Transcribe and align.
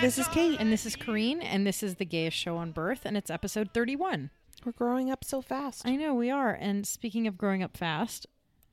this 0.00 0.18
is 0.18 0.28
Kate. 0.28 0.58
And 0.58 0.72
this 0.72 0.86
is 0.86 0.96
Corrine, 0.96 1.40
and 1.42 1.66
this 1.66 1.82
is 1.82 1.96
the 1.96 2.04
gayest 2.04 2.36
show 2.36 2.56
on 2.56 2.72
birth, 2.72 3.02
and 3.04 3.16
it's 3.16 3.30
episode 3.30 3.70
31. 3.72 4.30
We're 4.64 4.72
growing 4.72 5.10
up 5.10 5.24
so 5.24 5.40
fast. 5.42 5.86
I 5.86 5.96
know 5.96 6.14
we 6.14 6.30
are. 6.30 6.52
And 6.52 6.86
speaking 6.86 7.26
of 7.26 7.38
growing 7.38 7.62
up 7.62 7.76
fast, 7.76 8.26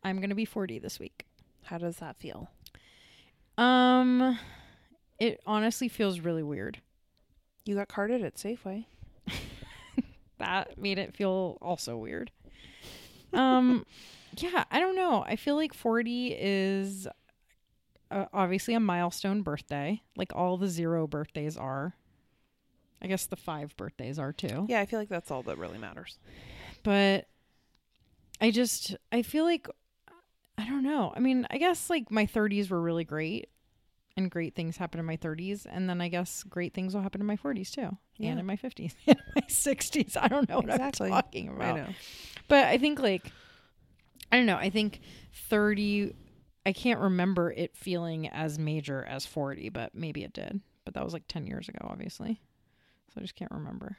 I'm 0.03 0.17
going 0.17 0.29
to 0.29 0.35
be 0.35 0.45
40 0.45 0.79
this 0.79 0.99
week. 0.99 1.25
How 1.63 1.77
does 1.77 1.97
that 1.97 2.17
feel? 2.17 2.49
Um, 3.57 4.37
it 5.19 5.41
honestly 5.45 5.87
feels 5.87 6.19
really 6.19 6.43
weird. 6.43 6.81
You 7.65 7.75
got 7.75 7.87
carded 7.87 8.23
at 8.23 8.35
Safeway. 8.35 8.85
That 10.39 10.77
made 10.77 10.99
it 10.99 11.15
feel 11.15 11.57
also 11.61 11.97
weird. 11.97 12.31
Um, 13.33 13.85
yeah, 14.37 14.65
I 14.69 14.79
don't 14.79 14.95
know. 14.95 15.23
I 15.25 15.35
feel 15.35 15.55
like 15.55 15.73
40 15.73 16.35
is 16.39 17.07
uh, 18.11 18.25
obviously 18.33 18.73
a 18.73 18.79
milestone 18.79 19.41
birthday, 19.41 20.01
like 20.15 20.31
all 20.35 20.57
the 20.57 20.67
zero 20.67 21.07
birthdays 21.07 21.57
are. 21.57 21.95
I 23.01 23.07
guess 23.07 23.25
the 23.27 23.35
five 23.35 23.75
birthdays 23.77 24.17
are 24.17 24.33
too. 24.33 24.65
Yeah, 24.69 24.79
I 24.81 24.85
feel 24.85 24.99
like 24.99 25.09
that's 25.09 25.29
all 25.29 25.43
that 25.43 25.57
really 25.57 25.77
matters. 25.77 26.17
but 26.83 27.27
I 28.41 28.51
just 28.51 28.95
I 29.11 29.21
feel 29.21 29.43
like 29.45 29.67
I 30.57 30.65
don't 30.67 30.83
know. 30.83 31.13
I 31.15 31.19
mean, 31.19 31.45
I 31.51 31.57
guess 31.57 31.89
like 31.89 32.09
my 32.11 32.25
30s 32.25 32.69
were 32.69 32.81
really 32.81 33.03
great 33.03 33.49
and 34.15 34.31
great 34.31 34.55
things 34.55 34.77
happen 34.77 34.99
in 34.99 35.05
my 35.05 35.17
30s 35.17 35.67
and 35.69 35.87
then 35.87 36.01
I 36.01 36.07
guess 36.07 36.43
great 36.43 36.73
things 36.73 36.95
will 36.95 37.01
happen 37.03 37.21
in 37.21 37.27
my 37.27 37.37
40s 37.37 37.71
too 37.71 37.95
Yeah. 38.17 38.31
and 38.31 38.39
in 38.39 38.45
my 38.47 38.55
50s 38.55 38.93
and 39.07 39.19
my 39.35 39.41
60s. 39.47 40.17
I 40.19 40.27
don't 40.27 40.49
know 40.49 40.55
what 40.57 40.69
Exactly. 40.69 41.07
I'm 41.07 41.13
talking 41.13 41.49
about. 41.49 41.61
I 41.61 41.79
know. 41.81 41.87
But 42.47 42.65
I 42.65 42.77
think 42.79 42.99
like 42.99 43.31
I 44.31 44.37
don't 44.37 44.45
know. 44.47 44.57
I 44.57 44.69
think 44.71 45.01
30 45.49 46.13
I 46.67 46.73
can't 46.73 46.99
remember 46.99 47.49
it 47.49 47.77
feeling 47.77 48.27
as 48.27 48.59
major 48.59 49.01
as 49.05 49.25
40, 49.25 49.69
but 49.69 49.95
maybe 49.95 50.25
it 50.25 50.33
did. 50.33 50.59
But 50.83 50.95
that 50.95 51.03
was 51.05 51.13
like 51.13 51.25
10 51.29 51.47
years 51.47 51.69
ago, 51.69 51.79
obviously. 51.89 52.41
So 53.07 53.13
I 53.19 53.21
just 53.21 53.35
can't 53.35 53.51
remember. 53.51 53.95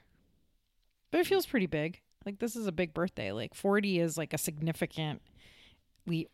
But 1.10 1.20
it 1.20 1.26
feels 1.26 1.46
pretty 1.46 1.64
big. 1.64 2.02
Like 2.26 2.40
this 2.40 2.56
is 2.56 2.66
a 2.66 2.72
big 2.72 2.92
birthday. 2.92 3.32
Like 3.32 3.54
40 3.54 4.00
is 4.00 4.18
like 4.18 4.34
a 4.34 4.38
significantly 4.38 5.22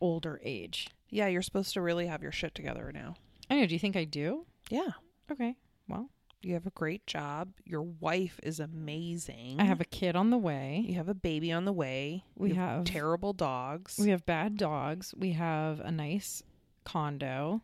older 0.00 0.40
age. 0.42 0.88
Yeah, 1.08 1.28
you're 1.28 1.40
supposed 1.40 1.72
to 1.74 1.80
really 1.80 2.08
have 2.08 2.20
your 2.20 2.32
shit 2.32 2.52
together 2.52 2.90
now. 2.92 3.14
I 3.48 3.60
know, 3.60 3.66
do 3.66 3.74
you 3.74 3.78
think 3.78 3.94
I 3.94 4.02
do? 4.02 4.44
Yeah. 4.70 4.90
Okay. 5.30 5.54
Well, 5.88 6.10
You 6.44 6.54
have 6.54 6.66
a 6.66 6.70
great 6.70 7.06
job. 7.06 7.48
Your 7.64 7.82
wife 7.82 8.38
is 8.42 8.60
amazing. 8.60 9.56
I 9.60 9.64
have 9.64 9.80
a 9.80 9.84
kid 9.84 10.14
on 10.16 10.30
the 10.30 10.36
way. 10.38 10.84
You 10.86 10.94
have 10.96 11.08
a 11.08 11.14
baby 11.14 11.50
on 11.52 11.64
the 11.64 11.72
way. 11.72 12.24
We 12.36 12.50
You 12.50 12.54
have- 12.56 12.84
terrible 12.84 13.32
dogs. 13.32 13.96
We 13.98 14.10
have 14.10 14.26
bad 14.26 14.56
dogs. 14.56 15.14
We 15.16 15.32
have 15.32 15.80
a 15.80 15.90
nice 15.90 16.42
condo. 16.84 17.62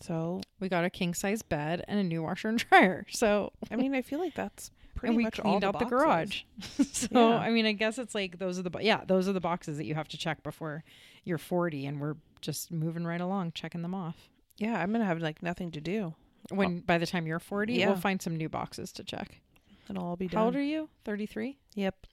so, 0.00 0.40
We 0.60 0.68
got 0.68 0.84
a 0.84 0.90
king 0.90 1.14
size 1.14 1.42
bed 1.42 1.84
and 1.88 1.98
a 1.98 2.02
new 2.04 2.22
washer 2.22 2.48
and 2.48 2.58
dryer. 2.70 3.06
So 3.10 3.52
I 3.70 3.76
mean, 3.76 3.94
I 3.94 4.02
feel 4.02 4.18
like 4.18 4.34
that's 4.34 4.70
pretty 4.94 5.10
and 5.10 5.16
we 5.16 5.22
much 5.24 5.38
all 5.40 5.52
cleaned 5.58 5.62
the 5.62 5.68
out 5.68 5.78
the 5.78 5.84
boxes. 5.86 5.90
garage. 5.90 6.42
so 6.92 7.08
Yeah. 7.30 7.38
I 7.38 7.50
mean, 7.50 7.66
I 7.66 7.72
guess 7.72 7.98
it's 7.98 8.14
like 8.14 8.38
those 8.38 8.58
are 8.58 8.62
the 8.62 8.70
bo- 8.70 8.80
yeah 8.80 9.04
those 9.06 9.28
are 9.28 9.32
the 9.32 9.40
boxes 9.40 9.76
that 9.78 9.84
you 9.86 9.94
have 9.94 10.08
to 10.08 10.18
check 10.18 10.42
before 10.42 10.84
you're 11.24 11.38
40, 11.38 11.86
and 11.86 12.00
we're 12.00 12.16
just 12.40 12.70
moving 12.70 13.04
right 13.04 13.20
along, 13.20 13.52
checking 13.52 13.82
them 13.82 13.94
off. 13.94 14.28
Yeah, 14.58 14.80
I'm 14.80 14.92
gonna 14.92 15.04
have 15.04 15.20
like 15.20 15.42
nothing 15.42 15.70
to 15.72 15.80
do. 15.80 16.14
When 16.50 16.78
oh. 16.78 16.82
by 16.86 16.98
the 16.98 17.06
time 17.06 17.26
you're 17.26 17.38
40, 17.38 17.74
Yeah. 17.74 17.88
we'll 17.88 17.96
find 17.96 18.20
some 18.20 18.36
new 18.36 18.48
boxes 18.48 18.92
to 18.92 19.04
check. 19.04 19.40
It'll 19.88 20.04
all 20.04 20.16
be 20.16 20.28
done. 20.28 20.38
How 20.38 20.44
old 20.46 20.56
are 20.56 20.62
you? 20.62 20.88
33. 21.04 21.58
Yep. 21.74 22.06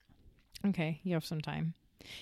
Okay, 0.67 1.01
you 1.03 1.13
have 1.13 1.25
some 1.25 1.41
time. 1.41 1.73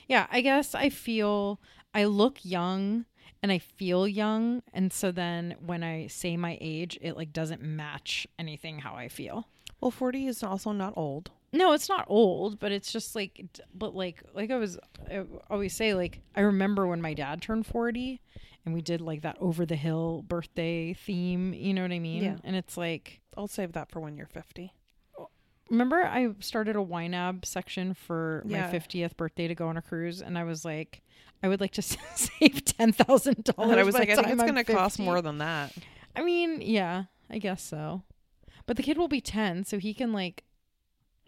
Yeah, 0.07 0.27
I 0.31 0.41
guess 0.41 0.73
I 0.75 0.89
feel 0.89 1.59
I 1.93 2.05
look 2.05 2.37
young 2.43 3.05
and 3.43 3.51
I 3.51 3.57
feel 3.57 4.07
young, 4.07 4.61
and 4.73 4.93
so 4.93 5.11
then 5.11 5.55
when 5.59 5.83
I 5.83 6.07
say 6.07 6.37
my 6.37 6.57
age, 6.61 6.97
it 7.01 7.17
like 7.17 7.33
doesn't 7.33 7.61
match 7.61 8.27
anything 8.37 8.79
how 8.79 8.95
I 8.95 9.07
feel. 9.07 9.47
Well, 9.79 9.91
40 9.91 10.27
is 10.27 10.43
also 10.43 10.71
not 10.71 10.93
old. 10.95 11.31
No, 11.53 11.73
it's 11.73 11.89
not 11.89 12.05
old, 12.07 12.59
but 12.59 12.71
it's 12.71 12.93
just 12.93 13.15
like, 13.15 13.33
d- 13.53 13.63
but 13.73 13.95
like, 13.95 14.23
like 14.33 14.51
I 14.51 14.57
was, 14.57 14.77
I 15.09 15.23
always 15.49 15.75
say, 15.75 15.93
like, 15.95 16.21
I 16.35 16.41
remember 16.41 16.87
when 16.87 17.01
my 17.01 17.13
dad 17.13 17.41
turned 17.41 17.65
40 17.65 18.21
and 18.65 18.73
we 18.73 18.81
did 18.81 19.01
like 19.01 19.21
that 19.21 19.37
over 19.39 19.65
the 19.65 19.75
hill 19.75 20.23
birthday 20.27 20.93
theme, 20.93 21.53
you 21.53 21.73
know 21.73 21.81
what 21.81 21.91
I 21.91 21.99
mean? 21.99 22.23
Yeah. 22.23 22.35
And 22.43 22.55
it's 22.55 22.77
like, 22.77 23.21
I'll 23.37 23.47
save 23.47 23.73
that 23.73 23.89
for 23.89 23.99
when 23.99 24.17
you're 24.17 24.27
50. 24.27 24.71
remember 25.69 26.03
I 26.03 26.29
started 26.39 26.75
a 26.75 26.79
YNAB 26.79 27.45
section 27.45 27.93
for 27.93 28.43
Yeah. 28.45 28.67
my 28.67 28.77
50th 28.77 29.15
birthday 29.17 29.47
to 29.47 29.55
go 29.55 29.67
on 29.67 29.77
a 29.77 29.81
cruise, 29.81 30.21
and 30.21 30.37
I 30.37 30.43
was 30.43 30.65
like, 30.65 31.01
I 31.43 31.47
would 31.47 31.61
like 31.61 31.71
to 31.73 31.81
save 31.81 31.95
$10,000. 32.65 33.53
And 33.57 33.79
I 33.79 33.83
was 33.83 33.95
like, 33.95 34.09
I 34.09 34.15
think 34.15 34.27
it's 34.27 34.41
going 34.43 34.55
to 34.55 34.63
cost 34.63 34.99
more 34.99 35.21
than 35.21 35.39
that. 35.39 35.73
I 36.15 36.23
mean, 36.23 36.61
yeah, 36.61 37.05
I 37.29 37.37
guess 37.39 37.63
so. 37.63 38.03
But 38.67 38.77
the 38.77 38.83
kid 38.83 38.97
will 38.97 39.07
be 39.07 39.21
10, 39.21 39.63
so 39.65 39.79
he 39.79 39.93
can 39.93 40.13
like 40.13 40.43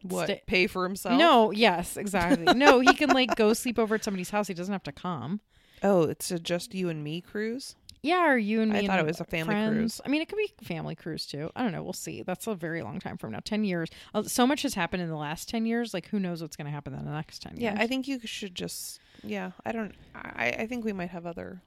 What? 0.04 0.46
Pay 0.46 0.68
for 0.68 0.84
himself? 0.84 1.18
No, 1.18 1.52
yes, 1.52 1.98
exactly. 1.98 2.54
no, 2.54 2.80
he 2.82 2.94
can 2.94 3.10
like 3.10 3.36
go 3.36 3.54
sleep 3.54 3.80
over 3.80 3.96
at 3.96 4.04
somebody's 4.04 4.30
house. 4.30 4.48
He 4.50 4.54
doesn't 4.54 4.72
have 4.74 4.84
to 4.84 4.92
come. 4.92 5.40
Oh, 5.84 6.04
it's 6.04 6.32
a 6.32 6.40
just 6.40 6.74
you 6.74 6.90
and 6.90 7.04
me 7.04 7.22
cruise? 7.22 7.76
Yeah, 8.02 8.28
or 8.32 8.38
you 8.38 8.62
and 8.62 8.72
me. 8.72 8.78
I 8.78 8.80
and 8.80 8.88
thought 8.88 9.00
it 9.00 9.06
was 9.06 9.22
a 9.22 9.26
family 9.26 9.54
friends. 9.54 9.70
cruise. 9.78 10.02
I 10.06 10.10
mean, 10.10 10.22
it 10.22 10.28
could 10.28 10.38
be 10.38 10.52
family 10.64 10.94
cruise 10.96 11.26
too. 11.26 11.50
I 11.56 11.64
don't 11.64 11.72
know. 11.72 11.84
We'll 11.84 11.94
see. 11.94 12.22
That's 12.22 12.48
a 12.48 12.56
very 12.56 12.82
long 12.82 13.00
time 13.00 13.18
from 13.18 13.32
now. 13.32 13.40
Ten 13.44 13.64
years. 13.64 13.90
Uh, 14.14 14.24
So 14.24 14.46
much 14.46 14.64
has 14.64 14.74
happened 14.74 15.02
in 15.04 15.10
the 15.10 15.16
last 15.16 15.48
ten 15.48 15.66
years. 15.66 15.94
Like, 15.94 16.08
who 16.10 16.20
knows 16.20 16.42
what's 16.42 16.56
going 16.58 16.66
to 16.66 16.72
happen 16.72 16.94
in 16.94 17.06
the 17.06 17.12
next 17.12 17.42
ten 17.44 17.54
Yeah, 17.56 17.72
years? 17.72 17.80
I 17.82 17.88
think 17.88 18.08
you 18.08 18.20
should 18.26 18.56
just. 18.56 19.00
Yeah, 19.24 19.52
I 19.66 19.72
don't. 19.72 19.94
I, 20.16 20.50
I 20.60 20.68
think 20.68 20.84
we 20.84 20.92
might 20.92 21.12
have 21.12 21.26
other 21.26 21.62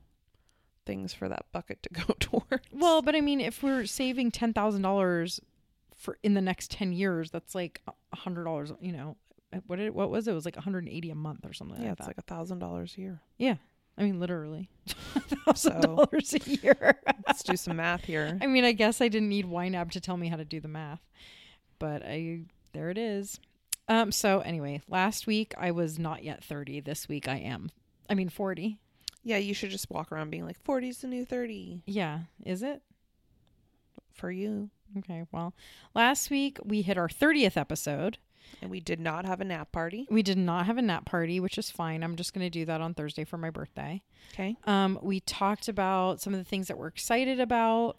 things 0.84 1.12
for 1.15 1.28
that 1.28 1.47
bucket 1.53 1.83
to 1.84 1.88
go 2.06 2.15
towards. 2.21 2.66
well, 2.72 3.00
but 3.03 3.15
I 3.16 3.21
mean, 3.22 3.41
if 3.41 3.62
we're 3.62 3.87
saving 3.87 4.31
ten 4.31 4.53
thousand 4.53 4.83
dollars 4.83 5.41
for 5.97 6.19
in 6.22 6.34
the 6.34 6.43
next 6.43 6.71
ten 6.71 6.93
years, 6.93 7.31
that's 7.31 7.54
like 7.54 7.81
a 8.12 8.16
hundred 8.16 8.44
dollars. 8.44 8.72
You 8.78 8.93
know, 8.93 9.16
what 9.66 9.77
did 9.77 9.94
what 9.94 10.10
was 10.10 10.28
it? 10.28 10.33
It 10.33 10.34
was 10.34 10.44
like 10.44 10.56
one 10.56 10.65
hundred 10.65 10.84
and 10.84 10.93
eighty 10.93 11.09
a 11.09 11.15
month 11.15 11.47
or 11.47 11.54
something. 11.54 11.78
yeah, 11.81 11.84
like 11.88 11.93
it's 11.98 12.00
that. 12.06 12.09
like 12.09 12.19
a 12.19 12.22
thousand 12.34 12.59
dollars 12.59 12.94
a 12.98 13.00
year. 13.00 13.21
yeah. 13.38 13.54
I 13.98 14.02
mean, 14.02 14.20
literally, 14.20 14.68
thousand 14.86 15.80
dollars 15.82 16.34
a 16.34 16.38
year. 16.50 17.00
Let's 17.26 17.42
do 17.42 17.56
some 17.56 17.76
math 17.78 18.04
here. 18.04 18.38
I 18.42 18.46
mean, 18.46 18.64
I 18.64 18.72
guess 18.72 19.00
I 19.00 19.08
didn't 19.08 19.28
need 19.30 19.46
YNAB 19.46 19.90
to 19.92 20.00
tell 20.00 20.16
me 20.16 20.28
how 20.28 20.36
to 20.36 20.44
do 20.44 20.60
the 20.60 20.68
math, 20.68 21.00
but 21.78 22.02
I 22.04 22.40
there 22.72 22.90
it 22.90 22.98
is. 22.98 23.40
Um. 23.88 24.12
So 24.12 24.40
anyway, 24.40 24.82
last 24.88 25.26
week 25.26 25.54
I 25.56 25.70
was 25.70 25.98
not 25.98 26.22
yet 26.24 26.44
thirty. 26.44 26.80
This 26.80 27.08
week 27.08 27.26
I 27.28 27.36
am. 27.36 27.70
I 28.10 28.14
mean, 28.14 28.28
forty. 28.28 28.78
Yeah, 29.24 29.38
you 29.38 29.54
should 29.54 29.70
just 29.70 29.90
walk 29.90 30.12
around 30.12 30.30
being 30.30 30.46
like, 30.46 30.62
40's 30.62 30.98
the 31.00 31.08
new 31.08 31.24
30 31.24 31.82
Yeah. 31.84 32.20
Is 32.44 32.62
it? 32.62 32.80
for 34.12 34.30
you. 34.30 34.70
Okay. 34.98 35.24
Well, 35.32 35.52
last 35.94 36.30
week 36.30 36.58
we 36.64 36.82
hit 36.82 36.96
our 36.96 37.08
thirtieth 37.08 37.56
episode. 37.56 38.18
And 38.62 38.70
we 38.70 38.80
did 38.80 39.00
not 39.00 39.24
have 39.24 39.40
a 39.40 39.44
nap 39.44 39.72
party. 39.72 40.06
We 40.10 40.22
did 40.22 40.38
not 40.38 40.66
have 40.66 40.78
a 40.78 40.82
nap 40.82 41.04
party, 41.04 41.40
which 41.40 41.58
is 41.58 41.70
fine. 41.70 42.02
I'm 42.02 42.16
just 42.16 42.32
going 42.32 42.44
to 42.44 42.50
do 42.50 42.64
that 42.64 42.80
on 42.80 42.94
Thursday 42.94 43.24
for 43.24 43.36
my 43.36 43.50
birthday. 43.50 44.02
Okay. 44.32 44.56
Um, 44.64 44.98
we 45.02 45.20
talked 45.20 45.68
about 45.68 46.20
some 46.20 46.32
of 46.34 46.38
the 46.38 46.44
things 46.44 46.68
that 46.68 46.78
we're 46.78 46.88
excited 46.88 47.40
about. 47.40 47.98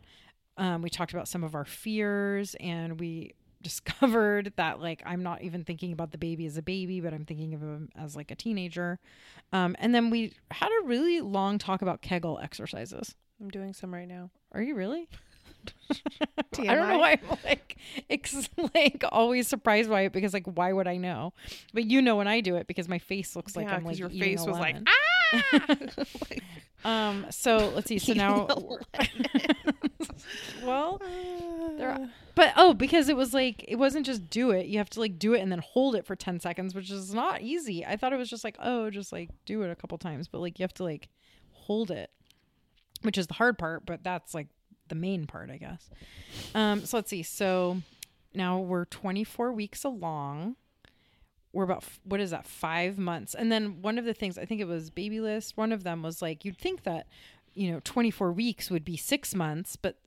Um, 0.57 0.81
we 0.81 0.89
talked 0.89 1.13
about 1.13 1.27
some 1.27 1.43
of 1.43 1.53
our 1.55 1.65
fears, 1.65 2.55
and 2.59 2.99
we 2.99 3.33
discovered 3.61 4.53
that 4.55 4.79
like 4.79 5.01
I'm 5.05 5.23
not 5.23 5.41
even 5.41 5.63
thinking 5.63 5.91
about 5.91 6.11
the 6.11 6.17
baby 6.17 6.45
as 6.45 6.57
a 6.57 6.61
baby, 6.61 7.01
but 7.01 7.13
I'm 7.13 7.25
thinking 7.25 7.53
of 7.53 7.61
him 7.61 7.89
as 7.95 8.15
like 8.15 8.31
a 8.31 8.35
teenager. 8.35 8.99
Um, 9.51 9.75
and 9.79 9.93
then 9.93 10.09
we 10.09 10.33
had 10.51 10.69
a 10.81 10.85
really 10.85 11.21
long 11.21 11.57
talk 11.57 11.81
about 11.81 12.01
Kegel 12.01 12.39
exercises. 12.41 13.15
I'm 13.39 13.49
doing 13.49 13.73
some 13.73 13.93
right 13.93 14.07
now. 14.07 14.31
Are 14.51 14.61
you 14.61 14.75
really? 14.75 15.07
I 16.59 16.75
don't 16.75 16.89
know 16.89 16.97
why 16.97 17.11
I'm 17.11 17.37
like, 17.43 17.77
ex- 18.09 18.49
like 18.75 19.03
always 19.11 19.47
surprised 19.47 19.89
by 19.89 20.01
it 20.01 20.13
because 20.13 20.33
like 20.33 20.45
why 20.45 20.73
would 20.73 20.87
I 20.87 20.97
know? 20.97 21.33
But 21.73 21.85
you 21.85 22.01
know 22.01 22.15
when 22.15 22.27
I 22.27 22.41
do 22.41 22.55
it 22.55 22.67
because 22.67 22.87
my 22.87 22.99
face 22.99 23.35
looks 23.35 23.55
like 23.55 23.67
yeah, 23.67 23.75
I'm 23.75 23.83
like 23.85 23.99
your 23.99 24.09
face 24.09 24.45
was 24.45 24.57
like, 24.57 24.77
ah! 24.87 24.93
Like, 26.29 26.43
Um. 26.85 27.25
So 27.31 27.71
let's 27.75 27.87
see. 27.87 27.99
So 27.99 28.13
now, 28.13 28.47
well, 30.63 31.01
There 31.77 31.91
Uh, 31.91 32.07
but 32.35 32.53
oh, 32.55 32.73
because 32.73 33.09
it 33.09 33.17
was 33.17 33.33
like 33.33 33.65
it 33.67 33.75
wasn't 33.75 34.05
just 34.05 34.29
do 34.29 34.51
it. 34.51 34.67
You 34.67 34.77
have 34.77 34.89
to 34.91 34.99
like 34.99 35.17
do 35.17 35.33
it 35.33 35.39
and 35.41 35.51
then 35.51 35.59
hold 35.59 35.95
it 35.95 36.05
for 36.05 36.15
ten 36.15 36.39
seconds, 36.39 36.75
which 36.75 36.91
is 36.91 37.13
not 37.13 37.41
easy. 37.41 37.85
I 37.85 37.97
thought 37.97 38.13
it 38.13 38.17
was 38.17 38.29
just 38.29 38.43
like 38.43 38.57
oh, 38.59 38.89
just 38.89 39.11
like 39.11 39.29
do 39.45 39.63
it 39.63 39.71
a 39.71 39.75
couple 39.75 39.97
times, 39.97 40.27
but 40.27 40.39
like 40.39 40.59
you 40.59 40.63
have 40.63 40.73
to 40.75 40.83
like 40.83 41.09
hold 41.51 41.91
it, 41.91 42.11
which 43.01 43.17
is 43.17 43.27
the 43.27 43.33
hard 43.33 43.57
part. 43.57 43.85
But 43.85 44.03
that's 44.03 44.33
like 44.33 44.47
the 44.89 44.95
main 44.95 45.27
part, 45.27 45.49
I 45.49 45.57
guess. 45.57 45.89
Um. 46.55 46.85
So 46.85 46.97
let's 46.97 47.09
see. 47.09 47.23
So 47.23 47.81
now 48.33 48.59
we're 48.59 48.85
twenty 48.85 49.23
four 49.23 49.51
weeks 49.51 49.83
along. 49.83 50.55
We're 51.53 51.63
about 51.63 51.83
what 52.03 52.19
is 52.19 52.31
that 52.31 52.45
five 52.45 52.97
months, 52.97 53.33
and 53.33 53.51
then 53.51 53.81
one 53.81 53.97
of 53.97 54.05
the 54.05 54.13
things 54.13 54.37
I 54.37 54.45
think 54.45 54.61
it 54.61 54.67
was 54.67 54.89
Babylist. 54.89 55.57
One 55.57 55.71
of 55.71 55.83
them 55.83 56.03
was 56.03 56.21
like 56.21 56.45
you'd 56.45 56.57
think 56.57 56.83
that 56.83 57.07
you 57.57 57.71
know 57.71 57.81
24 57.83 58.31
weeks 58.31 58.69
would 58.69 58.85
be 58.85 58.95
six 58.95 59.33
months 59.33 59.75
but 59.75 59.97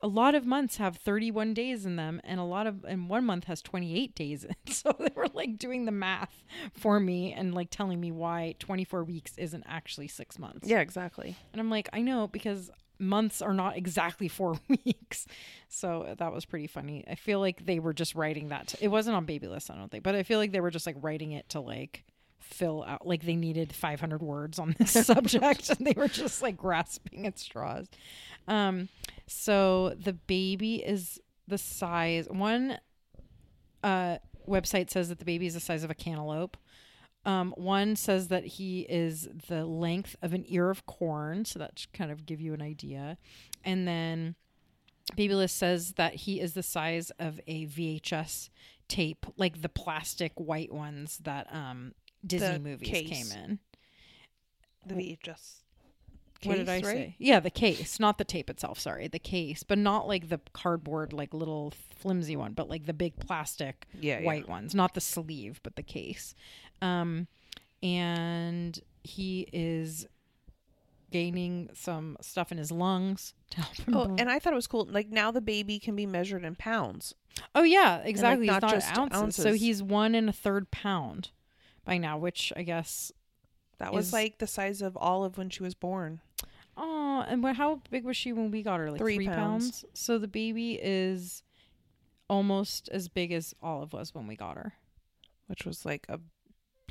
a 0.00 0.06
lot 0.08 0.34
of 0.34 0.46
months 0.46 0.76
have 0.76 0.96
31 0.96 1.52
days 1.52 1.84
in 1.84 1.96
them 1.96 2.20
and 2.24 2.40
a 2.40 2.44
lot 2.44 2.66
of 2.66 2.84
and 2.84 3.08
one 3.08 3.24
month 3.24 3.44
has 3.44 3.60
28 3.60 4.14
days 4.14 4.44
in 4.44 4.54
so 4.72 4.94
they 4.98 5.10
were 5.14 5.28
like 5.34 5.58
doing 5.58 5.84
the 5.84 5.92
math 5.92 6.42
for 6.72 7.00
me 7.00 7.32
and 7.32 7.54
like 7.54 7.70
telling 7.70 8.00
me 8.00 8.12
why 8.12 8.54
24 8.60 9.04
weeks 9.04 9.32
isn't 9.36 9.64
actually 9.66 10.08
six 10.08 10.38
months 10.38 10.68
yeah, 10.68 10.80
exactly. 10.80 11.36
and 11.52 11.60
i'm 11.60 11.70
like 11.70 11.88
i 11.92 12.00
know 12.00 12.28
because 12.28 12.70
months 12.98 13.42
are 13.42 13.54
not 13.54 13.76
exactly 13.76 14.28
four 14.28 14.58
weeks. 14.68 15.26
So 15.68 16.14
that 16.18 16.32
was 16.32 16.44
pretty 16.44 16.66
funny. 16.66 17.04
I 17.08 17.14
feel 17.14 17.40
like 17.40 17.64
they 17.64 17.78
were 17.78 17.92
just 17.92 18.14
writing 18.14 18.48
that. 18.48 18.68
To, 18.68 18.84
it 18.84 18.88
wasn't 18.88 19.16
on 19.16 19.24
Babylist, 19.24 19.70
I 19.70 19.76
don't 19.76 19.90
think, 19.90 20.04
but 20.04 20.14
I 20.14 20.22
feel 20.22 20.38
like 20.38 20.52
they 20.52 20.60
were 20.60 20.70
just 20.70 20.86
like 20.86 20.96
writing 21.00 21.32
it 21.32 21.48
to 21.50 21.60
like 21.60 22.04
fill 22.40 22.84
out, 22.86 23.06
like 23.06 23.24
they 23.24 23.36
needed 23.36 23.72
500 23.72 24.22
words 24.22 24.58
on 24.58 24.74
this 24.78 24.92
subject 25.06 25.70
and 25.70 25.86
they 25.86 25.94
were 25.96 26.08
just 26.08 26.42
like 26.42 26.56
grasping 26.56 27.26
at 27.26 27.38
straws. 27.38 27.88
Um, 28.48 28.88
so 29.26 29.94
the 29.98 30.12
baby 30.12 30.76
is 30.76 31.20
the 31.48 31.58
size, 31.58 32.28
one 32.28 32.78
uh, 33.82 34.18
website 34.48 34.90
says 34.90 35.08
that 35.08 35.18
the 35.18 35.24
baby 35.24 35.46
is 35.46 35.54
the 35.54 35.60
size 35.60 35.84
of 35.84 35.90
a 35.90 35.94
cantaloupe. 35.94 36.56
Um, 37.24 37.54
one 37.56 37.94
says 37.96 38.28
that 38.28 38.44
he 38.44 38.80
is 38.80 39.28
the 39.48 39.64
length 39.64 40.16
of 40.22 40.32
an 40.32 40.44
ear 40.48 40.70
of 40.70 40.86
corn, 40.86 41.44
so 41.44 41.58
that 41.60 41.78
should 41.78 41.92
kind 41.92 42.10
of 42.10 42.26
give 42.26 42.40
you 42.40 42.52
an 42.52 42.62
idea. 42.62 43.16
And 43.64 43.86
then 43.86 44.34
Babylist 45.16 45.56
says 45.56 45.92
that 45.92 46.14
he 46.14 46.40
is 46.40 46.54
the 46.54 46.62
size 46.64 47.10
of 47.20 47.38
a 47.46 47.66
VHS 47.66 48.48
tape, 48.88 49.24
like 49.36 49.62
the 49.62 49.68
plastic 49.68 50.32
white 50.34 50.72
ones 50.72 51.18
that 51.22 51.46
um, 51.54 51.92
Disney 52.26 52.54
The 52.54 52.58
movies 52.58 52.88
case. 52.88 53.08
came 53.32 53.38
in. 53.44 53.58
The 54.84 54.94
VHS. 54.94 55.58
what 56.44 56.56
did 56.56 56.68
I 56.68 56.78
case, 56.80 56.86
right? 56.86 56.96
say? 56.96 57.16
Yeah, 57.18 57.38
the 57.38 57.50
case, 57.50 58.00
not 58.00 58.18
the 58.18 58.24
tape 58.24 58.50
itself. 58.50 58.80
Sorry, 58.80 59.06
the 59.06 59.20
case, 59.20 59.62
but 59.62 59.78
not 59.78 60.08
like 60.08 60.28
the 60.28 60.40
cardboard, 60.52 61.12
like 61.12 61.32
little 61.32 61.72
flimsy 61.96 62.34
one, 62.34 62.52
but 62.52 62.68
like 62.68 62.86
the 62.86 62.92
big 62.92 63.16
plastic 63.20 63.86
Yeah, 64.00 64.18
yeah. 64.18 64.26
white 64.26 64.48
ones, 64.48 64.74
not 64.74 64.94
the 64.94 65.00
sleeve, 65.00 65.60
but 65.62 65.76
the 65.76 65.84
case. 65.84 66.34
Um, 66.82 67.26
and 67.82 68.78
he 69.04 69.48
is 69.52 70.06
gaining 71.10 71.68
some 71.74 72.16
stuff 72.20 72.50
in 72.52 72.58
his 72.58 72.70
lungs 72.72 73.34
to 73.50 73.60
help 73.60 73.76
him. 73.76 73.96
Oh, 73.96 74.16
and 74.18 74.30
I 74.30 74.38
thought 74.38 74.52
it 74.52 74.56
was 74.56 74.66
cool. 74.66 74.86
Like 74.90 75.10
now 75.10 75.30
the 75.30 75.40
baby 75.40 75.78
can 75.78 75.94
be 75.96 76.06
measured 76.06 76.44
in 76.44 76.54
pounds. 76.56 77.14
oh 77.54 77.62
yeah, 77.62 77.98
exactly. 77.98 78.46
not 78.46 78.62
it's 78.64 78.72
not 78.86 79.10
just 79.10 79.14
ounces. 79.16 79.42
So 79.42 79.52
he's 79.54 79.82
one 79.82 80.14
and 80.14 80.28
a 80.28 80.32
third 80.32 80.70
pound 80.70 81.30
by 81.84 81.98
now, 81.98 82.18
which 82.18 82.52
I 82.56 82.62
guess. 82.62 83.12
That 83.78 83.92
was 83.92 84.08
Is- 84.08 84.12
like 84.12 84.38
the 84.38 84.46
size 84.46 84.80
of 84.80 84.96
Olive 84.96 85.36
when 85.38 85.50
she 85.50 85.62
was 85.62 85.74
born. 85.74 86.20
Oh, 86.76 87.24
and 87.28 87.42
what, 87.42 87.56
how 87.56 87.80
big 87.90 88.04
was 88.04 88.16
she 88.16 88.32
when 88.32 88.50
we 88.50 88.62
got 88.62 88.78
her? 88.80 88.90
Like 88.90 88.98
Three 89.00 89.16
three, 89.16 89.26
pounds. 89.26 89.82
pounds. 89.82 89.84
So 89.92 90.18
the 90.18 90.28
baby 90.28 90.78
is 90.80 91.42
almost 92.30 92.88
as 92.90 93.08
big 93.08 93.32
as 93.32 93.54
Olive 93.62 93.92
was 93.92 94.14
when 94.14 94.26
we 94.26 94.36
got 94.36 94.56
her. 94.56 94.72
which 95.48 95.66
was 95.66 95.84
like 95.84 96.06
a 96.08 96.18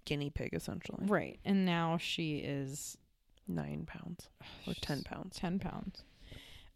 guinea 0.05 0.29
pig 0.29 0.53
essentially. 0.53 1.05
Right, 1.05 1.39
and 1.45 1.65
now 1.65 1.97
she 1.97 2.37
is 2.37 2.97
Nine 3.47 3.85
pounds 3.85 4.29
or 4.67 4.73
ten 4.81 5.03
pounds. 5.03 5.35
10 5.37 5.59
pounds. 5.59 6.03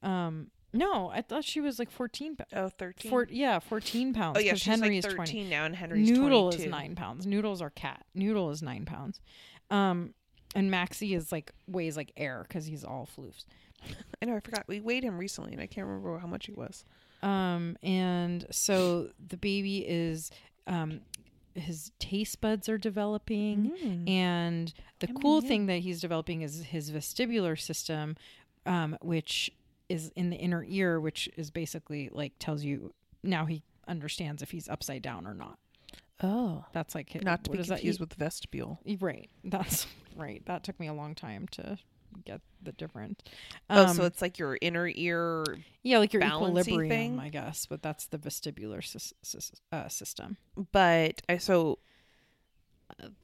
Um, 0.04 0.48
no, 0.74 1.10
I 1.10 1.22
thought 1.22 1.44
she 1.44 1.62
was 1.62 1.80
like 1.80 1.90
14 1.90 2.36
pounds. 2.36 2.50
Oh, 2.54 2.70
13. 2.70 3.10
Four, 3.10 3.28
yeah, 3.30 3.60
14 3.60 4.14
pounds. 4.14 4.38
oh, 4.38 4.42
yeah, 4.42 4.54
she's 4.54 4.66
Henry 4.66 4.90
like 4.90 4.98
is 5.00 5.06
13 5.06 5.18
20. 5.18 5.44
now 5.46 5.66
and 5.66 5.76
Henry's 5.76 6.10
Noodle 6.10 6.52
22. 6.52 6.64
is 6.64 6.70
nine 6.70 6.96
pounds. 6.96 7.26
Noodle's 7.26 7.62
our 7.62 7.70
cat. 7.70 8.06
Noodle 8.14 8.50
is 8.50 8.62
nine 8.62 8.86
pounds. 8.86 9.22
Um, 9.72 10.14
and 10.54 10.70
Maxie 10.70 11.14
is 11.14 11.32
like 11.32 11.54
weighs 11.68 11.96
like 11.96 12.12
air 12.18 12.44
because 12.48 12.66
he's 12.66 12.84
all 12.84 13.08
floofs. 13.18 13.46
I 14.22 14.26
know, 14.26 14.36
I 14.36 14.40
forgot. 14.42 14.66
We 14.68 14.82
weighed 14.82 15.04
him 15.04 15.18
recently 15.18 15.54
and 15.54 15.62
I 15.62 15.68
can't 15.68 15.88
remember 15.88 16.18
how 16.18 16.28
much 16.28 16.46
he 16.48 16.54
was. 16.54 16.84
Um, 17.24 17.78
and 17.82 18.46
so 18.52 19.10
the 19.26 19.38
baby 19.38 19.80
is, 19.80 20.30
um, 20.68 21.02
his 21.56 21.92
taste 22.00 22.42
buds 22.42 22.70
are 22.70 22.78
developing. 22.78 23.72
Mm. 23.84 24.10
And 24.10 24.74
the 25.00 25.08
Yummy, 25.08 25.20
cool 25.22 25.40
yum. 25.40 25.48
thing 25.48 25.66
that 25.68 25.78
he's 25.80 26.02
developing 26.02 26.42
is 26.42 26.66
his 26.66 26.92
vestibular 26.92 27.60
system, 27.60 28.16
um, 28.66 28.98
which 29.02 29.52
is 29.90 30.12
in 30.16 30.30
the 30.30 30.38
inner 30.38 30.64
ear, 30.68 31.00
which 31.00 31.30
is 31.38 31.50
basically 31.52 32.10
like 32.12 32.34
tells 32.40 32.64
you 32.64 32.94
now 33.24 33.46
he 33.46 33.64
understands 33.88 34.42
if 34.42 34.52
he's 34.52 34.68
upside 34.70 35.02
down 35.02 35.26
or 35.28 35.34
not. 35.34 35.58
Oh. 36.24 36.66
That's 36.74 36.96
like 36.96 37.12
hi- 37.14 37.20
Not 37.24 37.44
to 37.46 37.52
what 37.52 37.58
be 37.58 37.62
is 37.62 37.68
that? 37.68 37.76
confused 37.76 38.00
with 38.00 38.14
vestibule. 38.14 38.80
Right. 39.00 39.30
That's 39.44 39.88
right. 40.16 40.42
That 40.46 40.64
took 40.64 40.80
me 40.80 40.88
a 40.88 40.94
long 40.94 41.14
time 41.16 41.48
to 41.52 41.78
get 42.24 42.42
the 42.62 42.72
difference. 42.72 43.20
oh, 43.70 43.86
Um, 43.88 43.96
so 43.96 44.04
it's 44.06 44.22
like 44.22 44.40
your 44.40 44.58
inner 44.62 44.90
ear. 44.94 45.44
yeah, 45.84 45.98
like 45.98 46.14
your 46.14 46.24
equilibrium, 46.24 46.90
thing? 46.90 47.20
I 47.20 47.30
guess, 47.30 47.66
but 47.66 47.82
that's 47.84 48.08
the 48.08 48.18
vestibular 48.18 48.80
sys- 48.80 49.52
uh, 49.72 49.88
system. 49.88 50.38
But 50.72 51.22
I 51.28 51.38
so. 51.38 51.80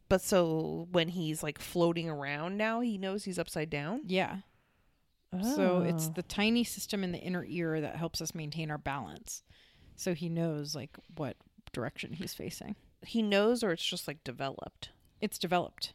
But 0.09 0.21
so 0.21 0.87
when 0.91 1.09
he's 1.09 1.43
like 1.43 1.59
floating 1.59 2.09
around 2.09 2.57
now, 2.57 2.81
he 2.81 2.97
knows 2.97 3.23
he's 3.23 3.39
upside 3.39 3.69
down. 3.69 4.01
Yeah. 4.07 4.37
So 5.55 5.83
it's 5.83 6.07
Oh. 6.07 6.11
the 6.15 6.23
tiny 6.23 6.63
system 6.65 7.03
in 7.05 7.13
the 7.13 7.19
inner 7.19 7.45
ear 7.47 7.79
that 7.79 7.95
helps 7.95 8.19
us 8.19 8.35
maintain 8.35 8.69
our 8.69 8.77
balance. 8.77 9.43
So 9.95 10.13
he 10.13 10.27
knows 10.27 10.75
like 10.75 10.97
what 11.15 11.37
direction 11.71 12.13
he's 12.13 12.33
facing. 12.33 12.75
he 13.05 13.21
knows, 13.21 13.63
or 13.63 13.71
it's 13.71 13.85
just 13.85 14.07
like 14.07 14.23
developed. 14.23 14.89
It's 15.21 15.37
developed. 15.37 15.93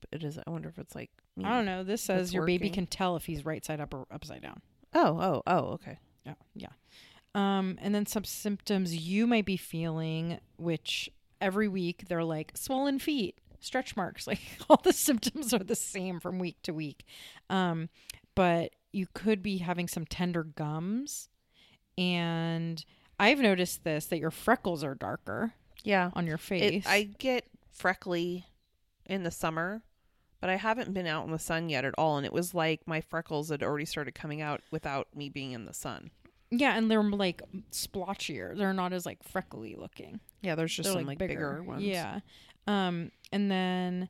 But 0.00 0.20
it 0.20 0.24
is. 0.24 0.38
I 0.38 0.48
wonder 0.50 0.68
if 0.68 0.78
it's 0.78 0.94
like. 0.94 1.10
I 1.42 1.48
don't 1.50 1.64
know. 1.64 1.82
This 1.82 2.02
says 2.02 2.32
your 2.34 2.44
baby 2.46 2.66
working. 2.66 2.72
can 2.74 2.86
tell 2.86 3.16
if 3.16 3.24
he's 3.24 3.44
right 3.44 3.64
side 3.64 3.80
up 3.80 3.94
or 3.94 4.06
upside 4.10 4.42
down. 4.42 4.60
Oh, 4.94 5.18
oh, 5.20 5.42
oh. 5.46 5.58
Okay. 5.74 5.98
Yeah, 6.26 6.34
yeah. 6.54 6.68
Um, 7.34 7.78
and 7.80 7.94
then 7.94 8.04
some 8.06 8.24
symptoms 8.24 8.94
you 8.94 9.26
might 9.26 9.46
be 9.46 9.56
feeling, 9.56 10.38
which 10.56 11.08
every 11.40 11.68
week 11.68 12.04
they're 12.08 12.22
like 12.24 12.52
swollen 12.54 12.98
feet, 12.98 13.38
stretch 13.60 13.96
marks. 13.96 14.26
Like 14.26 14.40
all 14.68 14.80
the 14.84 14.92
symptoms 14.92 15.54
are 15.54 15.58
the 15.64 15.74
same 15.74 16.20
from 16.20 16.38
week 16.38 16.56
to 16.64 16.74
week. 16.74 17.04
Um, 17.48 17.88
but 18.34 18.72
you 18.92 19.06
could 19.14 19.42
be 19.42 19.58
having 19.58 19.88
some 19.88 20.04
tender 20.04 20.44
gums, 20.44 21.28
and 21.96 22.84
I've 23.18 23.38
noticed 23.40 23.84
this 23.84 24.06
that 24.06 24.18
your 24.18 24.30
freckles 24.30 24.84
are 24.84 24.94
darker 24.94 25.54
Yeah. 25.84 26.10
on 26.14 26.26
your 26.26 26.38
face. 26.38 26.84
It, 26.84 26.88
I 26.88 27.04
get 27.18 27.46
freckly 27.70 28.46
in 29.06 29.22
the 29.22 29.30
summer, 29.30 29.82
but 30.42 30.50
I 30.50 30.56
haven't 30.56 30.92
been 30.92 31.06
out 31.06 31.24
in 31.24 31.30
the 31.32 31.38
sun 31.38 31.70
yet 31.70 31.86
at 31.86 31.94
all. 31.96 32.18
And 32.18 32.26
it 32.26 32.32
was 32.32 32.52
like 32.52 32.82
my 32.86 33.00
freckles 33.00 33.48
had 33.48 33.62
already 33.62 33.86
started 33.86 34.14
coming 34.14 34.42
out 34.42 34.60
without 34.70 35.08
me 35.16 35.30
being 35.30 35.52
in 35.52 35.64
the 35.64 35.72
sun. 35.72 36.10
yeah, 36.50 36.76
and 36.76 36.90
they're 36.90 37.02
like 37.02 37.40
splotchier. 37.70 38.56
They're 38.56 38.74
not 38.74 38.92
as 38.92 39.06
like 39.06 39.22
freckly 39.22 39.74
looking. 39.78 40.20
Yeah, 40.42 40.54
there's 40.54 40.74
just 40.74 40.88
They're 40.88 40.98
some 41.00 41.06
like, 41.06 41.18
bigger. 41.18 41.62
ones. 41.62 41.82
Yeah. 41.82 42.20
Um, 42.66 43.10
and 43.32 43.50
then 43.50 44.08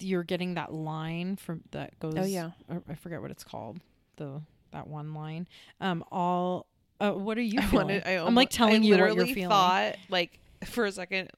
you're 0.00 0.24
getting 0.24 0.54
that 0.54 0.72
line 0.72 1.36
from 1.36 1.62
that 1.70 1.98
goes. 2.00 2.14
Oh, 2.16 2.24
yeah. 2.24 2.50
I- 2.68 2.80
I 2.90 2.94
forget 2.94 3.22
what 3.22 3.30
it's 3.30 3.44
called. 3.44 3.78
The 4.16 4.42
that 4.72 4.86
one 4.88 5.14
line. 5.14 5.46
Um, 5.80 6.04
all. 6.12 6.66
Uh, 7.00 7.12
what 7.12 7.38
are 7.38 7.42
you 7.42 7.58
I 7.62 7.66
feeling? 7.66 7.86
wanted. 7.86 8.02
I 8.06 8.10
am 8.26 8.34
like 8.34 8.50
telling 8.50 8.82
I 8.82 8.84
you 8.86 8.92
what 8.94 8.98
you're 8.98 9.08
literally 9.10 9.34
feeling. 9.34 9.50
Thought 9.50 9.96
like 10.10 10.40
for 10.66 10.86
a 10.86 10.92
second, 10.92 11.30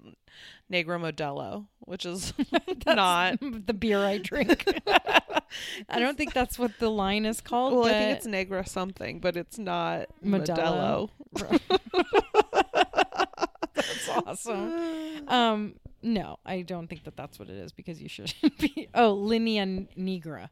Negro 0.72 1.00
Modelo, 1.00 1.66
which 1.80 2.06
is 2.06 2.32
not. 2.86 3.38
the 3.66 3.74
beer 3.74 3.98
I 3.98 4.18
drink. 4.18 4.64
I 5.88 5.98
don't 5.98 6.16
think 6.16 6.32
that's 6.32 6.58
what 6.58 6.78
the 6.78 6.90
line 6.90 7.26
is 7.26 7.40
called. 7.40 7.74
Well, 7.74 7.86
I 7.86 7.90
think 7.90 8.16
it's 8.18 8.26
Negra 8.26 8.66
something, 8.66 9.20
but 9.20 9.36
it's 9.36 9.58
not 9.58 10.06
Modelo. 10.24 11.10
Modelo. 11.34 11.60
that's 13.74 14.08
awesome. 14.08 14.76
Um, 15.28 15.74
no, 16.02 16.38
I 16.44 16.62
don't 16.62 16.88
think 16.88 17.04
that 17.04 17.16
that's 17.16 17.38
what 17.38 17.48
it 17.48 17.56
is 17.56 17.72
because 17.72 18.02
you 18.02 18.08
shouldn't 18.08 18.58
be. 18.58 18.88
Oh, 18.94 19.12
linea 19.12 19.86
Negra 19.94 20.50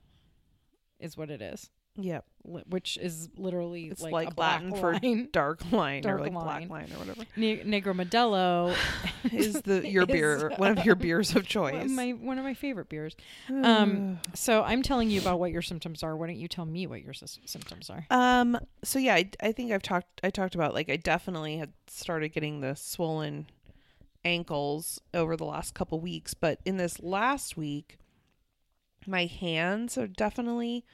is 1.01 1.17
what 1.17 1.31
it 1.31 1.41
is, 1.41 1.71
Yep, 2.01 2.25
li- 2.45 2.63
which 2.69 2.97
is 2.97 3.29
literally 3.37 3.89
it's 3.89 4.01
like, 4.01 4.13
like, 4.13 4.39
Latin 4.39 4.73
for 4.73 4.93
line. 4.93 5.29
dark 5.33 5.61
line 5.73 6.03
Dark 6.03 6.21
or 6.21 6.23
like 6.23 6.33
line. 6.33 6.45
black 6.45 6.71
line 6.71 6.93
or 6.95 6.99
whatever. 7.01 7.25
Ne- 7.37 7.65
Negro 7.65 7.93
Modelo 7.93 8.73
Is 9.33 9.61
the 9.63 9.85
your 9.89 10.05
is, 10.05 10.09
beer 10.09 10.53
one 10.59 10.79
of 10.79 10.85
your 10.87 10.95
beers 10.95 11.35
of 11.35 11.45
choice? 11.49 11.91
my 11.91 12.11
one 12.11 12.39
of 12.39 12.45
my 12.45 12.55
favorite 12.55 12.89
beers. 12.89 13.17
Um, 13.51 14.21
so 14.33 14.63
I'm 14.63 14.83
telling 14.85 15.11
you 15.11 15.21
about 15.21 15.41
what 15.41 15.51
your 15.51 15.61
symptoms 15.63 16.05
are. 16.05 16.17
Why 16.17 16.29
don't 16.29 16.37
you 16.37 16.47
tell 16.47 16.65
me 16.67 16.87
what 16.87 17.03
your 17.03 17.13
sys- 17.15 17.41
symptoms 17.47 17.91
are? 17.91 18.07
Um. 18.11 18.57
So 18.85 19.01
yeah, 19.01 19.17
I, 19.17 19.31
I 19.43 19.51
think 19.51 19.73
I've 19.73 19.83
talked. 19.83 20.21
I 20.23 20.31
talked 20.31 20.55
about 20.55 20.75
like 20.75 20.89
I 20.89 20.97
definitely 20.97 21.59
had 21.59 21.73
started 21.89 22.29
getting 22.29 22.61
the 22.61 22.77
swollen 22.77 23.49
ankles 24.25 25.01
over 25.15 25.37
the 25.37 25.45
last 25.45 25.75
couple 25.75 25.99
weeks, 26.01 26.35
but 26.35 26.61
in 26.65 26.77
this 26.77 27.01
last 27.01 27.57
week, 27.57 27.99
my 29.05 29.27
hands 29.27 29.99
are 29.99 30.07
definitely. 30.07 30.85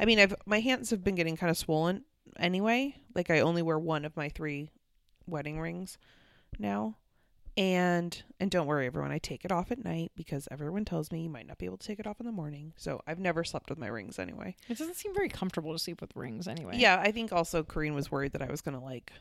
I 0.00 0.04
mean, 0.04 0.18
I've 0.18 0.34
my 0.46 0.60
hands 0.60 0.90
have 0.90 1.02
been 1.04 1.14
getting 1.14 1.36
kind 1.36 1.50
of 1.50 1.56
swollen 1.56 2.04
anyway. 2.38 2.96
Like 3.14 3.30
I 3.30 3.40
only 3.40 3.62
wear 3.62 3.78
one 3.78 4.04
of 4.04 4.16
my 4.16 4.28
three 4.28 4.70
wedding 5.26 5.60
rings 5.60 5.98
now. 6.58 6.96
And 7.56 8.22
and 8.38 8.52
don't 8.52 8.68
worry 8.68 8.86
everyone, 8.86 9.10
I 9.10 9.18
take 9.18 9.44
it 9.44 9.50
off 9.50 9.72
at 9.72 9.84
night 9.84 10.12
because 10.14 10.46
everyone 10.50 10.84
tells 10.84 11.10
me 11.10 11.22
you 11.22 11.28
might 11.28 11.48
not 11.48 11.58
be 11.58 11.66
able 11.66 11.76
to 11.78 11.86
take 11.86 11.98
it 11.98 12.06
off 12.06 12.20
in 12.20 12.26
the 12.26 12.32
morning. 12.32 12.72
So 12.76 13.00
I've 13.04 13.18
never 13.18 13.42
slept 13.42 13.68
with 13.68 13.78
my 13.78 13.88
rings 13.88 14.20
anyway. 14.20 14.54
It 14.68 14.78
doesn't 14.78 14.94
seem 14.94 15.12
very 15.12 15.28
comfortable 15.28 15.72
to 15.72 15.78
sleep 15.78 16.00
with 16.00 16.14
rings 16.14 16.46
anyway. 16.46 16.74
Yeah, 16.76 17.00
I 17.00 17.10
think 17.10 17.32
also 17.32 17.64
Corrine 17.64 17.94
was 17.96 18.12
worried 18.12 18.32
that 18.32 18.42
I 18.42 18.46
was 18.48 18.60
gonna 18.60 18.82
like 18.82 19.12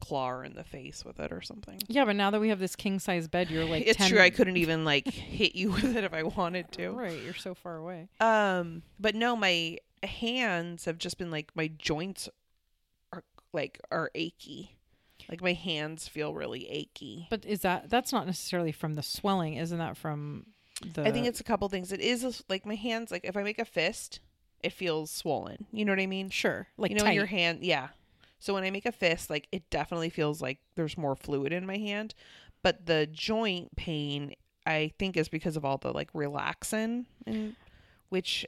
claw 0.00 0.30
her 0.30 0.44
in 0.44 0.54
the 0.54 0.64
face 0.64 1.04
with 1.04 1.20
it 1.20 1.30
or 1.30 1.42
something. 1.42 1.78
Yeah, 1.86 2.04
but 2.04 2.16
now 2.16 2.30
that 2.30 2.40
we 2.40 2.48
have 2.48 2.58
this 2.58 2.74
king 2.74 2.98
size 2.98 3.28
bed, 3.28 3.50
you're 3.50 3.66
like 3.66 3.86
it's 3.86 3.98
10 3.98 4.10
true, 4.10 4.20
I 4.20 4.30
couldn't 4.30 4.56
even 4.56 4.84
like 4.84 5.06
hit 5.06 5.54
you 5.54 5.70
with 5.72 5.96
it 5.96 6.02
if 6.02 6.12
I 6.12 6.24
wanted 6.24 6.72
to. 6.72 6.90
Right, 6.90 7.22
you're 7.22 7.34
so 7.34 7.54
far 7.54 7.76
away. 7.76 8.08
Um, 8.20 8.82
but 8.98 9.14
no, 9.14 9.36
my 9.36 9.78
hands 10.06 10.84
have 10.84 10.98
just 10.98 11.18
been 11.18 11.30
like 11.30 11.50
my 11.54 11.68
joints 11.68 12.28
are 13.12 13.24
like 13.52 13.80
are 13.90 14.10
achy. 14.14 14.76
Like 15.28 15.42
my 15.42 15.52
hands 15.52 16.08
feel 16.08 16.34
really 16.34 16.68
achy. 16.68 17.26
But 17.30 17.44
is 17.44 17.60
that 17.60 17.90
that's 17.90 18.12
not 18.12 18.26
necessarily 18.26 18.72
from 18.72 18.94
the 18.94 19.02
swelling? 19.02 19.54
Isn't 19.54 19.78
that 19.78 19.96
from 19.96 20.46
the? 20.94 21.06
I 21.06 21.10
think 21.10 21.26
it's 21.26 21.40
a 21.40 21.44
couple 21.44 21.68
things. 21.68 21.92
It 21.92 22.00
is 22.00 22.42
like 22.48 22.66
my 22.66 22.74
hands. 22.74 23.10
Like 23.10 23.24
if 23.24 23.36
I 23.36 23.42
make 23.42 23.58
a 23.58 23.64
fist, 23.64 24.20
it 24.62 24.72
feels 24.72 25.10
swollen. 25.10 25.66
You 25.72 25.84
know 25.84 25.92
what 25.92 26.00
I 26.00 26.06
mean? 26.06 26.30
sure, 26.30 26.68
like 26.76 26.90
you 26.90 26.96
know, 26.96 27.06
your 27.10 27.26
hand, 27.26 27.62
yeah. 27.62 27.88
So 28.38 28.54
when 28.54 28.64
I 28.64 28.70
make 28.70 28.86
a 28.86 28.92
fist, 28.92 29.30
like 29.30 29.48
it 29.52 29.68
definitely 29.70 30.10
feels 30.10 30.40
like 30.40 30.58
there's 30.74 30.96
more 30.96 31.14
fluid 31.14 31.52
in 31.52 31.66
my 31.66 31.76
hand, 31.76 32.14
but 32.62 32.86
the 32.86 33.06
joint 33.06 33.76
pain, 33.76 34.34
I 34.66 34.92
think, 34.98 35.16
is 35.16 35.28
because 35.28 35.56
of 35.56 35.64
all 35.64 35.78
the 35.78 35.92
like 35.92 36.12
relaxin, 36.12 37.04
and 37.26 37.54
which 38.08 38.46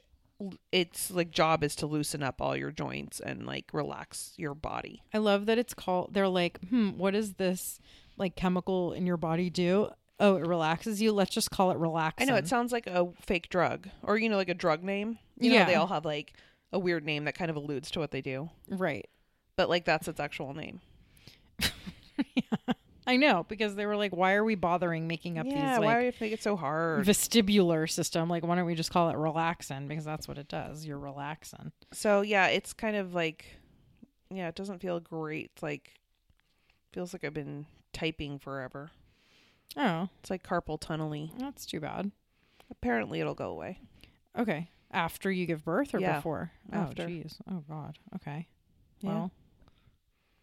its 0.71 1.09
like 1.11 1.31
job 1.31 1.63
is 1.63 1.75
to 1.77 1.85
loosen 1.87 2.21
up 2.23 2.41
all 2.41 2.55
your 2.55 2.71
joints 2.71 3.19
and 3.19 3.45
like 3.45 3.65
relax 3.73 4.33
your 4.37 4.53
body. 4.53 5.03
I 5.13 5.19
love 5.19 5.45
that 5.45 5.57
it's 5.57 5.73
called. 5.73 6.13
They're 6.13 6.27
like, 6.27 6.59
hmm, 6.69 6.91
what 6.97 7.11
does 7.11 7.33
this 7.35 7.79
like 8.17 8.35
chemical 8.35 8.93
in 8.93 9.05
your 9.05 9.17
body 9.17 9.49
do? 9.49 9.89
Oh, 10.19 10.35
it 10.35 10.45
relaxes 10.45 11.01
you. 11.01 11.11
Let's 11.11 11.31
just 11.33 11.49
call 11.51 11.71
it 11.71 11.77
relax. 11.77 12.21
I 12.21 12.25
know 12.25 12.35
it 12.35 12.47
sounds 12.47 12.71
like 12.71 12.87
a 12.87 13.09
fake 13.21 13.49
drug, 13.49 13.89
or 14.03 14.17
you 14.17 14.29
know, 14.29 14.37
like 14.37 14.49
a 14.49 14.53
drug 14.53 14.83
name. 14.83 15.17
You 15.39 15.49
know, 15.51 15.55
Yeah. 15.57 15.65
they 15.65 15.75
all 15.75 15.87
have 15.87 16.05
like 16.05 16.33
a 16.71 16.79
weird 16.79 17.03
name 17.05 17.25
that 17.25 17.35
kind 17.35 17.49
of 17.49 17.57
alludes 17.57 17.89
to 17.91 17.99
what 17.99 18.11
they 18.11 18.21
do, 18.21 18.49
right. 18.69 19.07
but 19.55 19.69
like 19.69 19.85
that's 19.85 20.07
its 20.07 20.19
actual 20.19 20.53
name. 20.53 20.81
I 23.05 23.17
know 23.17 23.45
because 23.47 23.75
they 23.75 23.85
were 23.85 23.97
like, 23.97 24.15
why 24.15 24.33
are 24.33 24.43
we 24.43 24.55
bothering 24.55 25.07
making 25.07 25.37
up 25.37 25.45
yeah, 25.45 25.77
these 25.77 25.85
why 25.85 25.85
like 25.85 25.99
do 25.99 26.05
you 26.05 26.13
make 26.21 26.31
it 26.33 26.43
so 26.43 26.55
hard? 26.55 27.05
vestibular 27.05 27.89
system? 27.89 28.29
Like, 28.29 28.45
why 28.45 28.55
don't 28.55 28.65
we 28.65 28.75
just 28.75 28.91
call 28.91 29.09
it 29.09 29.15
relaxin? 29.15 29.87
Because 29.87 30.05
that's 30.05 30.27
what 30.27 30.37
it 30.37 30.47
does. 30.47 30.85
You're 30.85 30.99
relaxing. 30.99 31.71
So 31.91 32.21
yeah, 32.21 32.47
it's 32.47 32.73
kind 32.73 32.95
of 32.95 33.13
like 33.13 33.45
yeah, 34.29 34.47
it 34.47 34.55
doesn't 34.55 34.79
feel 34.79 34.99
great. 34.99 35.51
It's 35.53 35.63
like 35.63 35.93
feels 36.91 37.13
like 37.13 37.23
I've 37.23 37.33
been 37.33 37.65
typing 37.91 38.39
forever. 38.39 38.91
Oh, 39.75 40.09
It's 40.19 40.29
like 40.29 40.43
carpal 40.43 40.79
tunnel 40.79 41.29
that's 41.39 41.65
too 41.65 41.79
bad. 41.79 42.11
Apparently 42.69 43.19
it'll 43.19 43.33
go 43.33 43.49
away. 43.49 43.79
Okay. 44.37 44.69
After 44.91 45.31
you 45.31 45.45
give 45.45 45.65
birth 45.65 45.93
or 45.93 45.99
Yeah, 45.99 46.17
before? 46.17 46.51
Oh, 46.71 46.77
after. 46.77 47.03
Oh, 47.03 47.07
jeez. 47.07 47.37
Oh, 47.49 47.63
God. 47.67 47.97
Okay. 48.15 48.47
Yeah. 49.01 49.09
Well, 49.09 49.31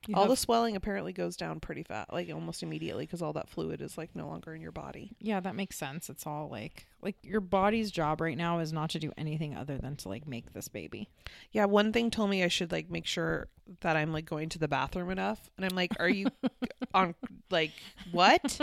you 0.07 0.15
all 0.15 0.23
have- 0.23 0.31
the 0.31 0.37
swelling 0.37 0.77
apparently 0.77 1.13
goes 1.13 1.37
down 1.37 1.61
pretty 1.61 1.83
fast, 1.83 2.13
like 2.13 2.31
almost 2.33 2.63
immediately 2.63 3.05
because 3.07 3.21
all 3.23 3.33
that 3.35 3.49
fluid 3.49 3.81
is 3.83 3.99
like 3.99 4.15
no 4.17 4.27
longer 4.27 4.55
in 4.55 4.63
your 4.63 4.73
body. 4.73 5.13
yeah, 5.21 5.41
that 5.41 5.55
makes 5.55 5.77
sense. 5.77 6.09
It's 6.09 6.27
all 6.27 6.49
like 6.49 6.87
like 7.03 7.17
your 7.23 7.41
body's 7.41 7.91
job 7.91 8.21
right 8.21 8.37
now 8.37 8.59
is 8.59 8.73
not 8.73 8.91
to 8.91 8.99
do 8.99 9.13
anything 9.17 9.55
other 9.57 9.79
than 9.79 9.97
to 9.97 10.09
like 10.09 10.27
make 10.27 10.53
this 10.53 10.69
baby. 10.69 11.09
Yeah, 11.53 11.65
one 11.67 11.93
thing 11.93 12.11
told 12.11 12.31
me 12.31 12.43
I 12.45 12.49
should 12.49 12.73
like 12.73 12.91
make 12.91 13.07
sure 13.07 13.49
that 13.81 13.97
I'm 13.97 14.13
like 14.13 14.25
going 14.27 14.49
to 14.51 14.59
the 14.59 14.69
bathroom 14.69 15.11
enough. 15.11 15.49
And 15.57 15.65
I'm 15.65 15.77
like, 15.77 15.93
are 16.01 16.09
you 16.09 16.27
on 16.95 17.15
like 17.51 17.73
what? 18.13 18.61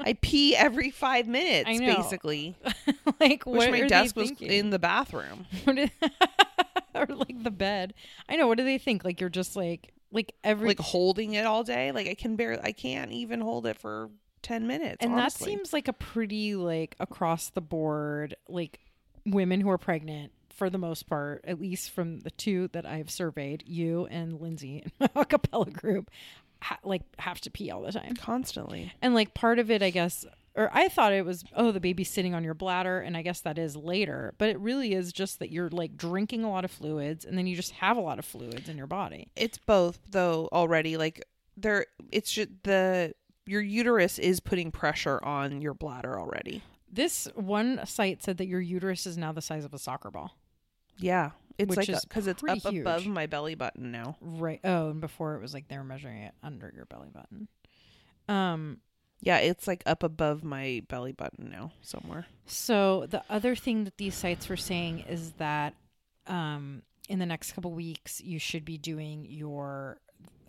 I 0.00 0.12
pee 0.14 0.54
every 0.54 0.90
5 0.90 1.26
minutes 1.26 1.78
basically. 1.78 2.54
like 3.20 3.44
Wish 3.46 3.56
what 3.58 3.70
my 3.70 3.80
desk 3.86 4.14
was 4.16 4.28
thinking? 4.30 4.50
in 4.50 4.70
the 4.70 4.78
bathroom. 4.78 5.46
Or 6.94 7.04
like 7.06 7.42
the 7.42 7.50
bed. 7.50 7.92
I 8.26 8.36
know. 8.36 8.46
What 8.46 8.56
do 8.56 8.64
they 8.64 8.78
think? 8.78 9.04
Like 9.04 9.20
you're 9.20 9.28
just 9.28 9.54
like 9.54 9.92
like 10.12 10.34
every 10.44 10.68
like 10.68 10.78
holding 10.80 11.34
it 11.34 11.44
all 11.46 11.64
day. 11.64 11.92
Like 11.92 12.08
I 12.08 12.14
can 12.14 12.36
barely, 12.36 12.62
I 12.62 12.72
can't 12.72 13.12
even 13.12 13.40
hold 13.40 13.66
it 13.66 13.78
for 13.78 14.10
ten 14.42 14.66
minutes. 14.66 14.98
and 15.00 15.12
honestly. 15.12 15.46
that 15.46 15.58
seems 15.58 15.72
like 15.72 15.88
a 15.88 15.92
pretty 15.92 16.54
like 16.54 16.94
across 17.00 17.50
the 17.50 17.60
board 17.60 18.36
like 18.48 18.78
women 19.24 19.60
who 19.60 19.68
are 19.70 19.78
pregnant 19.78 20.30
for 20.50 20.70
the 20.70 20.78
most 20.78 21.06
part 21.08 21.44
at 21.46 21.60
least 21.60 21.90
from 21.90 22.20
the 22.20 22.30
two 22.30 22.68
that 22.68 22.86
i've 22.86 23.10
surveyed 23.10 23.62
you 23.66 24.06
and 24.10 24.40
lindsay 24.40 24.84
in 24.84 24.92
my 25.00 25.06
acapella 25.24 25.70
group 25.72 26.10
ha- 26.62 26.78
like 26.84 27.02
have 27.18 27.40
to 27.40 27.50
pee 27.50 27.70
all 27.72 27.82
the 27.82 27.90
time 27.92 28.14
constantly. 28.14 28.92
and 29.02 29.14
like 29.14 29.34
part 29.34 29.58
of 29.58 29.70
it 29.70 29.82
i 29.82 29.90
guess 29.90 30.24
or 30.56 30.68
i 30.72 30.88
thought 30.88 31.12
it 31.12 31.24
was 31.24 31.44
oh 31.54 31.70
the 31.70 31.80
baby's 31.80 32.10
sitting 32.10 32.34
on 32.34 32.42
your 32.42 32.54
bladder 32.54 32.98
and 33.00 33.16
i 33.16 33.22
guess 33.22 33.40
that 33.40 33.58
is 33.58 33.76
later 33.76 34.34
but 34.38 34.48
it 34.48 34.58
really 34.58 34.92
is 34.94 35.12
just 35.12 35.38
that 35.38 35.50
you're 35.52 35.68
like 35.70 35.96
drinking 35.96 36.42
a 36.42 36.50
lot 36.50 36.64
of 36.64 36.70
fluids 36.70 37.24
and 37.24 37.36
then 37.38 37.46
you 37.46 37.54
just 37.54 37.72
have 37.72 37.96
a 37.96 38.00
lot 38.00 38.18
of 38.18 38.24
fluids 38.24 38.68
in 38.68 38.76
your 38.76 38.86
body 38.86 39.28
It's 39.36 39.58
both 39.58 39.98
though 40.10 40.48
already. 40.52 40.96
Like 40.96 41.22
there, 41.56 41.86
it's 42.10 42.30
just 42.32 42.50
the 42.64 43.14
your 43.46 43.60
uterus 43.62 44.18
is 44.18 44.40
putting 44.40 44.70
pressure 44.72 45.22
on 45.24 45.60
your 45.60 45.72
bladder 45.74 46.18
already. 46.18 46.62
this 46.90 47.28
one 47.34 47.80
site 47.86 48.22
said 48.22 48.38
that 48.38 48.46
your 48.46 48.60
uterus 48.60 49.06
is 49.06 49.16
now 49.16 49.32
the 49.32 49.40
size 49.42 49.64
of 49.64 49.72
a 49.72 49.78
soccer 49.78 50.10
ball 50.10 50.32
Yeah, 50.98 51.30
it's 51.58 51.68
Which 51.76 51.88
like 51.88 52.02
because 52.02 52.26
it's 52.26 52.42
up 52.42 52.64
above 52.64 53.06
my 53.06 53.26
belly 53.26 53.54
button 53.54 53.90
now. 53.92 54.16
Right. 54.20 54.60
Oh, 54.64 54.90
and 54.90 55.00
before 55.00 55.34
it 55.36 55.40
was 55.40 55.54
like 55.54 55.68
they 55.68 55.78
were 55.78 55.84
measuring 55.84 56.22
it 56.22 56.34
under 56.42 56.72
your 56.74 56.86
belly 56.86 57.08
button. 57.12 57.48
Um. 58.28 58.78
Yeah, 59.20 59.38
it's 59.38 59.66
like 59.66 59.82
up 59.86 60.02
above 60.02 60.44
my 60.44 60.82
belly 60.88 61.12
button 61.12 61.48
now 61.50 61.72
somewhere. 61.82 62.26
So 62.46 63.06
the 63.08 63.22
other 63.30 63.54
thing 63.56 63.84
that 63.84 63.96
these 63.96 64.14
sites 64.14 64.48
were 64.48 64.56
saying 64.56 65.00
is 65.08 65.32
that, 65.32 65.74
um, 66.26 66.82
in 67.08 67.18
the 67.18 67.26
next 67.26 67.52
couple 67.52 67.72
weeks, 67.72 68.20
you 68.20 68.38
should 68.38 68.64
be 68.64 68.76
doing 68.78 69.26
your, 69.28 69.98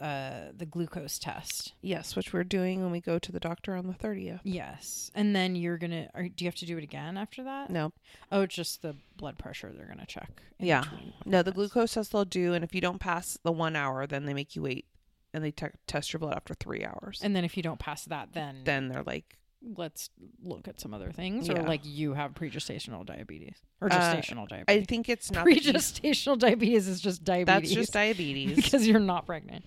uh, 0.02 0.52
the 0.56 0.66
glucose 0.66 1.18
test. 1.18 1.74
Yes, 1.82 2.16
which 2.16 2.34
we're 2.34 2.44
doing 2.44 2.82
when 2.84 2.92
we 2.92 3.00
go 3.02 3.18
to 3.20 3.32
the 3.32 3.40
doctor 3.40 3.76
on 3.76 3.88
the 3.88 3.94
thirtieth. 3.94 4.42
Yes, 4.44 5.10
and 5.16 5.36
then 5.36 5.56
you're 5.56 5.78
gonna. 5.78 6.10
Or 6.14 6.24
do 6.24 6.44
you 6.44 6.48
have 6.48 6.56
to 6.56 6.66
do 6.66 6.78
it 6.78 6.84
again 6.84 7.18
after 7.18 7.44
that? 7.46 7.70
No, 7.70 7.94
Oh, 8.32 8.46
just 8.46 8.82
the 8.84 8.96
blood 9.18 9.38
pressure 9.40 9.72
they're 9.76 9.88
gonna 9.88 10.06
check. 10.06 10.30
Yeah. 10.60 10.84
no, 11.26 11.42
the 11.42 11.52
glucose 11.52 11.94
test 11.94 12.12
they'll 12.12 12.26
do, 12.26 12.54
and 12.54 12.64
if 12.64 12.76
you 12.76 12.82
don't 12.82 13.00
pass 13.00 13.38
the 13.44 13.52
one 13.52 13.76
hour, 13.76 14.06
then 14.06 14.26
they 14.26 14.34
make 14.34 14.56
you 14.56 14.62
wait, 14.64 14.86
and 15.34 15.44
they 15.44 15.52
te- 15.52 15.68
test 15.88 16.14
your 16.14 16.20
blood 16.20 16.36
after 16.36 16.54
three 16.54 16.84
hours. 16.86 17.20
And 17.24 17.36
then 17.36 17.44
if 17.46 17.58
you 17.58 17.64
don't 17.64 17.80
pass 17.80 18.06
that, 18.06 18.30
then 18.34 18.62
then 18.64 18.88
they're 18.90 19.04
like, 19.04 19.38
let's 19.76 20.10
look 20.44 20.68
at 20.68 20.80
some 20.80 20.94
other 20.94 21.12
things, 21.12 21.50
or 21.50 21.56
like 21.64 21.82
you 21.84 22.14
have 22.14 22.34
pre-gestational 22.36 23.06
diabetes 23.06 23.58
or 23.82 23.92
Uh, 23.92 23.96
gestational 24.16 24.48
diabetes. 24.48 24.82
I 24.84 24.86
think 24.86 25.10
it's 25.10 25.32
not. 25.32 25.46
you- 25.48 25.56
diabetes 25.56 26.88
is 26.88 27.02
just 27.02 27.24
diabetes. 27.24 27.70
That's 27.70 27.72
just 27.74 27.94
diabetes. 27.94 28.56
because 28.64 28.88
you're 28.88 29.00
not 29.00 29.26
pregnant. 29.26 29.66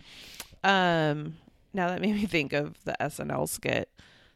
um, 0.65 1.37
now 1.73 1.89
that 1.89 2.01
made 2.01 2.15
me 2.15 2.27
think 2.27 2.53
of 2.53 2.83
the 2.85 2.97
SNL 3.01 3.49
skit. 3.49 3.89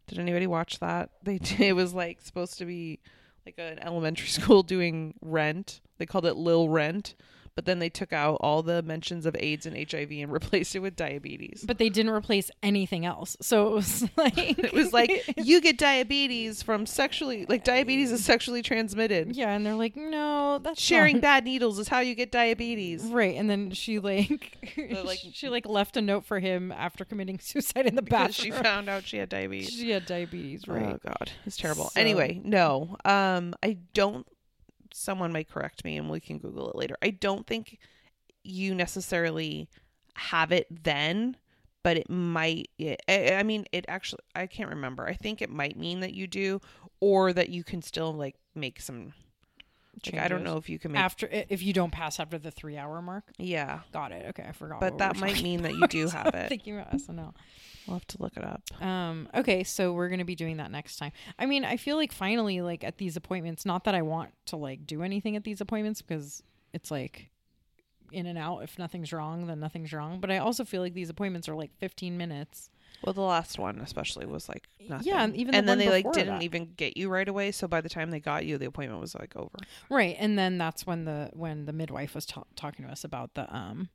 Did 0.07 0.19
anybody 0.19 0.47
watch 0.47 0.78
that? 0.81 1.11
They 1.23 1.40
it 1.59 1.75
was 1.75 1.95
like 1.95 2.21
supposed 2.21 2.59
to 2.59 2.64
be 2.66 3.00
like 3.47 3.54
an 3.59 3.78
elementary 3.81 4.28
school 4.38 4.62
doing 4.62 5.14
Rent. 5.21 5.81
They 5.99 6.07
called 6.07 6.26
it 6.26 6.35
Lil 6.35 6.69
Rent, 6.69 7.14
but 7.56 7.64
then 7.66 7.78
they 7.78 7.88
took 7.88 8.12
out 8.12 8.37
all 8.40 8.62
the 8.62 8.82
mentions 8.82 9.26
of 9.26 9.37
AIDS 9.38 9.66
and 9.66 9.76
HIV 9.76 10.11
and 10.12 10.32
replaced 10.32 10.75
it 10.75 10.80
with 10.80 10.96
diabetes. 10.96 11.64
But 11.66 11.78
they 11.78 11.88
didn't 11.88 12.12
replace 12.12 12.50
anything 12.62 13.06
else. 13.06 13.37
So 13.40 13.68
it 13.68 13.75
was 13.75 14.08
like 14.16 14.34
It 14.58 14.73
was 14.73 14.92
like 14.92 15.34
you 15.37 15.61
get 15.61 15.78
diabetes 15.78 16.62
from 16.62 16.87
sexually 16.87 17.46
like 17.49 17.64
diabetes 17.64 18.11
is 18.12 18.25
sexually 18.25 18.62
transmitted. 18.62 19.37
yeah, 19.37 19.50
and 19.52 19.64
they're 19.64 19.75
like, 19.75 19.96
no, 19.96 20.58
that's 20.58 20.80
Sharing 20.80 21.16
not- 21.16 21.23
bad 21.23 21.44
needles 21.44 21.78
is 21.78 21.88
how 21.88 22.00
you 22.00 22.14
get 22.14 22.32
diabetes. 22.32 23.04
Right, 23.04 23.37
and 23.37 23.49
then 23.49 23.70
she 23.70 23.99
like, 23.99 24.58
like- 25.04 25.18
she 25.32 25.49
like 25.49 25.66
left 25.66 25.96
a 25.96 26.02
note 26.02 26.25
for 26.25 26.40
him 26.40 26.73
after 26.73 27.04
committing 27.04 27.38
suicide 27.38 27.87
in 27.87 27.94
the 27.94 28.02
Because 28.02 28.34
she 28.34 28.50
found 28.50 28.88
out 28.88 29.04
she 29.04 29.16
had 29.18 29.28
diabetes. 29.28 29.70
She 29.70 29.90
had 29.90 30.06
diabetes, 30.06 30.66
right? 30.68 30.94
Oh 30.94 30.99
god, 31.04 31.30
it's 31.46 31.56
terrible. 31.56 31.90
So- 31.90 32.00
Anyway, 32.00 32.40
no. 32.44 32.96
Um 33.04 33.54
I 33.62 33.78
don't 33.92 34.26
someone 34.94 35.32
might 35.32 35.50
correct 35.50 35.84
me 35.84 35.96
and 35.96 36.08
we 36.08 36.20
can 36.20 36.38
google 36.38 36.70
it 36.70 36.76
later. 36.76 36.96
I 37.02 37.10
don't 37.10 37.46
think 37.46 37.78
you 38.44 38.74
necessarily 38.74 39.68
have 40.14 40.52
it 40.52 40.68
then, 40.70 41.36
but 41.82 41.96
it 41.96 42.08
might 42.08 42.70
it, 42.78 43.02
I, 43.08 43.34
I 43.34 43.42
mean 43.42 43.66
it 43.72 43.84
actually 43.88 44.22
I 44.34 44.46
can't 44.46 44.70
remember. 44.70 45.04
I 45.06 45.14
think 45.14 45.42
it 45.42 45.50
might 45.50 45.76
mean 45.76 46.00
that 46.00 46.14
you 46.14 46.28
do 46.28 46.60
or 47.00 47.32
that 47.32 47.48
you 47.48 47.64
can 47.64 47.82
still 47.82 48.12
like 48.12 48.36
make 48.54 48.80
some 48.80 49.12
like, 50.06 50.22
I 50.22 50.28
don't 50.28 50.44
know 50.44 50.56
if 50.56 50.68
you 50.68 50.78
can 50.78 50.92
make 50.92 51.00
after 51.00 51.28
if 51.30 51.62
you 51.62 51.72
don't 51.72 51.90
pass 51.90 52.20
after 52.20 52.38
the 52.38 52.50
three 52.50 52.76
hour 52.76 53.00
mark. 53.02 53.24
Yeah. 53.38 53.80
Got 53.92 54.12
it. 54.12 54.26
Okay, 54.30 54.44
I 54.48 54.52
forgot. 54.52 54.80
But 54.80 54.98
that 54.98 55.16
might 55.16 55.42
mean 55.42 55.62
that 55.62 55.74
you 55.74 55.86
do 55.86 56.08
have 56.10 56.34
it. 56.34 56.48
Thinking 56.48 56.78
about 56.78 56.92
SNL. 56.92 57.34
We'll 57.86 57.96
have 57.96 58.06
to 58.08 58.22
look 58.22 58.36
it 58.36 58.44
up. 58.44 58.62
Um, 58.82 59.28
okay, 59.34 59.64
so 59.64 59.92
we're 59.92 60.08
gonna 60.08 60.24
be 60.24 60.34
doing 60.34 60.56
that 60.58 60.70
next 60.70 60.96
time. 60.96 61.12
I 61.38 61.46
mean, 61.46 61.64
I 61.64 61.76
feel 61.76 61.96
like 61.96 62.12
finally, 62.12 62.60
like 62.60 62.84
at 62.84 62.98
these 62.98 63.16
appointments, 63.16 63.66
not 63.66 63.84
that 63.84 63.94
I 63.94 64.02
want 64.02 64.30
to 64.46 64.56
like 64.56 64.86
do 64.86 65.02
anything 65.02 65.36
at 65.36 65.44
these 65.44 65.60
appointments 65.60 66.02
because 66.02 66.42
it's 66.72 66.90
like 66.90 67.30
in 68.12 68.26
and 68.26 68.38
out. 68.38 68.60
If 68.62 68.78
nothing's 68.78 69.12
wrong, 69.12 69.46
then 69.46 69.60
nothing's 69.60 69.92
wrong. 69.92 70.20
But 70.20 70.30
I 70.30 70.38
also 70.38 70.64
feel 70.64 70.80
like 70.80 70.94
these 70.94 71.10
appointments 71.10 71.48
are 71.48 71.54
like 71.54 71.76
15 71.78 72.16
minutes. 72.16 72.70
Well, 73.04 73.12
the 73.12 73.20
last 73.20 73.58
one 73.58 73.80
especially 73.80 74.26
was 74.26 74.49
like 74.49 74.66
nothing. 74.88 75.06
Yeah, 75.08 75.23
and 75.23 75.37
even 75.37 75.52
the 75.52 75.58
and 75.58 75.68
then 75.68 75.78
they 75.78 75.90
like 75.90 76.11
didn't 76.12 76.38
that. 76.38 76.42
even 76.42 76.73
get 76.76 76.96
you 76.96 77.08
right 77.08 77.28
away. 77.28 77.52
So 77.52 77.68
by 77.68 77.80
the 77.80 77.88
time 77.88 78.11
they 78.11 78.20
got 78.20 78.46
you, 78.46 78.56
the 78.58 78.66
appointment 78.66 79.00
was 79.00 79.14
like 79.14 79.37
over. 79.37 79.58
Right, 79.90 80.16
and 80.18 80.38
then 80.38 80.58
that's 80.58 80.87
when 80.87 81.04
the 81.04 81.30
when 81.34 81.66
the 81.66 81.73
midwife 81.73 82.14
was 82.14 82.26
ta- 82.26 82.44
talking 82.56 82.87
to 82.87 82.90
us 82.90 83.04
about 83.04 83.34
the 83.34 83.54
um 83.54 83.88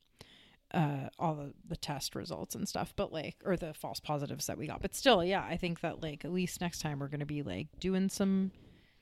uh 0.72 1.10
all 1.18 1.34
the 1.34 1.52
the 1.68 1.76
test 1.76 2.14
results 2.14 2.54
and 2.54 2.70
stuff 2.70 2.94
but 2.96 3.12
like 3.12 3.38
or 3.44 3.58
the 3.58 3.74
false 3.74 4.00
positives 4.00 4.46
that 4.46 4.56
we 4.56 4.68
got 4.68 4.80
but 4.84 4.94
still 4.94 5.24
yeah 5.26 5.44
i 5.50 5.58
think 5.58 5.80
that 5.80 6.04
like 6.04 6.24
at 6.24 6.32
least 6.32 6.62
next 6.62 6.78
time 6.80 7.00
we're 7.00 7.08
gonna 7.08 7.26
be 7.26 7.42
like 7.42 7.66
doing 7.80 8.08
some 8.08 8.52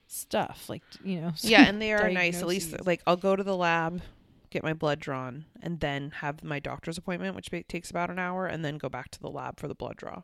stuff 0.07 0.69
like 0.69 0.81
you 1.03 1.19
know 1.19 1.33
Yeah, 1.41 1.63
and 1.67 1.81
they 1.81 1.91
are 1.91 2.09
nice. 2.09 2.41
At 2.41 2.47
least 2.47 2.85
like 2.85 3.01
I'll 3.05 3.17
go 3.17 3.35
to 3.35 3.43
the 3.43 3.55
lab 3.55 4.01
get 4.49 4.63
my 4.63 4.73
blood 4.73 4.99
drawn, 4.99 5.45
and 5.61 5.79
then 5.79 6.11
have 6.21 6.43
my 6.43 6.59
doctor's 6.59 6.97
appointment, 6.97 7.35
which 7.35 7.49
takes 7.67 7.89
about 7.89 8.09
an 8.09 8.19
hour, 8.19 8.45
and 8.47 8.63
then 8.63 8.77
go 8.77 8.89
back 8.89 9.09
to 9.11 9.19
the 9.19 9.29
lab 9.29 9.59
for 9.59 9.67
the 9.67 9.75
blood 9.75 9.97
draw, 9.97 10.21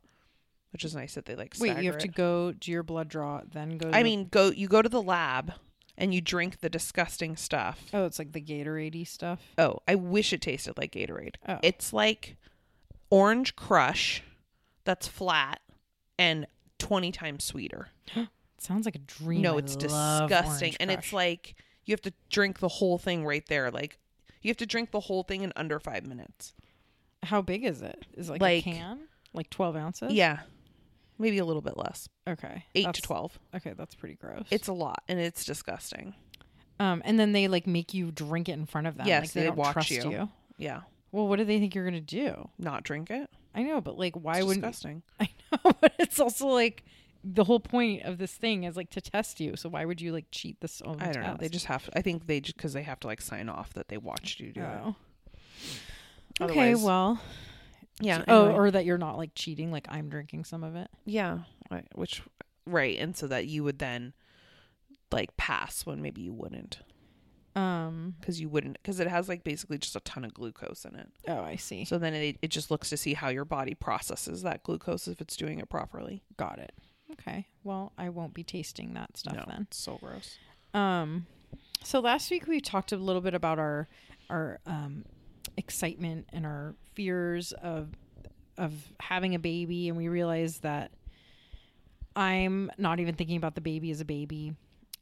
which 0.72 0.84
is 0.86 0.96
nice 0.96 1.16
that 1.16 1.26
they 1.26 1.36
like. 1.36 1.56
Wait, 1.60 1.78
you 1.80 1.92
have 1.92 2.00
stagger 2.00 2.00
to 2.00 2.08
go 2.08 2.52
do 2.52 2.72
your 2.72 2.84
blood 2.84 3.10
draw, 3.10 3.42
then 3.52 3.78
go. 3.78 3.90
To 3.90 3.96
I 3.96 4.00
the- 4.00 4.04
mean, 4.04 4.28
go 4.32 4.50
you 4.52 4.68
go 4.68 4.82
to 4.82 4.90
the 4.90 5.02
lab 5.02 5.54
and 5.98 6.14
you 6.14 6.22
drink 6.22 6.60
the 6.62 6.70
disgusting 6.70 7.36
stuff. 7.36 7.84
oh, 7.94 8.06
it's 8.06 8.18
like 8.18 8.32
the 8.32 8.42
Gatorade 8.42 9.08
stuff. 9.08 9.40
Oh, 9.58 9.80
I 9.88 9.96
wish 9.96 10.34
it 10.34 10.42
tasted 10.42 10.78
like 10.78 10.92
Gatorade. 10.94 11.36
Oh. 11.48 11.60
It's 11.62 11.94
like 11.94 12.38
orange 13.10 13.56
crush 13.56 14.24
that's 14.86 15.08
flat 15.08 15.62
and 16.18 16.48
20 16.80 17.12
times 17.12 17.44
sweeter. 17.44 17.90
sounds 18.58 18.86
like 18.86 18.96
a 18.96 19.00
dream. 19.00 19.42
no, 19.42 19.58
it's 19.58 19.76
disgusting. 19.76 20.76
And 20.80 20.90
it's 20.90 21.14
like 21.14 21.56
you 21.86 21.94
have 21.94 22.02
to 22.02 22.14
drink 22.30 22.60
the 22.60 22.68
whole 22.68 22.98
thing 22.98 23.26
right 23.26 23.46
there. 23.48 23.70
Like 23.70 24.00
you 24.44 24.50
have 24.50 24.58
to 24.58 24.66
drink 24.66 24.92
the 24.92 25.00
whole 25.00 25.24
thing 25.24 25.42
in 25.42 25.52
under 25.56 25.80
five 25.80 26.06
minutes. 26.06 26.54
how 27.24 27.42
big 27.42 27.64
is 27.64 27.82
it? 27.82 28.06
Is 28.16 28.28
it 28.30 28.34
like, 28.34 28.42
Like- 28.42 28.68
a 28.68 28.72
can, 28.72 29.00
like 29.34 29.50
twelve 29.50 29.76
ounces? 29.76 30.14
Yeah. 30.14 30.42
Maybe 31.18 31.38
a 31.38 31.46
little 31.46 31.62
bit 31.62 31.78
less. 31.78 32.10
Okay. 32.28 32.66
Eight 32.76 32.84
That's- 32.86 32.96
to 32.98 33.02
12. 33.04 33.40
Okay, 33.56 33.74
that's 33.78 33.96
pretty 33.96 34.16
gross. 34.16 34.46
It's 34.52 34.68
a 34.68 34.74
lot 34.74 35.04
and 35.08 35.20
it's 35.20 35.46
disgusting. 35.46 36.16
um, 36.80 37.02
and 37.06 37.20
then 37.20 37.32
they 37.32 37.48
like 37.48 37.66
make 37.68 37.94
you 37.94 38.12
drink 38.12 38.50
it 38.50 38.54
in 38.54 38.66
front 38.66 38.88
of 38.88 38.98
them. 38.98 39.08
Yes, 39.08 39.22
like, 39.24 39.32
they, 39.34 39.40
they 39.42 39.46
don't 39.48 39.56
watch 39.58 39.74
trust 39.74 39.92
you. 39.92 40.12
you. 40.12 40.30
Yeah. 40.58 40.82
Well, 41.12 41.28
what 41.28 41.38
do 41.38 41.46
they 41.46 41.60
think 41.60 41.76
you're 41.76 41.86
gonna 41.86 42.02
do? 42.02 42.50
Not 42.58 42.84
drink 42.84 43.10
it. 43.12 43.30
I 43.56 43.62
know, 43.64 43.80
but 43.80 43.98
like, 43.98 44.16
why 44.16 44.38
It's 44.38 44.46
wouldn't? 44.48 44.66
disgusting. 44.66 45.04
I 45.20 45.30
know, 45.52 45.72
but 45.80 45.94
it's 46.00 46.20
also 46.20 46.48
like 46.48 46.84
the 47.24 47.46
whole 47.46 47.60
point 47.60 48.04
of 48.04 48.18
this 48.18 48.34
thing 48.34 48.64
is 48.66 48.76
like 48.76 48.90
to 48.92 49.02
test 49.02 49.40
you. 49.40 49.56
So 49.56 49.70
why 49.70 49.86
would 49.86 50.02
you 50.02 50.12
like 50.12 50.26
cheat 50.32 50.60
this 50.62 50.82
own 50.82 51.02
I 51.02 51.12
don't 51.12 51.24
know. 51.24 51.38
They 51.40 51.50
just 51.50 51.66
have 51.68 51.90
I 51.96 52.02
think 52.02 52.28
they 52.28 52.40
just 52.42 52.58
because 52.58 52.74
they 52.74 52.84
have 52.84 53.00
to 53.02 53.08
like 53.08 53.22
sign 53.22 53.48
off 53.50 53.74
that 53.74 53.88
they 53.88 53.98
watched 53.98 54.40
you 54.40 54.52
do 54.52 54.62
it. 54.62 54.66
Oh. 54.84 54.96
Okay, 56.42 56.52
Otherwise- 56.72 56.84
well, 56.84 57.22
Yeah. 58.02 58.24
oh, 58.28 58.46
anyway. 58.46 58.58
or 58.60 58.72
that 58.72 58.86
you're 58.86 58.98
not 58.98 59.18
like 59.18 59.32
cheating, 59.36 59.72
like 59.72 59.88
I'm 59.90 60.10
drinking 60.10 60.46
some 60.46 60.64
of 60.64 60.76
it. 60.76 60.90
Yeah, 61.06 61.40
right, 61.70 61.88
which 61.96 62.22
right, 62.66 62.98
and 62.98 63.16
so 63.16 63.28
that 63.28 63.46
you 63.48 63.64
would 63.64 63.80
then 63.80 64.14
like 65.12 65.38
pass 65.38 65.86
when 65.86 66.02
maybe 66.02 66.22
you 66.22 66.34
wouldn't, 66.34 66.80
Um. 67.56 68.16
because 68.20 68.42
you 68.42 68.50
wouldn't, 68.50 68.82
because 68.82 69.00
it 69.00 69.08
has 69.08 69.30
like 69.30 69.44
basically 69.44 69.78
just 69.78 69.96
a 69.96 70.00
ton 70.00 70.26
of 70.26 70.34
glucose 70.34 70.86
in 70.86 70.96
it. 70.96 71.10
Oh, 71.28 71.42
I 71.42 71.56
see. 71.56 71.86
So 71.86 72.00
then 72.00 72.16
it 72.16 72.38
it 72.42 72.50
just 72.50 72.72
looks 72.72 72.90
to 72.90 72.98
see 72.98 73.14
how 73.14 73.30
your 73.30 73.46
body 73.46 73.76
processes 73.76 74.42
that 74.42 74.64
glucose 74.64 75.08
if 75.08 75.22
it's 75.22 75.38
doing 75.38 75.60
it 75.60 75.70
properly. 75.70 76.24
Got 76.36 76.58
it. 76.60 76.74
Okay. 77.14 77.48
Well, 77.64 77.94
I 77.98 78.10
won't 78.10 78.34
be 78.34 78.44
tasting 78.44 78.94
that 78.96 79.18
stuff 79.18 79.36
no, 79.36 79.46
then. 79.48 79.68
so 79.72 79.98
gross. 80.02 80.38
Um, 80.74 81.26
so 81.84 82.00
last 82.00 82.30
week 82.32 82.48
we 82.48 82.60
talked 82.60 82.92
a 82.92 82.98
little 82.98 83.22
bit 83.22 83.34
about 83.34 83.60
our 83.60 83.88
our 84.30 84.60
um, 84.66 85.06
excitement 85.58 86.28
and 86.34 86.46
our 86.46 86.76
fears 86.94 87.52
of 87.54 87.90
of 88.58 88.74
having 89.00 89.36
a 89.36 89.40
baby, 89.40 89.90
and 89.90 89.98
we 89.98 90.08
realized 90.08 90.64
that 90.64 90.92
I'm 92.16 92.72
not 92.78 93.00
even 93.00 93.16
thinking 93.16 93.38
about 93.38 93.56
the 93.56 93.62
baby 93.62 93.90
as 93.92 94.00
a 94.02 94.06
baby, 94.06 94.54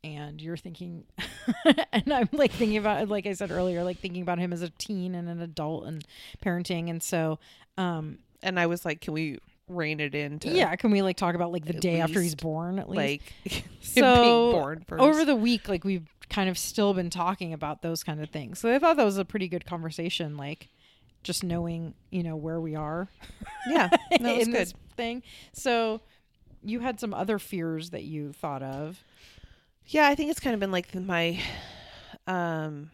and 0.03 0.41
you're 0.41 0.57
thinking, 0.57 1.03
and 1.93 2.13
I'm 2.13 2.29
like 2.31 2.51
thinking 2.51 2.77
about, 2.77 3.07
like 3.09 3.25
I 3.25 3.33
said 3.33 3.51
earlier, 3.51 3.83
like 3.83 3.99
thinking 3.99 4.21
about 4.21 4.39
him 4.39 4.53
as 4.53 4.61
a 4.61 4.69
teen 4.69 5.15
and 5.15 5.27
an 5.29 5.41
adult 5.41 5.85
and 5.85 6.05
parenting, 6.43 6.89
and 6.89 7.01
so. 7.01 7.39
Um, 7.77 8.19
And 8.43 8.59
I 8.59 8.65
was 8.65 8.85
like, 8.85 9.01
can 9.01 9.13
we 9.13 9.37
rein 9.75 9.99
it 9.99 10.13
in 10.15 10.39
to 10.39 10.49
yeah, 10.49 10.75
can 10.75 10.91
we 10.91 11.01
like 11.01 11.17
talk 11.17 11.35
about 11.35 11.51
like 11.51 11.65
the 11.65 11.73
day 11.73 11.99
after 11.99 12.21
he's 12.21 12.35
born 12.35 12.79
at 12.79 12.89
least? 12.89 13.23
like 13.45 13.63
So, 13.81 14.01
being 14.21 14.51
born 14.61 14.85
first? 14.87 15.01
over 15.01 15.25
the 15.25 15.35
week 15.35 15.67
like 15.69 15.83
we've 15.83 16.07
kind 16.29 16.49
of 16.49 16.57
still 16.57 16.93
been 16.93 17.09
talking 17.09 17.51
about 17.53 17.81
those 17.81 18.03
kind 18.03 18.21
of 18.21 18.29
things 18.29 18.59
so 18.59 18.73
i 18.73 18.79
thought 18.79 18.95
that 18.97 19.03
was 19.03 19.17
a 19.17 19.25
pretty 19.25 19.47
good 19.47 19.65
conversation 19.65 20.37
like 20.37 20.69
just 21.23 21.43
knowing 21.43 21.93
you 22.09 22.23
know 22.23 22.35
where 22.35 22.59
we 22.61 22.75
are 22.75 23.09
yeah, 23.67 23.87
that 24.11 24.21
was 24.21 24.47
in 24.47 24.51
good. 24.51 24.53
this 24.53 24.73
thing 24.95 25.21
so 25.53 26.01
you 26.63 26.79
had 26.79 26.99
some 26.99 27.13
other 27.13 27.37
fears 27.39 27.89
that 27.89 28.03
you 28.03 28.31
thought 28.33 28.63
of 28.63 29.03
Yeah, 29.87 30.07
I 30.07 30.15
think 30.15 30.31
it's 30.31 30.39
kind 30.39 30.53
of 30.53 30.59
been 30.59 30.71
like 30.71 30.93
my 30.95 31.39
um 32.27 32.91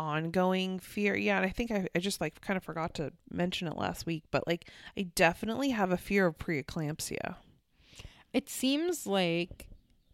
ongoing 0.00 0.78
fear. 0.78 1.14
Yeah, 1.16 1.36
and 1.36 1.46
I 1.46 1.50
think 1.50 1.70
I, 1.70 1.86
I 1.94 1.98
just 1.98 2.20
like 2.20 2.40
kind 2.40 2.56
of 2.56 2.62
forgot 2.64 2.94
to 2.94 3.12
mention 3.30 3.68
it 3.68 3.76
last 3.76 4.06
week, 4.06 4.24
but 4.30 4.46
like 4.46 4.68
I 4.96 5.02
definitely 5.14 5.70
have 5.70 5.92
a 5.92 5.96
fear 5.96 6.26
of 6.26 6.38
preeclampsia. 6.38 7.36
it 8.32 8.48
seems 8.48 9.06
like 9.06 9.68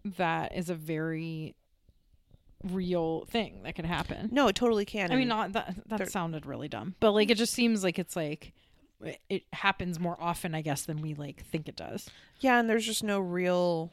that 0.04 0.54
is 0.56 0.68
a 0.70 0.74
very 0.74 1.54
real 2.64 3.26
thing 3.30 3.62
that 3.62 3.74
could 3.76 3.84
happen 3.84 4.28
No, 4.32 4.48
it 4.48 4.56
totally 4.56 4.84
can. 4.84 5.12
i 5.12 5.16
mean 5.16 5.28
not 5.28 5.52
that 5.52 5.76
that 5.86 6.10
sounded 6.10 6.46
really 6.46 6.68
dumb 6.68 6.94
but 7.00 7.12
like 7.12 7.30
it 7.30 7.36
just 7.36 7.52
seems 7.52 7.84
like 7.84 7.98
it's 7.98 8.16
like 8.16 8.52
it- 9.04 9.20
it 9.28 9.42
happens 9.52 10.00
more 10.00 10.16
often 10.18 10.54
i 10.54 10.62
guess 10.62 10.84
than 10.86 11.00
we 11.02 11.14
like 11.14 11.44
think 11.44 11.68
it 11.68 11.76
does 11.76 12.08
yeah, 12.40 12.58
and 12.58 12.68
there's 12.68 12.84
just 12.86 13.02
no 13.04 13.18
real 13.20 13.90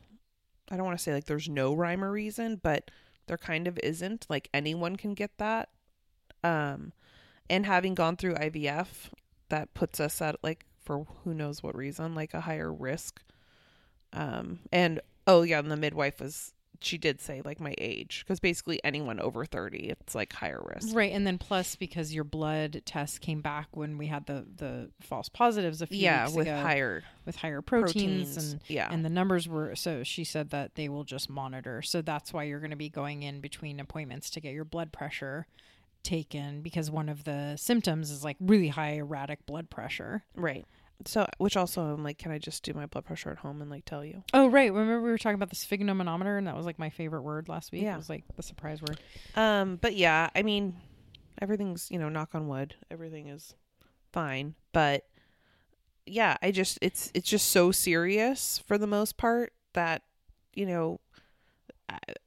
I 0.71 0.75
don't 0.77 0.85
want 0.85 0.97
to 0.97 1.03
say 1.03 1.13
like 1.13 1.25
there's 1.25 1.47
no 1.49 1.73
rhyme 1.73 2.03
or 2.03 2.11
reason, 2.11 2.59
but 2.61 2.89
there 3.27 3.37
kind 3.37 3.67
of 3.67 3.77
isn't. 3.83 4.25
Like 4.29 4.49
anyone 4.53 4.95
can 4.95 5.13
get 5.13 5.37
that. 5.37 5.69
Um 6.43 6.93
and 7.49 7.65
having 7.65 7.93
gone 7.93 8.15
through 8.15 8.35
IVF, 8.35 9.09
that 9.49 9.73
puts 9.73 9.99
us 9.99 10.21
at 10.21 10.35
like 10.43 10.65
for 10.83 11.05
who 11.23 11.33
knows 11.33 11.61
what 11.63 11.75
reason, 11.75 12.15
like 12.15 12.33
a 12.33 12.41
higher 12.41 12.71
risk. 12.73 13.21
Um 14.11 14.59
and 14.71 14.99
oh 15.27 15.41
yeah, 15.41 15.59
and 15.59 15.71
the 15.71 15.77
midwife 15.77 16.19
was 16.19 16.53
she 16.81 16.97
did 16.97 17.21
say 17.21 17.41
like 17.45 17.61
my 17.61 17.73
age 17.77 18.25
because 18.25 18.41
basically 18.41 18.77
anyone 18.83 19.17
over 19.17 19.45
30 19.45 19.87
it's 19.89 20.13
like 20.13 20.33
higher 20.33 20.61
risk. 20.75 20.93
Right, 20.93 21.13
and 21.13 21.25
then 21.25 21.37
plus 21.37 21.77
because 21.77 22.13
your 22.13 22.25
blood 22.25 22.81
test 22.85 23.21
came 23.21 23.39
back 23.41 23.69
when 23.71 23.97
we 23.97 24.07
had 24.07 24.25
the 24.25 24.45
the 24.57 24.89
false 24.99 25.29
positives 25.29 25.81
a 25.81 25.87
few 25.87 25.99
Yeah, 25.99 26.25
weeks 26.25 26.35
with 26.35 26.47
ago 26.47 26.61
higher 26.61 27.03
with 27.25 27.37
higher 27.37 27.61
proteins, 27.61 28.33
proteins. 28.33 28.51
and 28.53 28.61
yeah. 28.67 28.89
and 28.91 29.05
the 29.05 29.09
numbers 29.09 29.47
were 29.47 29.75
so 29.75 30.03
she 30.03 30.25
said 30.25 30.49
that 30.49 30.75
they 30.75 30.89
will 30.89 31.05
just 31.05 31.29
monitor. 31.29 31.81
So 31.81 32.01
that's 32.01 32.33
why 32.33 32.43
you're 32.43 32.59
going 32.59 32.71
to 32.71 32.75
be 32.77 32.89
going 32.89 33.23
in 33.23 33.39
between 33.39 33.79
appointments 33.79 34.29
to 34.31 34.41
get 34.41 34.53
your 34.53 34.65
blood 34.65 34.91
pressure 34.91 35.47
taken 36.03 36.61
because 36.61 36.91
one 36.91 37.09
of 37.09 37.23
the 37.23 37.55
symptoms 37.57 38.11
is 38.11 38.23
like 38.23 38.37
really 38.39 38.67
high 38.69 38.93
erratic 38.93 39.45
blood 39.45 39.69
pressure. 39.69 40.23
right. 40.35 40.65
So 41.05 41.27
which 41.37 41.57
also 41.57 41.81
I'm 41.81 42.03
like 42.03 42.17
can 42.17 42.31
I 42.31 42.37
just 42.37 42.63
do 42.63 42.73
my 42.73 42.85
blood 42.85 43.03
pressure 43.03 43.29
at 43.29 43.39
home 43.39 43.61
and 43.61 43.69
like 43.69 43.83
tell 43.83 44.05
you? 44.05 44.23
Oh 44.33 44.47
right, 44.47 44.71
remember 44.71 45.01
we 45.01 45.09
were 45.09 45.17
talking 45.17 45.35
about 45.35 45.49
the 45.49 45.55
sphygmomanometer 45.55 46.37
and 46.37 46.47
that 46.47 46.55
was 46.55 46.65
like 46.65 46.79
my 46.79 46.89
favorite 46.89 47.23
word 47.23 47.49
last 47.49 47.71
week. 47.71 47.81
Yeah. 47.81 47.95
It 47.95 47.97
was 47.97 48.09
like 48.09 48.23
the 48.35 48.43
surprise 48.43 48.81
word. 48.81 48.99
Um, 49.35 49.77
but 49.81 49.95
yeah, 49.95 50.29
I 50.35 50.43
mean, 50.43 50.75
everything's 51.41 51.89
you 51.91 51.99
know, 51.99 52.09
knock 52.09 52.29
on 52.33 52.47
wood, 52.47 52.75
everything 52.89 53.27
is 53.27 53.53
fine. 54.13 54.55
But 54.71 55.05
yeah, 56.05 56.37
I 56.41 56.51
just 56.51 56.77
it's 56.81 57.11
it's 57.13 57.27
just 57.27 57.49
so 57.49 57.71
serious 57.71 58.63
for 58.65 58.77
the 58.77 58.87
most 58.87 59.17
part 59.17 59.51
that 59.73 60.03
you 60.55 60.65
know, 60.65 60.99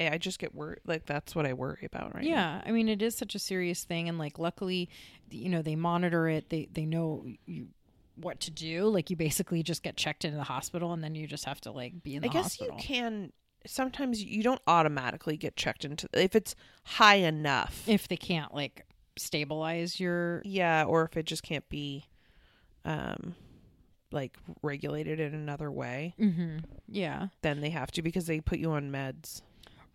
I, 0.01 0.09
I 0.15 0.19
just 0.19 0.39
get 0.39 0.55
worried. 0.55 0.81
Like 0.87 1.07
that's 1.07 1.35
what 1.35 1.47
I 1.47 1.53
worry 1.53 1.85
about 1.85 2.15
right 2.15 2.25
now. 2.25 2.29
yeah 2.29 2.63
i 2.65 2.71
mean 2.71 2.89
it 2.89 3.03
is 3.03 3.15
such 3.15 3.35
a 3.35 3.39
serious 3.39 3.85
thing 3.85 4.09
and 4.09 4.19
like 4.19 4.39
luckily 4.39 4.89
you 5.31 5.49
know 5.49 5.63
they 5.63 5.77
monitor 5.77 6.29
it 6.29 6.51
they 6.51 6.69
they 6.73 6.85
know 6.85 7.27
you 7.47 7.69
what 8.17 8.41
to 8.41 8.51
do 8.51 8.89
like 8.89 9.11
you 9.11 9.17
basically 9.17 9.63
just 9.63 9.83
get 9.83 9.97
checked 9.97 10.25
into 10.25 10.37
the 10.37 10.45
hospital 10.45 10.93
and 10.93 11.05
then 11.05 11.15
you 11.15 11.27
just 11.27 11.45
have 11.45 11.61
to 11.61 11.71
like 11.71 12.03
be 12.03 12.17
in 12.17 12.23
the 12.23 12.29
I 12.29 12.33
guess 12.33 12.45
hospital 12.45 12.77
you 12.77 12.83
can. 12.83 13.33
Sometimes 13.67 14.23
you 14.23 14.43
don't 14.43 14.61
automatically 14.67 15.37
get 15.37 15.57
checked 15.57 15.85
into 15.85 16.09
if 16.13 16.35
it's 16.37 16.55
high 16.85 17.17
enough. 17.17 17.85
if 17.87 18.09
they 18.09 18.17
can't 18.17 18.55
like 18.55 18.87
stabilize 19.19 19.99
your 20.01 20.41
yeah, 20.45 20.85
or 20.85 21.05
if 21.05 21.17
it 21.17 21.27
just 21.27 21.43
can't 21.43 21.69
be, 21.69 22.05
um, 22.85 23.35
like 24.13 24.39
regulated 24.63 25.19
in 25.19 25.35
another 25.35 25.71
way, 25.71 26.15
mm-hmm. 26.19 26.59
yeah 26.89 27.29
then 27.43 27.61
they 27.61 27.71
have 27.71 27.91
to 27.93 28.03
because 28.03 28.27
they 28.27 28.41
put 28.41 28.59
you 28.59 28.71
on 28.71 28.91
meds. 28.91 29.43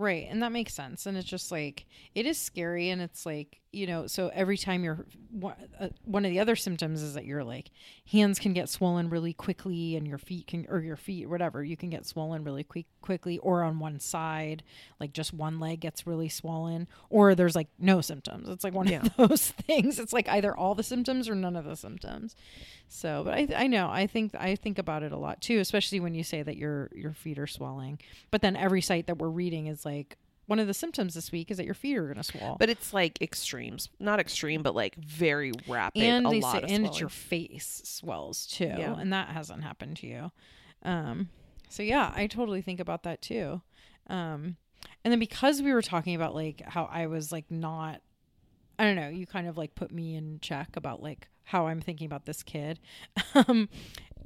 Right, 0.02 0.26
and 0.30 0.42
that 0.42 0.52
makes 0.52 0.74
sense. 0.74 1.06
And 1.06 1.16
it's 1.16 1.28
just 1.28 1.52
like 1.52 1.86
it 2.16 2.26
is 2.26 2.38
scary, 2.40 2.90
and 2.90 3.02
it's 3.02 3.24
like 3.26 3.61
you 3.72 3.88
know. 3.88 4.08
So 4.08 4.30
every 4.34 4.58
time 4.58 4.84
you're 4.84 5.06
one, 5.32 5.56
uh, 5.80 5.90
of 6.14 6.24
the 6.24 6.40
other 6.40 6.56
symptoms 6.56 7.02
is 7.02 7.14
that 7.14 7.26
your 7.26 7.44
like 7.44 7.72
hands 8.12 8.38
can 8.40 8.54
get 8.54 8.70
swollen 8.70 9.10
really 9.10 9.34
quickly, 9.34 9.96
and 9.96 10.08
your 10.08 10.18
feet 10.18 10.48
can 10.48 10.66
or 10.70 10.80
your 10.80 10.98
feet 10.98 11.30
whatever 11.30 11.64
you 11.64 11.78
can 11.78 11.90
get 11.90 12.06
swollen 12.06 12.44
really 12.44 12.64
quick 12.64 12.86
quickly, 13.02 13.38
or 13.40 13.64
on 13.64 13.80
one 13.80 14.00
side, 14.00 14.64
like 15.00 15.14
just 15.14 15.34
one 15.34 15.60
leg 15.60 15.80
gets 15.80 16.06
really 16.06 16.30
swollen, 16.30 16.88
or 17.10 17.34
there's 17.36 17.56
like 17.56 17.68
no 17.80 18.02
symptoms. 18.02 18.50
It's 18.50 18.64
like 18.64 18.74
one 18.74 18.88
Yeah. 18.88 19.04
of 19.04 19.16
those 19.30 19.52
things. 19.52 20.00
It's 20.00 20.14
like 20.14 20.28
either 20.30 20.56
all 20.56 20.76
the 20.76 20.84
symptoms 20.84 21.30
or 21.30 21.36
none 21.36 21.56
of 21.56 21.66
the 21.66 21.76
symptoms. 21.76 22.36
So, 22.88 23.24
but 23.24 23.34
I 23.34 23.48
I 23.56 23.68
know 23.68 23.90
I 23.90 24.08
think 24.08 24.36
I 24.36 24.56
think 24.56 24.78
about 24.80 25.04
it 25.04 25.12
a 25.12 25.18
lot 25.18 25.42
too, 25.42 25.60
especially 25.60 26.00
when 26.00 26.14
you 26.14 26.24
say 26.24 26.44
that 26.44 26.58
your 26.58 26.90
your 26.94 27.14
feet 27.14 27.40
are 27.40 27.48
swelling. 27.48 28.00
But 28.32 28.42
then 28.42 28.56
every 28.56 28.82
site 28.82 29.08
that 29.08 29.18
we're 29.18 29.30
reading 29.30 29.68
is 29.68 29.86
like 29.86 30.18
one 30.52 30.60
of 30.60 30.68
the 30.68 30.74
symptoms 30.74 31.14
this 31.14 31.32
week 31.32 31.50
is 31.50 31.56
that 31.56 31.64
your 31.64 31.74
feet 31.74 31.98
are 31.98 32.04
going 32.04 32.18
to 32.18 32.24
swell. 32.24 32.58
But 32.60 32.70
it's 32.70 32.94
like 32.94 33.22
extremes, 33.22 33.88
not 34.02 34.20
extreme, 34.20 34.62
but 34.62 34.76
like 34.76 34.96
very 34.96 35.54
rapid. 35.66 36.04
and 36.04 36.26
a 36.26 36.30
lot 36.30 36.52
say 36.52 36.64
of 36.64 36.70
and 36.70 36.86
it's 36.86 37.00
your 37.00 37.08
face 37.08 37.82
swells 37.86 38.46
too, 38.48 38.66
Yeah. 38.66 39.00
and 39.00 39.14
that 39.14 39.30
hasn't 39.30 39.64
happened 39.64 39.96
to 39.98 40.08
you. 40.08 40.32
Um, 40.84 41.30
so 41.70 41.84
yeah, 41.84 42.12
I 42.14 42.28
totally 42.28 42.62
think 42.62 42.82
about 42.82 43.04
that 43.04 43.22
too. 43.22 43.62
Um, 44.08 44.58
and 45.06 45.14
then 45.14 45.20
because 45.20 45.62
we 45.62 45.72
were 45.72 45.82
talking 45.82 46.16
about 46.16 46.36
like 46.36 46.60
how 46.66 46.84
I 46.92 47.08
was 47.08 47.32
like 47.32 47.50
not 47.50 48.02
I 48.78 48.84
don't 48.84 48.98
know, 48.98 49.08
you 49.08 49.26
kind 49.26 49.48
of 49.48 49.58
like 49.58 49.74
put 49.74 49.90
me 49.94 50.16
in 50.18 50.40
check 50.42 50.76
about 50.76 51.02
like 51.02 51.30
how 51.46 51.68
I'm 51.68 51.80
thinking 51.80 52.08
about 52.08 52.26
this 52.26 52.44
kid. 52.44 52.78
um, 53.36 53.70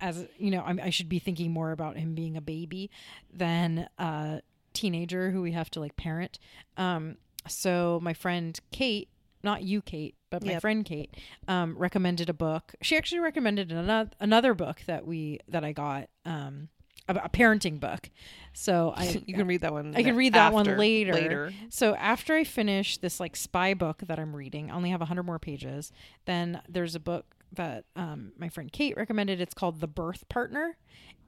as 0.02 0.26
you 0.40 0.50
know, 0.50 0.64
I'm, 0.66 0.80
I 0.82 0.90
should 0.90 1.08
be 1.08 1.20
thinking 1.20 1.52
more 1.52 1.70
about 1.72 1.98
him 1.98 2.16
being 2.16 2.36
a 2.36 2.42
baby 2.42 2.90
than 3.32 3.88
a 4.00 4.42
teenager 4.76 5.32
who 5.32 5.42
we 5.42 5.54
have 5.54 5.70
to 5.72 5.80
like 5.80 5.96
parent. 5.96 6.38
Um, 6.78 7.18
so 7.48 8.00
my 8.04 8.14
friend 8.14 8.60
Kate, 8.72 9.08
not 9.44 9.64
you, 9.64 9.82
Kate, 9.82 10.16
but 10.30 10.44
my 10.44 10.54
Yep. 10.54 10.62
friend 10.62 10.86
Kate, 10.86 11.16
um, 11.48 11.78
recommended 11.78 12.30
a 12.30 12.34
book. 12.34 12.76
She 12.82 12.98
actually 12.98 13.20
recommended 13.20 13.72
another 13.72 14.12
another 14.20 14.54
book 14.54 14.82
that 14.86 15.06
we 15.06 15.40
that 15.48 15.64
I 15.64 15.72
got, 15.72 16.10
um, 16.26 16.70
a, 17.08 17.16
a 17.16 17.30
parenting 17.30 17.80
book. 17.80 18.10
So 18.54 18.94
I 18.96 19.22
you 19.28 19.36
can 19.36 19.48
read 19.48 19.62
that 19.62 19.72
one. 19.74 19.94
I 19.96 20.04
can 20.04 20.16
read 20.16 20.34
that 20.34 20.54
one 20.54 20.78
later. 20.78 21.14
Later. 21.14 21.54
So 21.70 21.96
after 21.96 22.34
I 22.36 22.44
finish 22.44 22.98
this 22.98 23.20
like 23.20 23.36
spy 23.36 23.74
book 23.74 24.02
that 24.08 24.20
I'm 24.20 24.36
reading, 24.36 24.72
I 24.72 24.76
only 24.76 24.90
have 24.90 25.02
100 25.02 25.24
more 25.24 25.40
pages. 25.40 25.92
Then 26.26 26.62
there's 26.68 26.96
a 26.96 27.00
book 27.00 27.26
that 27.54 27.86
um, 27.96 28.32
my 28.38 28.50
friend 28.50 28.72
Kate 28.72 28.98
recommended. 28.98 29.40
It's 29.40 29.54
called 29.54 29.80
The 29.80 29.88
Birth 29.88 30.28
Partner, 30.30 30.78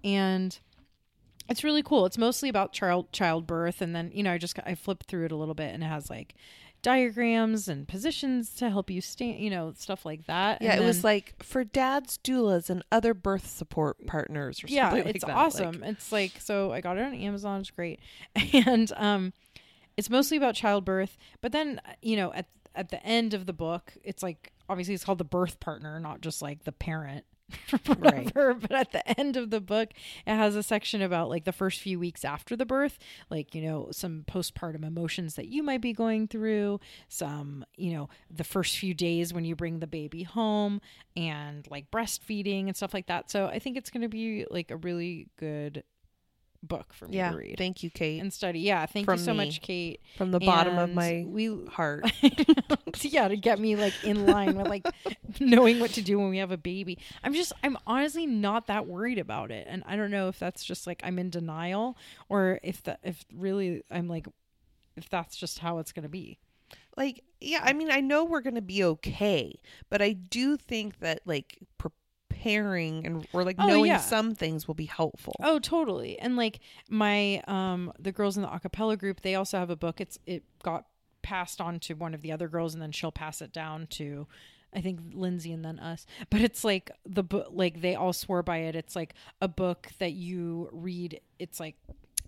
and 0.03 0.57
it's 1.49 1.63
really 1.63 1.83
cool. 1.83 2.05
It's 2.05 2.17
mostly 2.17 2.49
about 2.49 2.73
child 2.73 3.11
childbirth, 3.11 3.81
and 3.81 3.95
then 3.95 4.11
you 4.13 4.23
know 4.23 4.31
I 4.33 4.37
just 4.37 4.57
I 4.65 4.75
flipped 4.75 5.05
through 5.07 5.25
it 5.25 5.31
a 5.31 5.35
little 5.35 5.55
bit, 5.55 5.73
and 5.73 5.83
it 5.83 5.87
has 5.87 6.09
like 6.09 6.35
diagrams 6.81 7.67
and 7.67 7.87
positions 7.87 8.53
to 8.55 8.69
help 8.69 8.89
you 8.89 9.01
stand, 9.01 9.39
you 9.39 9.49
know, 9.49 9.73
stuff 9.75 10.05
like 10.05 10.25
that. 10.27 10.61
Yeah, 10.61 10.73
And 10.73 10.83
it 10.83 10.85
was 10.85 11.03
like 11.03 11.33
for 11.43 11.63
dads, 11.63 12.17
doulas, 12.23 12.69
and 12.69 12.83
other 12.91 13.13
birth 13.13 13.47
support 13.47 14.05
partners. 14.05 14.63
Or 14.63 14.67
yeah 14.67 14.89
something 14.89 15.05
like 15.05 15.15
it's 15.15 15.25
that. 15.25 15.35
awesome 15.35 15.81
Like, 15.81 15.91
it's 15.91 16.11
like 16.11 16.31
so 16.39 16.71
i 16.71 16.81
got 16.81 16.97
it 16.97 17.03
on 17.03 17.13
amazon 17.13 17.61
it's 17.61 17.71
great 17.71 17.99
and 18.53 18.91
um 18.95 19.33
it's 19.97 20.09
mostly 20.09 20.37
about 20.37 20.55
childbirth 20.55 21.17
but 21.41 21.51
then 21.51 21.81
you 22.01 22.15
know 22.15 22.31
at 22.33 22.45
at 22.75 22.89
the 22.89 23.03
end 23.03 23.33
of 23.33 23.45
the 23.47 23.53
book 23.53 23.93
it's 24.03 24.21
like 24.21 24.53
obviously 24.69 24.93
it's 24.93 25.03
called 25.03 25.17
the 25.17 25.23
birth 25.25 25.59
partner 25.59 25.99
not 25.99 26.21
just 26.21 26.41
like 26.41 26.63
the 26.63 26.71
parent 26.71 27.25
Right. 27.97 28.31
forever, 28.33 28.53
but 28.53 28.71
at 28.71 28.91
the 28.91 29.19
end 29.19 29.37
of 29.37 29.49
the 29.49 29.61
book 29.61 29.89
it 30.25 30.35
has 30.35 30.55
a 30.55 30.63
section 30.63 31.01
about 31.01 31.29
like 31.29 31.45
the 31.45 31.51
first 31.51 31.79
few 31.79 31.99
weeks 31.99 32.25
after 32.25 32.55
the 32.55 32.65
birth 32.65 32.99
like 33.29 33.55
you 33.55 33.61
know 33.61 33.87
some 33.91 34.23
postpartum 34.27 34.83
emotions 34.85 35.35
that 35.35 35.47
you 35.47 35.63
might 35.63 35.81
be 35.81 35.93
going 35.93 36.27
through 36.27 36.79
some 37.07 37.65
you 37.77 37.93
know 37.93 38.09
the 38.29 38.43
first 38.43 38.77
few 38.77 38.93
days 38.93 39.33
when 39.33 39.45
you 39.45 39.55
bring 39.55 39.79
the 39.79 39.87
baby 39.87 40.23
home 40.23 40.81
and 41.15 41.67
like 41.69 41.89
breastfeeding 41.91 42.67
and 42.67 42.75
stuff 42.75 42.93
like 42.93 43.07
that 43.07 43.31
so 43.31 43.47
i 43.47 43.59
think 43.59 43.77
it's 43.77 43.89
going 43.89 44.01
to 44.01 44.09
be 44.09 44.45
like 44.51 44.69
a 44.71 44.77
really 44.77 45.27
good 45.37 45.83
book 46.67 46.93
for 46.93 47.07
me 47.07 47.17
yeah. 47.17 47.31
to 47.31 47.37
read 47.37 47.55
Thank 47.57 47.81
you, 47.83 47.89
Kate. 47.89 48.19
and 48.21 48.31
study 48.31 48.59
yeah 48.59 48.85
thank 48.85 49.05
From 49.05 49.17
you 49.19 49.25
so 49.25 49.31
me. 49.33 49.45
much 49.45 49.61
kate 49.61 50.01
From 50.17 50.31
the 50.31 50.39
bottom 50.39 50.77
of 50.77 50.93
my 50.93 51.23
we 51.27 51.65
heart. 51.67 52.05
yeah, 53.01 53.27
to 53.27 53.35
get 53.37 53.59
me 53.59 53.75
like 53.75 53.93
in 54.03 54.25
line 54.25 54.55
with 54.57 54.67
like 54.67 54.85
knowing 55.39 55.79
what 55.79 55.91
to 55.91 56.01
do 56.01 56.19
when 56.19 56.29
we 56.29 56.37
have 56.39 56.51
a 56.51 56.57
baby. 56.57 56.97
I'm 57.23 57.33
just 57.33 57.53
I'm 57.63 57.77
honestly 57.87 58.25
not 58.25 58.67
that 58.67 58.87
worried 58.87 59.19
about 59.19 59.51
it. 59.51 59.67
And 59.69 59.83
I 59.85 59.95
don't 59.95 60.11
know 60.11 60.27
if 60.27 60.39
that's 60.39 60.63
just 60.63 60.87
like 60.87 61.01
I'm 61.03 61.17
in 61.19 61.29
denial 61.29 61.97
or 62.29 62.59
if 62.63 62.83
that 62.83 62.99
if 63.03 63.25
really 63.33 63.83
I'm 63.89 64.07
like 64.07 64.27
if 64.95 65.09
that's 65.09 65.35
just 65.35 65.59
how 65.59 65.77
it's 65.79 65.91
gonna 65.91 66.09
be. 66.09 66.39
like 66.97 67.23
yeah 67.39 67.61
i 67.63 67.71
mean 67.71 67.91
i 67.91 68.01
know 68.01 68.25
we're 68.25 68.41
gonna 68.41 68.61
be 68.61 68.83
okay 68.83 69.59
but 69.91 70.01
i 70.01 70.11
do 70.11 70.57
think 70.57 70.99
that 70.99 71.19
like 71.25 71.59
preparing 72.37 73.05
and 73.05 73.27
or 73.33 73.43
like 73.43 73.55
Oh, 73.59 73.67
knowing 73.67 73.85
yeah. 73.91 73.97
some 73.99 74.35
things 74.35 74.67
will 74.67 74.75
be 74.75 74.85
helpful 74.85 75.35
Oh, 75.41 75.59
totally. 75.59 76.19
And 76.19 76.35
like 76.35 76.59
my 76.89 77.41
um 77.47 77.91
the 77.99 78.11
girls 78.11 78.37
in 78.37 78.43
the 78.43 78.49
acapella 78.49 78.97
group, 78.97 79.21
they 79.21 79.35
also 79.35 79.57
have 79.57 79.69
a 79.69 79.75
book. 79.75 79.99
It's 80.01 80.17
it 80.25 80.43
got 80.63 80.85
passed 81.21 81.59
on 81.59 81.79
to 81.81 81.93
one 81.95 82.13
of 82.13 82.21
the 82.21 82.31
other 82.31 82.47
girls 82.47 82.73
and 82.73 82.81
then 82.81 82.91
she'll 82.91 83.11
pass 83.11 83.41
it 83.41 83.51
down 83.51 83.87
to 83.87 84.27
I 84.73 84.81
think 84.81 84.99
Lindsay 85.13 85.51
and 85.53 85.63
then 85.63 85.79
us. 85.79 86.05
But 86.29 86.41
it's 86.41 86.63
like 86.63 86.91
the 87.05 87.23
book 87.23 87.47
like 87.51 87.81
they 87.81 87.95
all 87.95 88.13
swore 88.13 88.43
by 88.43 88.57
it. 88.59 88.75
It's 88.75 88.95
like 88.95 89.13
a 89.41 89.47
book 89.47 89.89
that 89.99 90.13
you 90.13 90.69
read. 90.71 91.19
It's 91.39 91.59
like 91.59 91.75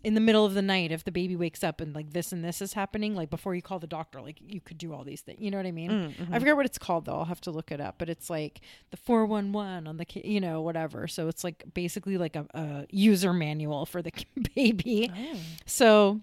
in 0.04 0.14
the 0.14 0.20
middle 0.22 0.46
of 0.46 0.54
the 0.54 0.62
night 0.62 0.92
if 0.92 1.04
the 1.04 1.12
baby 1.12 1.36
wakes 1.36 1.64
up 1.64 1.82
and 1.82 1.94
like 1.94 2.12
this 2.14 2.32
and 2.32 2.44
this 2.44 2.62
is 2.62 2.74
happening 2.74 3.16
like 3.16 3.30
before 3.30 3.54
you 3.54 3.62
call 3.62 3.80
the 3.80 3.88
doctor 3.88 4.22
like 4.22 4.40
you 4.48 4.62
could 4.62 4.78
do 4.78 4.94
all 4.94 5.04
these 5.04 5.22
things 5.22 5.38
you 5.42 5.52
know 5.52 5.58
what 5.58 5.66
i 5.66 5.72
mean? 5.72 5.92
Mm, 5.92 6.16
mhm. 6.16 6.34
i 6.34 6.40
forget 6.40 6.56
what 6.56 6.66
it's 6.66 6.78
called 6.78 7.06
though. 7.06 7.16
I'll 7.18 7.26
have 7.26 7.42
to 7.42 7.52
look 7.52 7.72
it 7.72 7.82
up 7.82 7.96
but 7.98 8.10
it's 8.10 8.30
like 8.30 8.62
the 8.92 8.98
411 8.98 9.88
on 9.88 9.98
the 9.98 10.06
ki- 10.06 10.22
you 10.26 10.40
know 10.40 10.62
whatever. 10.62 11.08
So 11.08 11.28
it's 11.28 11.44
like 11.44 11.64
basically 11.74 12.18
like 12.18 12.36
a, 12.36 12.46
a 12.54 12.86
user 12.92 13.34
manual 13.34 13.86
for 13.86 14.02
the 14.02 14.12
baby. 14.56 15.12
Oh. 15.16 15.38
so 15.66 16.22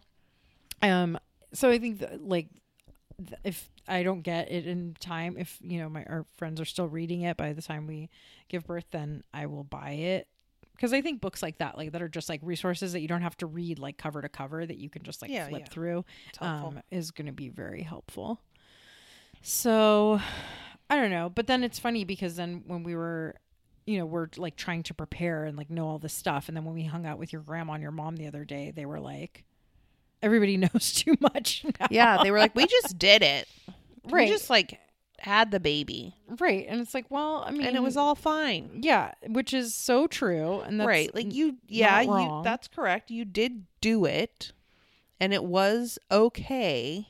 um 0.82 1.18
so 1.52 1.70
i 1.70 1.78
think 1.78 2.00
that 2.00 2.20
like 2.26 2.48
if 3.44 3.70
i 3.88 4.02
don't 4.02 4.20
get 4.22 4.50
it 4.50 4.66
in 4.66 4.94
time 5.00 5.36
if 5.38 5.58
you 5.62 5.78
know 5.78 5.88
my 5.88 6.04
our 6.04 6.24
friends 6.36 6.60
are 6.60 6.64
still 6.66 6.86
reading 6.88 7.22
it 7.22 7.36
by 7.36 7.52
the 7.52 7.62
time 7.62 7.86
we 7.86 8.10
give 8.48 8.66
birth 8.66 8.84
then 8.90 9.22
i 9.32 9.46
will 9.46 9.64
buy 9.64 9.92
it 9.92 10.28
because 10.76 10.92
i 10.92 11.00
think 11.00 11.20
books 11.20 11.42
like 11.42 11.58
that 11.58 11.76
like 11.76 11.92
that 11.92 12.02
are 12.02 12.08
just 12.08 12.28
like 12.28 12.40
resources 12.42 12.92
that 12.92 13.00
you 13.00 13.08
don't 13.08 13.22
have 13.22 13.36
to 13.36 13.46
read 13.46 13.78
like 13.78 13.96
cover 13.96 14.22
to 14.22 14.28
cover 14.28 14.64
that 14.66 14.76
you 14.78 14.88
can 14.90 15.02
just 15.02 15.22
like 15.22 15.30
Yeah, 15.30 15.48
flip 15.48 15.62
yeah. 15.62 15.68
through 15.72 16.04
um, 16.40 16.80
is 16.90 17.10
going 17.10 17.26
to 17.26 17.32
be 17.32 17.48
very 17.48 17.82
helpful. 17.82 18.40
So, 19.42 20.20
I 20.90 20.96
don't 20.96 21.10
know, 21.10 21.30
but 21.30 21.46
then 21.46 21.62
it's 21.62 21.78
funny 21.78 22.04
because 22.04 22.36
then 22.36 22.62
when 22.66 22.82
we 22.82 22.96
were, 22.96 23.36
you 23.86 23.98
know, 23.98 24.06
we're 24.06 24.28
like 24.36 24.56
trying 24.56 24.82
to 24.84 24.94
prepare 24.94 25.44
and 25.44 25.56
like 25.56 25.70
know 25.70 25.86
all 25.86 25.98
this 25.98 26.12
stuff, 26.12 26.48
and 26.48 26.56
then 26.56 26.64
when 26.64 26.74
we 26.74 26.84
hung 26.84 27.06
out 27.06 27.18
with 27.18 27.32
your 27.32 27.42
grandma 27.42 27.74
and 27.74 27.82
your 27.82 27.92
mom 27.92 28.16
the 28.16 28.26
other 28.26 28.44
day, 28.44 28.72
they 28.74 28.86
were 28.86 28.98
like, 29.00 29.44
"Everybody 30.22 30.56
knows 30.64 30.92
too 30.92 31.14
much." 31.20 31.64
now." 31.78 31.86
yeah 31.90 32.22
they 32.22 32.30
were 32.30 32.38
like 32.38 32.54
we 32.56 32.66
just 32.66 32.98
did 32.98 33.22
it 33.22 33.46
right, 34.10 34.26
we 34.26 34.32
just 34.32 34.50
like 34.50 34.80
had 35.20 35.50
the 35.50 35.60
baby. 35.60 36.16
Right, 36.40 36.66
and 36.68 36.80
it's 36.80 36.94
like, 36.94 37.06
well, 37.10 37.44
I 37.46 37.50
mean, 37.50 37.66
and 37.66 37.76
it 37.76 37.82
was 37.82 37.96
all 37.96 38.14
fine. 38.14 38.80
yeah, 38.82 39.12
which 39.26 39.54
is 39.54 39.74
so 39.74 40.06
true, 40.06 40.60
and 40.60 40.80
that's 40.80 40.86
right. 40.86 41.14
Like 41.14 41.32
you 41.32 41.56
yeah 41.68 42.00
you 42.00 42.40
that's 42.44 42.68
correct. 42.68 43.10
You 43.10 43.24
did 43.24 43.64
do 43.80 44.04
it 44.04 44.52
and 45.20 45.32
it 45.32 45.44
was 45.44 45.98
okay. 46.10 47.08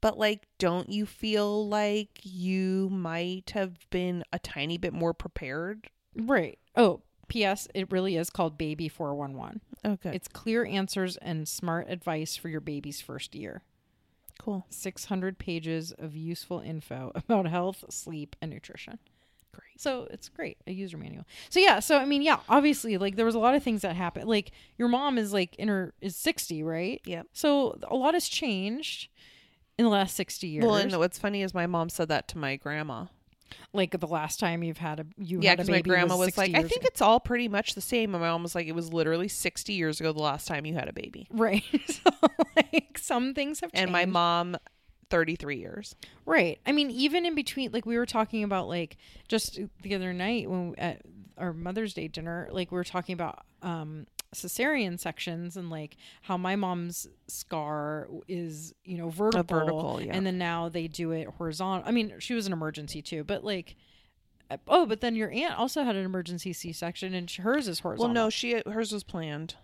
But 0.00 0.18
like 0.18 0.46
don't 0.58 0.88
you 0.90 1.06
feel 1.06 1.66
like 1.66 2.20
you 2.22 2.88
might 2.90 3.50
have 3.54 3.78
been 3.90 4.22
a 4.32 4.38
tiny 4.38 4.78
bit 4.78 4.92
more 4.92 5.12
prepared? 5.12 5.90
Right. 6.14 6.58
Oh, 6.76 7.02
P.S. 7.28 7.68
It 7.74 7.90
really 7.90 8.16
is 8.16 8.30
called 8.30 8.56
Baby 8.56 8.88
Four 8.88 9.14
One 9.14 9.36
One. 9.36 9.60
Oh, 9.84 9.92
okay 9.92 10.12
It's 10.14 10.28
clear 10.28 10.64
answers 10.64 11.16
and 11.18 11.48
smart 11.48 11.90
advice 11.90 12.36
for 12.36 12.48
your 12.48 12.60
baby's 12.60 13.00
first 13.00 13.34
year. 13.34 13.62
Cool 14.38 14.66
600 14.70 15.38
pages 15.38 15.92
of 15.98 16.16
useful 16.16 16.60
info 16.60 17.12
about 17.14 17.46
health, 17.46 17.84
sleep, 17.90 18.36
and 18.40 18.50
nutrition. 18.50 18.98
great 19.52 19.80
So 19.80 20.08
it's 20.10 20.28
great, 20.28 20.58
a 20.66 20.72
user 20.72 20.96
manual. 20.96 21.24
So 21.50 21.60
yeah, 21.60 21.80
so 21.80 21.98
I 21.98 22.04
mean, 22.04 22.22
yeah, 22.22 22.38
obviously, 22.48 22.98
like 22.98 23.16
there 23.16 23.26
was 23.26 23.34
a 23.34 23.38
lot 23.40 23.54
of 23.54 23.62
things 23.62 23.82
that 23.82 23.96
happened. 23.96 24.28
Like 24.28 24.52
your 24.76 24.88
mom 24.88 25.18
is 25.18 25.32
like 25.32 25.54
in 25.56 25.68
her 25.68 25.94
is 26.00 26.16
60, 26.16 26.62
right? 26.62 27.00
Yeah. 27.04 27.22
So 27.32 27.78
a 27.88 27.96
lot 27.96 28.14
has 28.14 28.28
changed 28.28 29.08
in 29.78 29.84
the 29.84 29.90
last 29.90 30.16
60 30.16 30.46
years. 30.48 30.64
well 30.64 30.74
and 30.74 30.92
what's 30.96 31.18
funny 31.18 31.42
is 31.42 31.54
my 31.54 31.66
mom 31.66 31.88
said 31.88 32.08
that 32.08 32.26
to 32.28 32.38
my 32.38 32.56
grandma 32.56 33.06
like 33.72 33.98
the 33.98 34.06
last 34.06 34.40
time 34.40 34.62
you've 34.62 34.78
had 34.78 35.00
a 35.00 35.06
you 35.16 35.40
yeah 35.40 35.50
had 35.50 35.60
a 35.60 35.62
because 35.62 35.70
my 35.70 35.80
grandma 35.80 36.16
was, 36.16 36.34
60 36.34 36.40
like 36.40 36.54
i 36.54 36.66
think 36.66 36.82
ago." 36.82 36.88
it's 36.90 37.00
all 37.00 37.20
pretty 37.20 37.48
much 37.48 37.74
the 37.74 37.80
same 37.80 38.14
and 38.14 38.22
my 38.22 38.28
mom 38.28 38.42
was 38.42 38.54
like 38.54 38.66
it 38.66 38.74
was 38.74 38.92
literally 38.92 39.28
60 39.28 39.72
years 39.72 40.00
ago 40.00 40.12
the 40.12 40.20
last 40.20 40.46
time 40.46 40.66
you 40.66 40.74
had 40.74 40.88
a 40.88 40.92
baby 40.92 41.26
right. 41.30 41.62
so 41.86 42.10
like 42.56 42.98
some 42.98 43.34
things 43.34 43.60
have 43.60 43.72
changed. 43.72 43.82
and 43.82 43.92
my 43.92 44.06
mom 44.06 44.56
33 45.10 45.56
years 45.56 45.94
Right. 46.28 46.58
I 46.66 46.72
mean, 46.72 46.90
even 46.90 47.24
in 47.24 47.34
between, 47.34 47.72
like 47.72 47.86
we 47.86 47.96
were 47.96 48.04
talking 48.04 48.44
about, 48.44 48.68
like 48.68 48.98
just 49.28 49.58
the 49.82 49.94
other 49.94 50.12
night 50.12 50.48
when 50.50 50.74
at 50.76 51.00
our 51.38 51.54
Mother's 51.54 51.94
Day 51.94 52.06
dinner, 52.06 52.50
like 52.52 52.70
we 52.70 52.76
were 52.76 52.84
talking 52.84 53.14
about 53.14 53.46
um 53.62 54.06
cesarean 54.34 54.98
sections 54.98 55.56
and 55.56 55.70
like 55.70 55.96
how 56.22 56.36
my 56.36 56.54
mom's 56.56 57.06
scar 57.28 58.08
is, 58.28 58.74
you 58.84 58.98
know, 58.98 59.08
vertical, 59.08 59.42
vertical, 59.58 60.00
yeah. 60.02 60.14
and 60.14 60.26
then 60.26 60.38
now 60.38 60.68
they 60.68 60.86
do 60.86 61.12
it 61.12 61.28
horizontal. 61.28 61.86
I 61.88 61.92
mean, 61.92 62.14
she 62.18 62.34
was 62.34 62.46
an 62.46 62.52
emergency 62.52 63.02
too, 63.02 63.24
but 63.24 63.44
like. 63.44 63.76
uh, 64.50 64.56
Oh, 64.66 64.86
but 64.86 65.00
then 65.00 65.14
your 65.14 65.30
aunt 65.30 65.58
also 65.58 65.82
had 65.84 65.96
an 65.96 66.04
emergency 66.04 66.52
C-section, 66.52 67.14
and 67.14 67.30
hers 67.30 67.68
is 67.68 67.80
horizontal. 67.80 68.14
well 68.14 68.24
no 68.26 68.30
she 68.30 68.62
hers 68.66 68.92
was 68.92 69.04
planned 69.04 69.54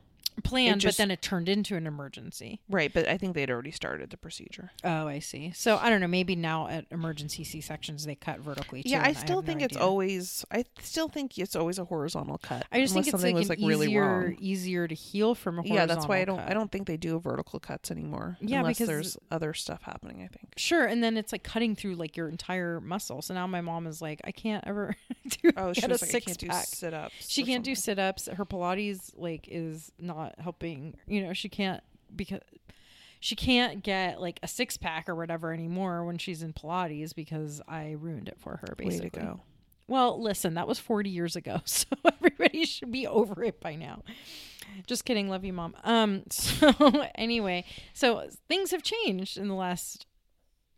planned, 0.42 0.80
just- 0.80 0.98
but 0.98 1.02
then 1.02 1.10
it 1.10 1.22
turned 1.22 1.48
into 1.48 1.76
an 1.76 1.86
emergency. 1.86 2.60
right 2.68 2.92
but 2.92 3.06
i 3.08 3.16
think 3.16 3.34
they'd 3.34 3.50
already 3.50 3.70
started 3.70 4.10
the 4.10 4.16
procedure 4.16 4.70
Oh, 4.82 5.06
I 5.06 5.18
see. 5.20 5.52
So 5.52 5.78
I 5.78 5.88
don't 5.90 6.00
know. 6.00 6.06
Maybe 6.08 6.34
now 6.36 6.68
at 6.68 6.86
emergency 6.90 7.44
C 7.44 7.60
sections 7.60 8.04
they 8.04 8.14
cut 8.14 8.40
vertically. 8.40 8.82
Too, 8.82 8.90
yeah 8.90 9.02
i 9.04 9.12
still 9.12 9.40
no 9.40 9.46
think 9.46 9.62
it's 9.62 9.76
idea. 9.76 9.86
always 9.86 10.44
i 10.50 10.64
still 10.80 11.08
think 11.08 11.38
it's 11.38 11.54
always 11.56 11.78
a 11.78 11.84
horizontal 11.84 12.38
cut 12.38 12.66
I 12.72 12.80
just 12.80 12.94
think 12.94 13.06
it's 13.06 13.22
like 13.22 13.34
was 13.34 13.48
like 13.48 13.58
really 13.60 13.86
easier 13.86 14.02
wrong 14.02 14.36
easier 14.40 14.88
to 14.88 14.94
heal 14.94 15.34
from 15.34 15.58
a 15.58 15.62
horizontal. 15.62 15.76
yeah 15.76 15.86
that's 15.86 16.06
why 16.06 16.18
i 16.18 16.24
don't 16.24 16.38
cut. 16.38 16.50
i 16.50 16.54
don't 16.54 16.70
think 16.72 16.86
they 16.86 16.96
do 16.96 17.18
vertical 17.20 17.60
cuts 17.60 17.90
anymore 17.90 18.36
Yeah, 18.40 18.58
unless 18.60 18.76
because- 18.78 18.88
there's 18.88 19.16
other 19.30 19.54
stuff 19.54 19.82
happening 19.82 20.16
i 20.22 20.26
think 20.28 20.52
Sure, 20.56 20.84
and 20.86 21.02
then 21.02 21.16
it's 21.16 21.32
like 21.32 21.42
cutting 21.42 21.74
through 21.74 21.96
like 21.96 22.16
your 22.16 22.28
entire 22.28 22.80
muscle. 22.80 23.20
So 23.22 23.34
now 23.34 23.44
my 23.48 23.60
mom 23.60 23.88
is 23.88 24.00
like, 24.00 24.20
I 24.24 24.30
can't 24.30 24.62
ever 24.64 24.94
do 25.28 25.50
oh 25.56 25.72
she 25.72 25.80
get 25.80 25.90
was 25.90 26.00
a 26.00 26.04
like 26.04 26.10
i 26.10 26.12
six 26.12 26.26
can't 26.26 26.38
do 26.38 26.48
sit-ups 26.52 27.28
She 27.28 27.42
can't 27.42 27.64
do 27.64 27.74
sit 27.74 27.98
ups. 27.98 28.28
Her 28.28 28.44
Pilates 28.46 29.10
like 29.16 29.48
is 29.50 29.90
not 29.98 30.23
helping. 30.38 30.96
You 31.06 31.22
know, 31.26 31.32
she 31.32 31.48
can't 31.48 31.82
because 32.14 32.40
she 33.20 33.34
can't 33.36 33.82
get 33.82 34.20
like 34.20 34.38
a 34.42 34.48
six 34.48 34.76
pack 34.76 35.08
or 35.08 35.14
whatever 35.14 35.52
anymore 35.52 36.04
when 36.04 36.18
she's 36.18 36.42
in 36.42 36.52
Pilates 36.52 37.14
because 37.14 37.60
I 37.66 37.92
ruined 37.98 38.28
it 38.28 38.38
for 38.38 38.56
her. 38.58 38.74
Way 38.78 38.86
Basically, 38.86 39.10
to 39.10 39.18
go. 39.20 39.40
well, 39.88 40.20
listen, 40.22 40.54
that 40.54 40.68
was 40.68 40.78
40 40.78 41.08
years 41.10 41.34
ago, 41.36 41.60
so 41.64 41.86
everybody 42.04 42.64
should 42.66 42.92
be 42.92 43.06
over 43.06 43.42
it 43.44 43.60
by 43.60 43.74
now. 43.76 44.02
Just 44.86 45.04
kidding, 45.04 45.28
love 45.28 45.44
you, 45.44 45.52
mom. 45.52 45.74
Um, 45.84 46.24
so 46.30 46.70
anyway, 47.14 47.64
so 47.92 48.28
things 48.48 48.70
have 48.72 48.82
changed 48.82 49.38
in 49.38 49.48
the 49.48 49.54
last 49.54 50.06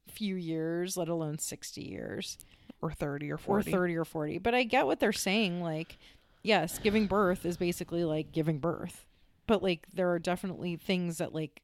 few 0.09 0.37
years, 0.37 0.97
let 0.97 1.09
alone 1.09 1.39
60 1.39 1.83
years 1.83 2.39
Or 2.81 2.91
30 2.93 3.31
or 3.33 3.39
40 3.39 3.71
or 3.71 3.73
30 3.73 3.97
or 3.97 4.05
40. 4.05 4.39
But 4.39 4.55
I 4.55 4.63
get 4.63 4.87
what 4.87 5.01
they're 5.01 5.13
saying. 5.13 5.63
Like, 5.63 5.99
yes, 6.43 6.79
giving 6.79 7.07
birth 7.07 7.45
is 7.45 7.57
basically 7.57 8.05
like 8.05 8.33
giving 8.33 8.59
birth, 8.59 9.05
but 9.47 9.63
like 9.63 9.87
there 9.93 10.11
are 10.11 10.19
definitely 10.19 10.77
things 10.77 11.19
that 11.19 11.35
like 11.35 11.63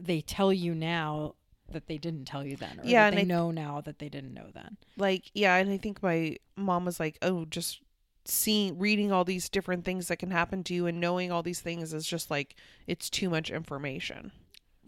they 0.00 0.20
tell 0.20 0.52
you 0.52 0.74
now 0.74 1.34
that 1.72 1.86
they 1.88 1.98
didn't 1.98 2.26
tell 2.26 2.44
you 2.46 2.56
then, 2.56 2.78
or 2.80 2.84
Yeah, 2.86 3.06
and 3.06 3.16
they 3.16 3.22
I- 3.22 3.24
know 3.24 3.50
now 3.50 3.80
that 3.80 3.98
they 3.98 4.08
didn't 4.08 4.34
know 4.34 4.48
then. 4.54 4.76
Like, 4.96 5.30
yeah, 5.34 5.56
and 5.56 5.70
I 5.70 5.78
think 5.78 6.02
my 6.02 6.36
mom 6.56 6.84
was 6.84 7.00
like, 7.00 7.18
oh, 7.22 7.44
just 7.46 7.80
seeing, 8.24 8.78
reading 8.78 9.10
all 9.10 9.24
these 9.24 9.48
different 9.48 9.84
things 9.84 10.08
that 10.08 10.18
can 10.18 10.30
happen 10.30 10.62
to 10.64 10.74
you 10.74 10.86
and 10.86 11.00
knowing 11.00 11.32
all 11.32 11.42
these 11.42 11.60
things 11.60 11.92
is 11.92 12.06
just 12.06 12.30
like, 12.30 12.54
it's 12.86 13.10
too 13.10 13.28
much 13.28 13.50
information. 13.50 14.30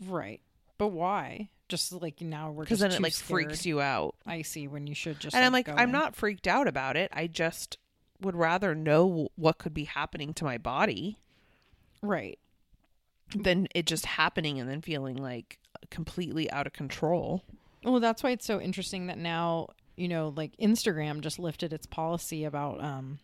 Right. 0.07 0.40
But 0.76 0.88
why? 0.88 1.48
Just 1.68 1.92
like 1.92 2.20
now 2.20 2.50
we're 2.52 2.62
Because 2.64 2.78
then 2.78 2.92
it 2.92 3.02
like 3.02 3.12
scared. 3.12 3.28
freaks 3.46 3.66
you 3.66 3.81
out. 3.81 4.14
I 4.24 4.42
see 4.42 4.68
when 4.68 4.87
you 4.87 4.94
should 4.94 5.18
just. 5.18 5.35
and 5.35 5.44
I'm 5.44 5.52
like, 5.52 5.68
I'm 5.68 5.78
in. 5.88 5.90
not 5.92 6.14
freaked 6.16 6.46
out 6.46 6.68
about 6.68 6.96
it. 6.96 7.11
I 7.12 7.26
just 7.26 7.76
would 8.20 8.37
rather 8.37 8.74
know 8.74 9.28
what 9.37 9.59
could 9.59 9.74
be 9.74 9.85
happening 9.85 10.33
to 10.35 10.44
my 10.44 10.59
body 10.59 11.18
right. 12.02 12.38
than 13.34 13.68
it 13.74 13.87
just 13.87 14.06
happening 14.06 14.58
and 14.58 14.68
then 14.68 14.80
feeling 14.80 15.16
like 15.16 15.58
completely 15.90 16.50
out 16.50 16.66
of 16.66 16.72
control. 16.72 17.44
Well, 17.84 18.00
that's 18.00 18.22
why 18.22 18.30
it's 18.30 18.46
so 18.46 18.61
interesting 18.61 19.06
that 19.08 19.18
now 19.18 19.68
you 19.96 20.06
know, 20.08 20.32
like 20.37 20.56
Instagram 20.58 21.20
just 21.20 21.38
lifted 21.40 21.72
its 21.72 21.87
policy 21.87 22.44
about 22.44 22.82
um 22.82 23.18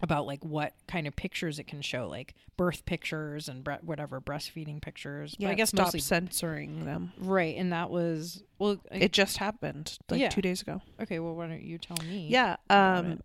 about 0.00 0.26
like 0.26 0.44
what 0.44 0.72
kind 0.88 1.06
of 1.06 1.14
pictures 1.14 1.58
it 1.58 1.64
can 1.66 1.80
show, 1.82 2.08
like 2.08 2.34
birth 2.56 2.84
pictures 2.86 3.48
and 3.48 3.62
bre- 3.62 3.74
whatever 3.82 4.20
breastfeeding 4.20 4.80
pictures. 4.80 5.34
But 5.38 5.48
I 5.48 5.54
guess 5.54 5.68
stop 5.70 5.86
mostly 5.86 6.00
censoring 6.00 6.84
them. 6.84 7.12
right, 7.18 7.56
and 7.56 7.72
that 7.72 7.90
was 7.90 8.42
well. 8.58 8.78
I- 8.90 8.96
It 8.96 9.12
just 9.12 9.36
happened 9.38 9.98
like 10.08 10.20
Yeah. 10.20 10.28
two 10.28 10.40
days 10.42 10.62
ago. 10.62 10.80
okay, 11.00 11.18
well, 11.18 11.34
why 11.34 11.48
don't 11.48 11.62
you 11.62 11.78
tell 11.78 11.98
me? 12.04 12.26
Yeah. 12.28 12.56
Um, 12.70 13.12
it. 13.12 13.24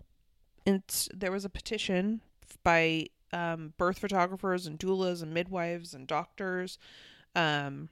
it's 0.66 1.10
there 1.14 1.32
was 1.32 1.46
a 1.46 1.50
petition 1.50 2.22
by 2.64 3.06
um, 3.34 3.74
birth 3.78 4.00
photographers 4.00 4.66
and 4.68 4.80
doulas 4.80 5.22
and 5.22 5.34
midwives 5.34 5.94
and 5.94 6.08
doctors 6.08 6.78
um, 7.36 7.90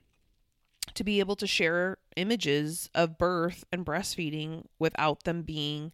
to 0.94 1.04
be 1.04 1.20
able 1.20 1.36
to 1.36 1.46
share 1.46 1.98
images 2.16 2.88
of 2.94 3.18
birth 3.18 3.64
and 3.72 3.84
breastfeeding 3.84 4.64
without 4.78 5.24
them 5.24 5.42
being 5.42 5.92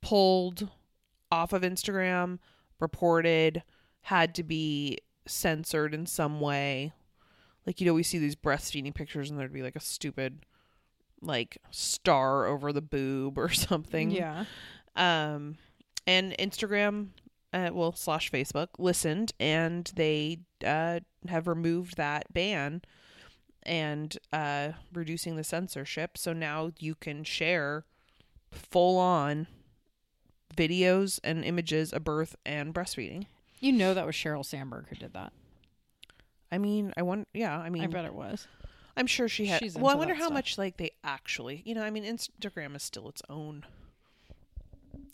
pulled 0.00 0.68
off 1.30 1.52
of 1.52 1.62
Instagram, 1.62 2.38
reported, 2.80 3.62
had 4.02 4.34
to 4.34 4.42
be 4.42 4.98
censored 5.26 5.94
in 5.94 6.06
some 6.06 6.40
way. 6.40 6.92
Like, 7.66 7.80
you 7.80 7.86
know, 7.86 7.94
we 7.94 8.02
see 8.02 8.18
these 8.18 8.34
breastfeeding 8.36 8.94
pictures 8.94 9.30
and 9.30 9.38
there'd 9.38 9.52
be 9.52 9.62
like 9.62 9.76
a 9.76 9.80
stupid, 9.80 10.44
like, 11.20 11.58
star 11.70 12.46
over 12.46 12.72
the 12.72 12.80
boob 12.82 13.38
or 13.38 13.48
something 13.50 14.10
Yeah. 14.10 14.46
um 14.96 15.56
and 16.06 16.34
instagram 16.40 17.08
uh, 17.52 17.70
well 17.72 17.92
slash 17.92 18.30
facebook 18.30 18.68
listened 18.78 19.32
and 19.40 19.92
they 19.96 20.38
uh 20.64 21.00
have 21.28 21.46
removed 21.48 21.96
that 21.96 22.32
ban 22.32 22.80
and 23.64 24.16
uh 24.32 24.70
reducing 24.92 25.36
the 25.36 25.44
censorship 25.44 26.16
so 26.16 26.32
now 26.32 26.70
you 26.78 26.94
can 26.94 27.24
share 27.24 27.84
full 28.52 28.98
on 28.98 29.46
videos 30.56 31.20
and 31.22 31.44
images 31.44 31.92
of 31.92 32.02
birth 32.04 32.34
and 32.44 32.74
breastfeeding 32.74 33.26
You 33.60 33.72
know 33.72 33.94
that 33.94 34.06
was 34.06 34.14
Sheryl 34.14 34.44
Sandberg 34.44 34.86
who 34.88 34.96
did 34.96 35.12
that. 35.14 35.32
i 36.50 36.58
mean 36.58 36.92
i 36.96 37.02
want 37.02 37.28
yeah 37.34 37.56
i 37.58 37.68
mean 37.70 37.84
I 37.84 37.86
bet 37.86 38.04
it 38.04 38.14
was. 38.14 38.46
i'm 38.96 39.06
sure 39.06 39.28
she 39.28 39.46
had 39.46 39.62
well 39.76 39.88
i 39.88 39.94
wonder 39.94 40.14
how 40.14 40.24
stuff. 40.24 40.32
much 40.34 40.58
like 40.58 40.76
they 40.78 40.90
actually 41.04 41.62
you 41.64 41.74
know 41.74 41.82
i 41.82 41.90
mean 41.90 42.04
instagram 42.04 42.74
is 42.74 42.82
still 42.82 43.08
its 43.08 43.22
own 43.28 43.64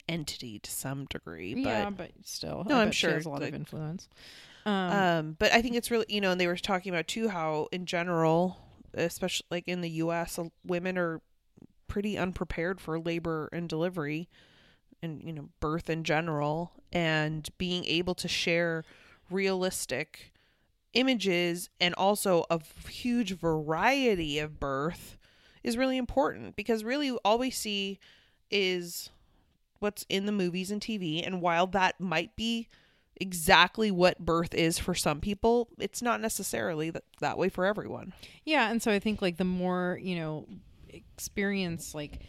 entity 0.08 0.58
to 0.60 0.70
some 0.70 1.04
degree 1.06 1.54
but 1.54 1.60
yeah, 1.60 1.90
but 1.90 2.10
still, 2.24 2.64
No, 2.68 2.76
I 2.80 2.86
she 2.90 2.92
sure, 3.06 3.14
has 3.14 3.26
a 3.26 3.30
lot 3.30 3.40
like- 3.40 3.48
of 3.50 3.54
influence. 3.54 4.08
Um, 4.64 4.72
um 4.72 5.36
but 5.38 5.52
i 5.52 5.62
think 5.62 5.76
it's 5.76 5.92
really 5.92 6.06
you 6.08 6.20
know 6.20 6.32
and 6.32 6.40
they 6.40 6.48
were 6.48 6.56
talking 6.56 6.92
about 6.92 7.06
too 7.06 7.28
how 7.28 7.68
in 7.70 7.86
general 7.86 8.56
especially 8.94 9.46
like 9.50 9.68
in 9.68 9.80
the 9.80 9.90
us 9.90 10.38
women 10.64 10.98
are 10.98 11.20
pretty 11.86 12.18
unprepared 12.18 12.80
for 12.80 12.98
labor 12.98 13.48
and 13.52 13.68
delivery 13.68 14.28
and 15.02 15.22
you 15.22 15.32
know 15.32 15.50
birth 15.60 15.88
in 15.88 16.02
general 16.02 16.72
and 16.92 17.48
being 17.58 17.84
able 17.84 18.14
to 18.16 18.26
share 18.26 18.82
realistic 19.30 20.32
images 20.94 21.68
and 21.80 21.94
also 21.94 22.44
a 22.50 22.58
huge 22.88 23.36
variety 23.38 24.38
of 24.38 24.58
birth 24.58 25.16
is 25.62 25.76
really 25.76 25.96
important 25.96 26.56
because 26.56 26.82
really 26.82 27.10
all 27.24 27.38
we 27.38 27.50
see 27.50 27.98
is 28.50 29.10
what's 29.80 30.04
in 30.08 30.26
the 30.26 30.32
movies 30.32 30.70
and 30.70 30.80
TV 30.80 31.24
and 31.24 31.40
while 31.40 31.66
that 31.66 32.00
might 32.00 32.34
be 32.36 32.68
exactly 33.18 33.90
what 33.90 34.18
birth 34.18 34.54
is 34.54 34.78
for 34.78 34.94
some 34.94 35.20
people 35.20 35.68
it's 35.78 36.02
not 36.02 36.20
necessarily 36.20 36.90
that, 36.90 37.04
that 37.20 37.38
way 37.38 37.48
for 37.48 37.64
everyone. 37.64 38.12
Yeah, 38.44 38.70
and 38.70 38.82
so 38.82 38.92
I 38.92 38.98
think 38.98 39.22
like 39.22 39.36
the 39.38 39.44
more, 39.44 39.98
you 40.02 40.16
know, 40.16 40.46
experience 40.88 41.94
like 41.94 42.20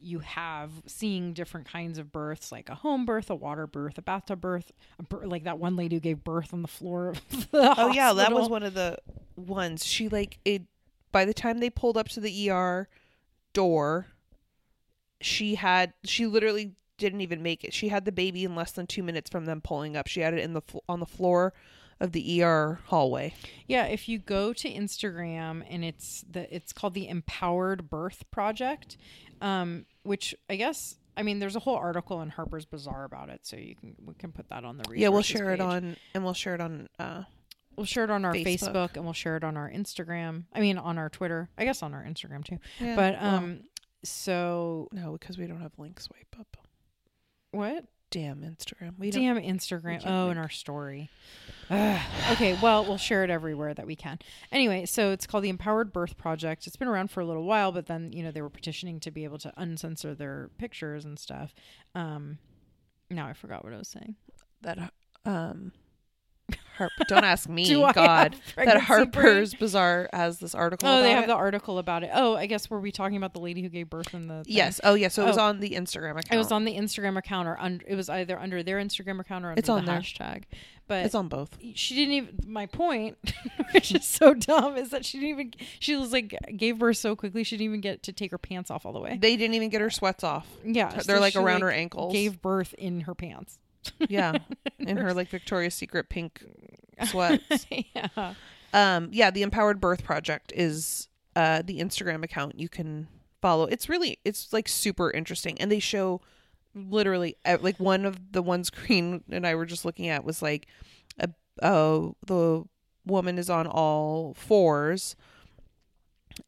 you 0.00 0.18
have 0.18 0.70
seeing 0.86 1.32
different 1.32 1.68
kinds 1.68 1.96
of 1.98 2.10
births, 2.10 2.50
like 2.50 2.68
a 2.68 2.74
home 2.74 3.06
birth, 3.06 3.30
a 3.30 3.34
water 3.34 3.68
birth, 3.68 3.98
a 3.98 4.02
bathtub 4.02 4.40
birth, 4.40 4.72
a 4.98 5.04
bir- 5.04 5.26
like 5.26 5.44
that 5.44 5.58
one 5.58 5.76
lady 5.76 5.96
who 5.96 6.00
gave 6.00 6.24
birth 6.24 6.52
on 6.52 6.62
the 6.62 6.68
floor 6.68 7.10
of 7.10 7.20
the 7.52 7.74
oh 7.78 7.92
yeah 7.92 8.12
that 8.12 8.32
was 8.32 8.48
one 8.48 8.64
of 8.64 8.74
the 8.74 8.98
ones. 9.36 9.84
She 9.84 10.08
like 10.08 10.38
it 10.44 10.62
by 11.12 11.24
the 11.24 11.34
time 11.34 11.58
they 11.58 11.70
pulled 11.70 11.96
up 11.96 12.08
to 12.10 12.20
the 12.20 12.50
ER 12.50 12.88
door 13.52 14.08
she 15.20 15.54
had 15.54 15.92
she 16.04 16.26
literally 16.26 16.74
didn't 17.02 17.20
even 17.20 17.42
make 17.42 17.62
it 17.64 17.74
she 17.74 17.88
had 17.88 18.04
the 18.04 18.12
baby 18.12 18.44
in 18.44 18.54
less 18.54 18.72
than 18.72 18.86
2 18.86 19.02
minutes 19.02 19.28
from 19.30 19.44
them 19.44 19.60
pulling 19.60 19.96
up 19.96 20.06
she 20.06 20.20
had 20.20 20.32
it 20.32 20.40
in 20.40 20.52
the 20.54 20.62
on 20.88 21.00
the 21.00 21.06
floor 21.06 21.52
of 22.00 22.10
the 22.12 22.42
ER 22.42 22.80
hallway 22.86 23.32
Yeah, 23.68 23.84
if 23.84 24.08
you 24.08 24.18
go 24.18 24.52
to 24.54 24.68
Instagram 24.68 25.62
and 25.70 25.84
it's 25.84 26.24
the 26.28 26.52
it's 26.54 26.72
called 26.72 26.94
the 26.94 27.06
Empowered 27.08 27.88
Birth 27.88 28.24
Project, 28.32 28.96
um, 29.40 29.86
which 30.02 30.34
I 30.50 30.56
guess 30.56 30.96
I 31.16 31.22
mean 31.22 31.38
there's 31.38 31.54
a 31.54 31.60
whole 31.60 31.76
article 31.76 32.20
in 32.22 32.30
Harper's 32.30 32.64
Bazaar 32.64 33.04
about 33.04 33.28
it, 33.28 33.40
so 33.44 33.56
you 33.56 33.76
can 33.76 33.94
we 34.04 34.14
can 34.14 34.32
put 34.32 34.48
that 34.48 34.64
on 34.64 34.78
the 34.78 34.84
yeah 34.96 35.08
we'll 35.10 35.22
share 35.22 35.50
it 35.52 35.60
on 35.60 35.96
and 36.14 36.24
we'll 36.24 36.34
share 36.34 36.54
it 36.56 36.60
on 36.60 36.88
uh 36.98 37.22
We'll 37.76 37.86
share 37.86 38.04
it 38.04 38.10
on 38.10 38.24
our 38.26 38.34
Facebook. 38.34 38.74
Facebook. 38.74 38.96
and 38.96 39.04
we'll 39.04 39.14
share 39.14 39.36
it 39.38 39.44
on 39.44 39.56
our 39.56 39.70
Instagram. 39.70 40.44
I 40.52 40.60
mean, 40.60 40.76
on 40.76 40.98
our 40.98 41.08
Twitter. 41.08 41.48
I 41.56 41.64
guess 41.64 41.82
on 41.82 41.94
our 41.94 42.04
Instagram 42.04 42.44
too. 42.44 42.58
yeah, 42.80 42.94
but 42.96 43.14
well, 43.20 43.34
um, 43.36 43.60
so 44.04 44.88
no 44.92 45.12
because 45.12 45.38
we 45.38 45.46
don't 45.46 45.60
have 45.60 45.72
link 45.78 46.00
swipe 46.00 46.34
up 46.38 46.56
what? 47.52 47.84
damn 48.10 48.42
Instagram 48.42 48.92
we 48.98 49.10
don't 49.10 49.22
Damn 49.22 49.36
Instagram. 49.38 49.98
can't 50.02 50.06
Oh, 50.06 50.18
link. 50.26 50.30
and 50.32 50.38
our 50.40 50.50
story. 50.50 51.08
okay, 51.70 52.58
well, 52.62 52.84
we'll 52.84 52.98
share 52.98 53.24
it 53.24 53.30
everywhere 53.30 53.72
that 53.72 53.86
we 53.86 53.96
can. 53.96 54.18
Anyway, 54.50 54.84
so 54.84 55.12
it's 55.12 55.26
called 55.26 55.42
the 55.44 55.48
Empowered 55.48 55.94
Birth 55.94 56.18
Project. 56.18 56.66
It's 56.66 56.76
been 56.76 56.88
around 56.88 57.10
for 57.10 57.22
a 57.22 57.24
little 57.24 57.44
while, 57.44 57.72
but 57.72 57.86
then 57.86 58.12
you 58.12 58.22
know 58.22 58.30
they 58.30 58.42
were 58.42 58.50
petitioning 58.50 59.00
to 59.00 59.10
be 59.10 59.24
able 59.24 59.38
to 59.38 59.52
uncensor 59.56 60.14
their 60.14 60.50
pictures 60.58 61.06
and 61.06 61.18
stuff. 61.18 61.54
Um, 61.94 62.36
now 63.08 63.26
I 63.26 63.32
forgot 63.32 63.64
what 63.64 63.72
I 63.72 63.78
was 63.78 63.88
saying. 63.88 64.16
that 64.60 64.92
um 65.24 65.72
Harp, 66.78 66.90
don't 67.06 67.24
ask 67.24 67.48
me 67.48 67.64
Do 67.68 67.86
god 67.92 68.34
that 68.56 68.80
harper's 68.80 69.54
bazaar 69.54 70.08
has 70.12 70.38
this 70.38 70.54
article 70.54 70.88
Oh, 70.88 71.02
they 71.02 71.10
have 71.12 71.24
it. 71.24 71.26
the 71.26 71.34
article 71.34 71.78
about 71.78 72.02
it. 72.02 72.10
Oh, 72.14 72.34
I 72.34 72.46
guess 72.46 72.70
were 72.70 72.80
we 72.80 72.90
talking 72.90 73.16
about 73.16 73.34
the 73.34 73.40
lady 73.40 73.60
who 73.62 73.68
gave 73.68 73.90
birth 73.90 74.14
in 74.14 74.26
the? 74.28 74.34
thing? 74.44 74.44
yes 74.46 74.80
oh 74.82 74.94
yeah 74.94 75.08
so 75.08 75.22
it 75.22 75.26
was 75.26 75.38
Oh. 75.38 75.42
on 75.42 75.60
the 75.60 75.70
instagram 75.70 76.12
account 76.12 76.32
It 76.32 76.38
was 76.38 76.50
on 76.52 76.64
the 76.64 76.74
Instagram 76.76 77.18
account, 77.18 77.46
or 77.48 77.60
un- 77.60 77.82
it 77.86 77.94
was 77.94 78.08
either 78.08 78.38
under 78.38 78.62
their 78.62 78.78
Instagram 78.78 79.20
account 79.20 79.44
or 79.44 79.48
under 79.50 79.58
It's 79.58 79.66
the 79.66 79.72
on 79.74 79.84
there. 79.84 80.00
hashtag. 80.00 80.44
But 80.88 81.06
it's 81.06 81.14
on 81.14 81.28
both 81.28 81.56
she 81.74 81.94
didn't 81.94 82.14
even. 82.14 82.38
My 82.46 82.66
point, 82.66 83.16
which 83.72 83.94
is 83.94 84.04
so 84.04 84.34
dumb, 84.34 84.76
is 84.76 84.90
that 84.90 85.04
she 85.06 85.20
didn't 85.20 85.30
even. 85.40 85.52
She 85.78 85.94
was 85.96 86.12
like 86.12 86.36
gave 86.56 86.78
birth 86.80 86.96
so 86.96 87.14
quickly, 87.14 87.44
she 87.44 87.56
didn't 87.56 87.66
even 87.70 87.80
get 87.80 88.02
to 88.04 88.12
take 88.12 88.30
her 88.32 88.36
pants 88.38 88.70
off 88.70 88.84
all 88.84 88.92
the 88.92 88.98
way. 89.00 89.16
they 89.20 89.36
didn't 89.36 89.54
even 89.54 89.68
get 89.68 89.80
her 89.80 89.90
sweats 89.90 90.24
off 90.24 90.46
Yeah, 90.64 90.90
they're 90.90 91.16
so 91.16 91.20
like 91.20 91.36
around 91.36 91.60
her 91.60 91.68
like, 91.68 91.76
ankles 91.76 92.12
Gave 92.12 92.42
birth 92.42 92.74
in 92.76 93.02
her 93.02 93.14
pants. 93.14 93.58
Yeah. 94.08 94.38
In 94.78 94.96
her 94.96 95.12
like 95.14 95.28
victoria's 95.28 95.74
secret 95.74 96.08
pink 96.08 96.44
sweats. 97.06 97.66
Yeah. 97.94 98.34
um 98.72 99.10
yeah 99.12 99.30
the 99.30 99.42
empowered 99.42 99.80
birth 99.80 100.04
project 100.04 100.52
is 100.54 101.08
uh 101.36 101.62
the 101.64 101.80
instagram 101.80 102.24
account 102.24 102.58
you 102.58 102.68
can 102.68 103.08
follow. 103.40 103.64
It's 103.64 103.88
really 103.88 104.18
it's 104.24 104.52
like 104.52 104.68
super 104.68 105.10
interesting. 105.10 105.60
And 105.60 105.70
they 105.70 105.80
show 105.80 106.20
literally 106.74 107.36
like 107.60 107.78
one 107.78 108.04
of 108.04 108.32
the 108.32 108.40
one 108.42 108.64
screen 108.64 109.22
and 109.30 109.46
i 109.46 109.54
were 109.54 109.66
just 109.66 109.84
looking 109.84 110.08
at 110.08 110.24
was 110.24 110.40
like 110.40 110.66
a 111.20 111.28
oh 111.62 112.16
the 112.26 112.64
woman 113.04 113.38
is 113.38 113.50
on 113.50 113.66
all 113.66 114.34
fours. 114.34 115.16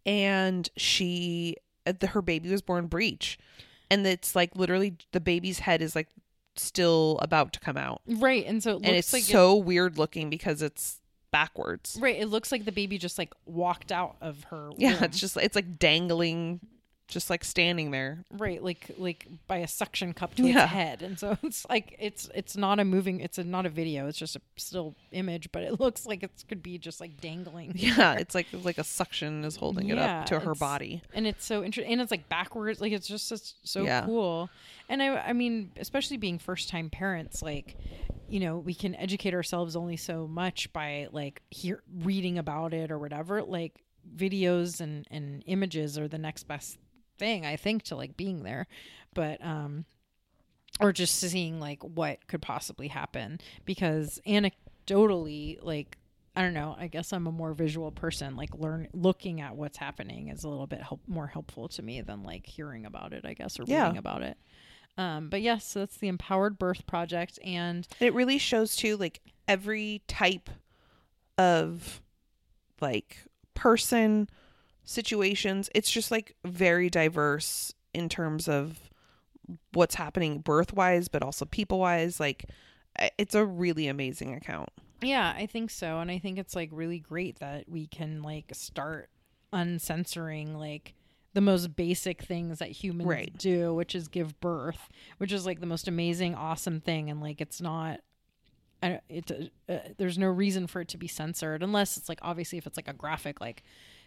And 0.07 0.69
she 0.77 1.57
uh, 1.87 1.93
the, 1.99 2.09
her 2.09 2.23
baby 2.23 2.51
was 2.51 2.63
born 2.63 2.87
breech. 2.87 3.39
And 3.91 4.07
it's 4.07 4.35
like 4.35 4.57
literally 4.57 4.97
the 5.13 5.21
baby's 5.21 5.61
head 5.61 5.83
is 5.83 5.95
like 5.95 6.09
still 6.57 7.19
about 7.23 7.53
to 7.53 7.61
come 7.61 7.77
out 7.77 8.01
Right. 8.07 8.45
And 8.47 8.63
so 8.63 8.71
it 8.71 8.75
looks 8.75 8.87
and 8.89 8.97
it's 8.97 9.13
like 9.13 9.23
it- 9.23 9.33
so 9.33 9.57
weird 9.57 9.99
looking 9.99 10.31
because 10.31 10.63
it's 10.63 11.01
backwards 11.33 11.99
right. 12.01 12.17
It 12.17 12.27
looks 12.27 12.53
like 12.53 12.65
the 12.65 12.71
baby 12.73 12.97
just 12.97 13.19
like 13.19 13.33
walked 13.45 13.91
out 13.91 14.17
of 14.21 14.45
her. 14.45 14.71
yeah 14.79 14.95
womb. 14.95 15.03
it's 15.05 15.19
just 15.19 15.37
it's 15.37 15.57
like 15.57 15.79
dangling 15.81 16.61
just 17.07 17.29
like 17.31 17.45
standing 17.45 17.91
there. 17.91 18.25
Right 18.31 18.63
like 18.63 18.91
like 18.99 19.27
by 19.47 19.59
a 19.59 19.69
suction 19.69 20.15
cup 20.15 20.35
to 20.37 20.43
Yeah. 20.47 20.65
its 20.65 20.73
head. 20.73 21.03
And 21.03 21.19
so 21.19 21.37
it's 21.43 21.67
like 21.69 21.95
it's 21.99 22.31
it's 22.35 22.57
not 22.57 22.81
a 22.81 22.85
moving 22.85 23.21
it's 23.21 23.39
a, 23.39 23.45
not 23.45 23.67
a 23.67 23.69
video 23.69 24.07
it's 24.09 24.19
just 24.19 24.37
a 24.37 24.41
still 24.57 24.95
image 25.13 25.53
but 25.53 25.63
it 25.63 25.79
looks 25.85 26.07
like 26.07 26.23
it 26.23 26.31
could 26.49 26.63
be 26.63 26.79
just 26.79 27.01
like 27.01 27.21
dangling. 27.21 27.73
Yeah 27.77 28.15
it's 28.15 28.35
like 28.35 28.47
like 28.53 28.79
a 28.79 28.85
suction 28.85 29.45
is 29.45 29.57
holding 29.57 29.89
it 29.91 29.99
up 29.99 30.27
to 30.27 30.41
her 30.41 30.55
body. 30.55 31.03
And 31.13 31.27
it's 31.27 31.45
so 31.45 31.63
interesting 31.63 31.93
and 31.93 32.01
it's 32.03 32.11
like 32.11 32.29
backwards 32.29 32.81
like 32.81 32.93
it's 32.93 33.07
just 33.07 33.29
such, 33.29 33.53
so 33.65 33.85
Yeah. 33.85 34.05
cool. 34.07 34.49
And 34.89 35.03
i 35.03 35.17
i 35.29 35.33
mean 35.33 35.71
especially 35.77 36.17
being 36.17 36.39
first 36.39 36.69
time 36.69 36.91
parents 36.91 37.43
like 37.43 37.77
you 38.29 38.41
know 38.41 38.59
we 38.59 38.75
can 38.75 38.95
educate 38.95 39.35
ourselves 39.35 39.77
only 39.77 39.97
so 39.99 40.27
much 40.27 40.73
by 40.73 41.09
like 41.13 41.43
hear 41.51 41.83
reading 41.99 42.39
about 42.39 42.73
it 42.73 42.91
or 42.91 42.99
whatever. 42.99 43.43
Like 43.43 43.85
videos 44.17 44.81
and 44.81 45.07
and 45.11 45.43
images 45.47 45.99
are 45.99 46.09
the 46.09 46.19
next 46.19 46.45
best 46.45 46.79
thing 47.19 47.45
i 47.47 47.57
think 47.57 47.83
to 47.83 47.97
like 47.97 48.17
being 48.17 48.43
there 48.43 48.67
but 49.15 49.45
um 49.45 49.85
or 50.81 50.93
just 50.93 51.17
seeing 51.21 51.61
like 51.61 51.83
what 51.83 52.27
could 52.27 52.43
possibly 52.43 52.89
happen 52.89 53.39
because 53.65 54.21
anecdotally 54.27 55.59
like 55.63 55.99
I 56.37 56.43
don't 56.43 56.53
know. 56.53 56.75
I 56.77 56.89
guess 56.89 57.13
I'm 57.13 57.29
a 57.29 57.31
more 57.33 57.55
visual 57.55 57.93
person. 57.93 58.35
Like 58.35 58.53
learn 58.57 58.89
looking 58.93 59.41
at 59.41 59.55
what's 59.55 59.79
happening 59.79 60.31
is 60.31 60.43
a 60.43 60.49
little 60.49 60.67
bit 60.67 60.83
help, 60.83 61.01
more 61.07 61.29
helpful 61.29 61.69
to 61.69 61.81
me 61.81 62.01
than 62.01 62.25
like 62.25 62.45
hearing 62.45 62.85
about 62.87 63.13
it. 63.13 63.25
I 63.25 63.35
guess 63.35 63.61
or 63.61 63.63
Yeah. 63.69 63.85
reading 63.85 63.99
about 63.99 64.23
it. 64.23 64.37
Um, 64.99 65.29
but 65.29 65.43
yes, 65.43 65.65
so 65.65 65.79
that's 65.79 65.97
the 65.97 66.09
Empowered 66.09 66.59
Birth 66.59 66.87
Project, 66.89 67.39
and 67.45 67.87
it 68.01 68.13
really 68.15 68.39
shows 68.39 68.75
too 68.75 68.97
like 68.97 69.21
every 69.47 70.03
type 70.09 70.51
of 71.39 72.03
like 72.81 73.19
person 73.55 74.29
situations 74.85 75.71
it's 75.75 75.91
just 75.91 76.11
like 76.11 76.35
very 76.45 76.89
diverse 76.91 77.73
in 77.93 78.09
terms 78.09 78.49
of 78.49 78.91
what's 79.73 79.95
happening 79.95 80.39
birth 80.39 80.73
wise 80.73 81.09
but 81.09 81.23
also 81.23 81.45
people 81.45 81.79
wise 81.79 82.21
like 82.21 82.45
it's 83.19 83.35
a 83.35 83.45
really 83.45 83.89
amazing 83.89 84.35
account 84.35 84.69
yeah, 85.03 85.35
I 85.37 85.45
think 85.45 85.71
so. 85.71 85.99
And 85.99 86.11
I 86.11 86.19
think 86.19 86.39
it's 86.39 86.57
like 86.57 86.71
really 86.73 86.99
great 86.99 87.41
that 87.41 87.69
we 87.69 87.87
can 87.89 88.23
like 88.23 88.47
start 88.55 89.11
uncensoring 89.53 90.57
like 90.59 90.95
the 91.35 91.41
most 91.41 91.75
basic 91.77 92.23
things 92.23 92.61
that 92.61 92.71
humans 92.71 93.09
Right. 93.09 93.37
do, 93.37 93.75
which 93.75 93.95
is 93.95 94.09
give 94.09 94.41
birth, 94.41 94.89
which 95.19 95.33
is 95.33 95.45
like 95.45 95.61
the 95.61 95.67
most 95.67 95.89
amazing, 95.89 96.35
awesome 96.35 96.81
thing. 96.81 97.11
And 97.11 97.21
like 97.21 97.41
it's 97.41 97.61
not. 97.61 98.01
I 98.83 99.01
it, 99.09 99.53
uh, 99.69 99.79
there's 99.99 100.19
no 100.19 100.29
reason 100.29 100.67
for 100.67 100.81
it 100.81 100.89
to 100.89 100.99
be 100.99 101.09
censored 101.09 101.63
unless 101.63 101.97
it's 101.97 102.09
like 102.09 102.19
obviously 102.23 102.59
if 102.59 102.67
it's 102.67 102.77
like 102.77 102.89
a 102.89 102.93
graphic 102.93 103.41
like 103.41 103.63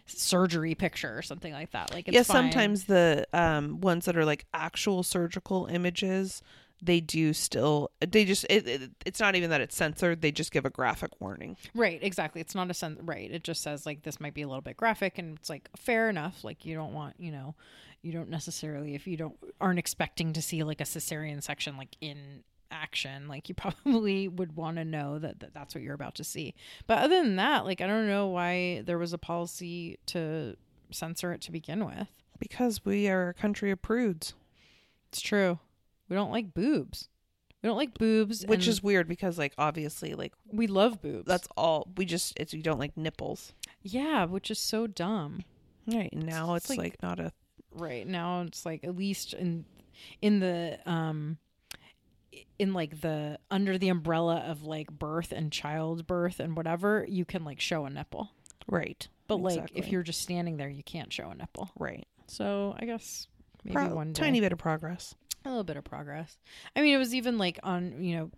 surgery 0.08 0.74
picture 0.74 1.16
or 1.16 1.22
something 1.22 1.52
like 1.52 1.70
that 1.70 1.92
like 1.94 2.08
it's 2.08 2.14
yeah 2.14 2.22
fine. 2.22 2.50
sometimes 2.50 2.84
the 2.84 3.26
um 3.32 3.80
ones 3.80 4.04
that 4.06 4.16
are 4.16 4.24
like 4.24 4.46
actual 4.52 5.02
surgical 5.02 5.66
images 5.66 6.42
they 6.80 7.00
do 7.00 7.32
still 7.32 7.90
they 8.00 8.24
just 8.24 8.44
it, 8.48 8.66
it, 8.66 8.90
it's 9.04 9.18
not 9.20 9.34
even 9.34 9.50
that 9.50 9.60
it's 9.60 9.74
censored 9.76 10.22
they 10.22 10.30
just 10.30 10.52
give 10.52 10.64
a 10.64 10.70
graphic 10.70 11.10
warning 11.20 11.56
Right, 11.74 11.98
exactly. 12.02 12.40
It's 12.40 12.54
not 12.54 12.70
a 12.70 12.74
sen- 12.74 12.98
right. 13.02 13.28
It 13.30 13.42
just 13.42 13.62
says 13.62 13.84
like 13.84 14.02
this 14.02 14.20
might 14.20 14.32
be 14.34 14.42
a 14.42 14.46
little 14.48 14.62
bit 14.62 14.76
graphic, 14.76 15.18
and 15.18 15.36
it's 15.36 15.50
like 15.50 15.68
fair 15.76 16.08
enough. 16.08 16.44
Like 16.44 16.64
you 16.64 16.74
don't 16.76 16.92
want, 16.94 17.16
you 17.18 17.32
know, 17.32 17.54
you 18.02 18.12
don't 18.12 18.28
necessarily 18.30 18.94
if 18.94 19.06
you 19.08 19.16
don't 19.16 19.36
aren't 19.60 19.78
expecting 19.80 20.32
to 20.34 20.40
see 20.42 20.62
like 20.62 20.80
a 20.80 20.84
cesarean 20.84 21.42
section 21.42 21.76
like 21.76 21.96
in 22.00 22.44
action, 22.70 23.28
like 23.28 23.48
you 23.48 23.54
probably 23.56 24.28
would 24.28 24.56
want 24.56 24.76
to 24.76 24.84
know 24.84 25.18
that, 25.18 25.40
that 25.40 25.54
that's 25.54 25.74
what 25.74 25.82
you're 25.82 25.94
about 25.94 26.14
to 26.16 26.24
see. 26.24 26.54
But 26.86 26.98
other 26.98 27.22
than 27.22 27.36
that, 27.36 27.64
like 27.64 27.80
I 27.80 27.86
don't 27.86 28.06
know 28.08 28.28
why 28.28 28.82
there 28.84 28.98
was 28.98 29.12
a 29.12 29.18
policy 29.18 29.98
to 30.06 30.56
censor 30.90 31.32
it 31.32 31.40
to 31.42 31.52
begin 31.52 31.84
with. 31.84 32.08
because 32.38 32.84
we 32.84 33.08
are 33.08 33.28
a 33.28 33.34
country 33.34 33.70
of 33.70 33.82
prudes 33.82 34.32
It's 35.10 35.20
true. 35.20 35.58
We 36.08 36.16
don't 36.16 36.30
like 36.30 36.54
boobs. 36.54 37.08
We 37.62 37.66
don't 37.68 37.76
like 37.76 37.98
boobs, 37.98 38.46
which 38.46 38.68
is 38.68 38.82
weird 38.82 39.08
because 39.08 39.36
like 39.36 39.52
obviously 39.58 40.14
like 40.14 40.32
we 40.50 40.66
love 40.68 41.02
boobs. 41.02 41.26
that's 41.26 41.48
all 41.56 41.88
we 41.96 42.04
just 42.04 42.32
it's 42.38 42.52
we 42.54 42.62
don't 42.62 42.78
like 42.78 42.96
nipples 42.96 43.52
yeah, 43.82 44.24
which 44.24 44.50
is 44.50 44.58
so 44.58 44.86
dumb. 44.86 45.44
right 45.86 46.12
now 46.14 46.54
It's 46.54 46.64
it's, 46.64 46.70
like- 46.70 46.78
like, 46.78 47.02
not 47.02 47.18
a 47.20 47.32
right 47.74 48.06
now 48.06 48.42
it's 48.42 48.64
like 48.64 48.82
at 48.84 48.96
least 48.96 49.34
in 49.34 49.64
in 50.22 50.40
the 50.40 50.78
um 50.86 51.36
in 52.58 52.72
like 52.72 53.00
the 53.00 53.38
under 53.50 53.78
the 53.78 53.88
umbrella 53.88 54.36
of 54.46 54.62
like 54.64 54.90
birth 54.90 55.32
and 55.32 55.50
childbirth 55.52 56.40
and 56.40 56.56
whatever 56.56 57.04
you 57.08 57.24
can 57.24 57.44
like 57.44 57.60
show 57.60 57.84
a 57.84 57.90
nipple. 57.90 58.30
Right. 58.66 59.06
But 59.26 59.36
like 59.36 59.70
if 59.74 59.88
you're 59.88 60.02
just 60.02 60.20
standing 60.22 60.56
there 60.56 60.68
you 60.68 60.82
can't 60.82 61.12
show 61.12 61.30
a 61.30 61.34
nipple. 61.34 61.70
Right. 61.78 62.06
So 62.26 62.74
i 62.78 62.84
guess 62.84 63.26
maybe 63.64 63.74
Pro- 63.74 63.94
one 63.94 64.12
day. 64.12 64.22
tiny 64.22 64.40
bit 64.40 64.52
of 64.52 64.58
progress. 64.58 65.14
A 65.44 65.48
little 65.48 65.64
bit 65.64 65.76
of 65.76 65.84
progress. 65.84 66.36
I 66.76 66.82
mean 66.82 66.94
it 66.94 66.98
was 66.98 67.14
even 67.14 67.38
like 67.38 67.58
on 67.62 68.02
you 68.02 68.16
know 68.16 68.30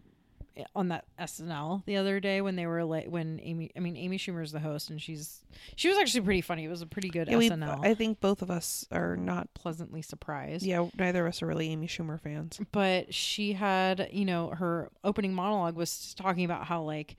on 0.75 0.89
that 0.89 1.05
SNL 1.19 1.85
the 1.87 1.97
other 1.97 2.21
day 2.21 2.41
when 2.41 2.57
they 2.57 2.67
were 2.67 2.85
like 2.85 3.07
when 3.07 3.41
Amy 3.43 3.71
I 3.77 3.81
mean 3.81 3.97
Amy 3.97 4.19
Schumer's 4.19 4.53
the 4.53 4.61
host 4.61 4.91
and 4.91 5.01
she's 5.01 5.41
she 5.77 5.89
was 5.89 5.99
actually 5.99 6.23
pretty 6.23 6.41
funny. 6.41 6.65
It 6.65 6.69
was 6.69 6.83
a 6.83 6.87
pretty 6.87 7.09
good 7.09 7.29
yeah, 7.29 7.37
we, 7.37 7.51
SNL. 7.51 7.85
i 7.85 7.95
think 7.95 8.21
both 8.21 8.43
of 8.43 8.51
us 8.51 8.87
are 8.93 9.17
not 9.17 9.53
pleasantly 9.55 10.03
surprised. 10.03 10.65
yeah 10.65 10.87
neither 10.99 11.27
of 11.27 11.31
us 11.31 11.43
are 11.43 11.47
really 11.47 11.71
amy 11.71 11.87
schumer 11.87 12.21
fans 12.21 12.61
but 12.73 13.13
she 13.13 13.53
had 13.53 14.09
you 14.13 14.25
know 14.25 14.49
her 14.51 14.91
opening 15.05 15.35
monologue 15.35 15.75
was 15.77 16.15
talking 16.15 16.45
about 16.45 16.65
how 16.67 16.83
like 16.83 17.17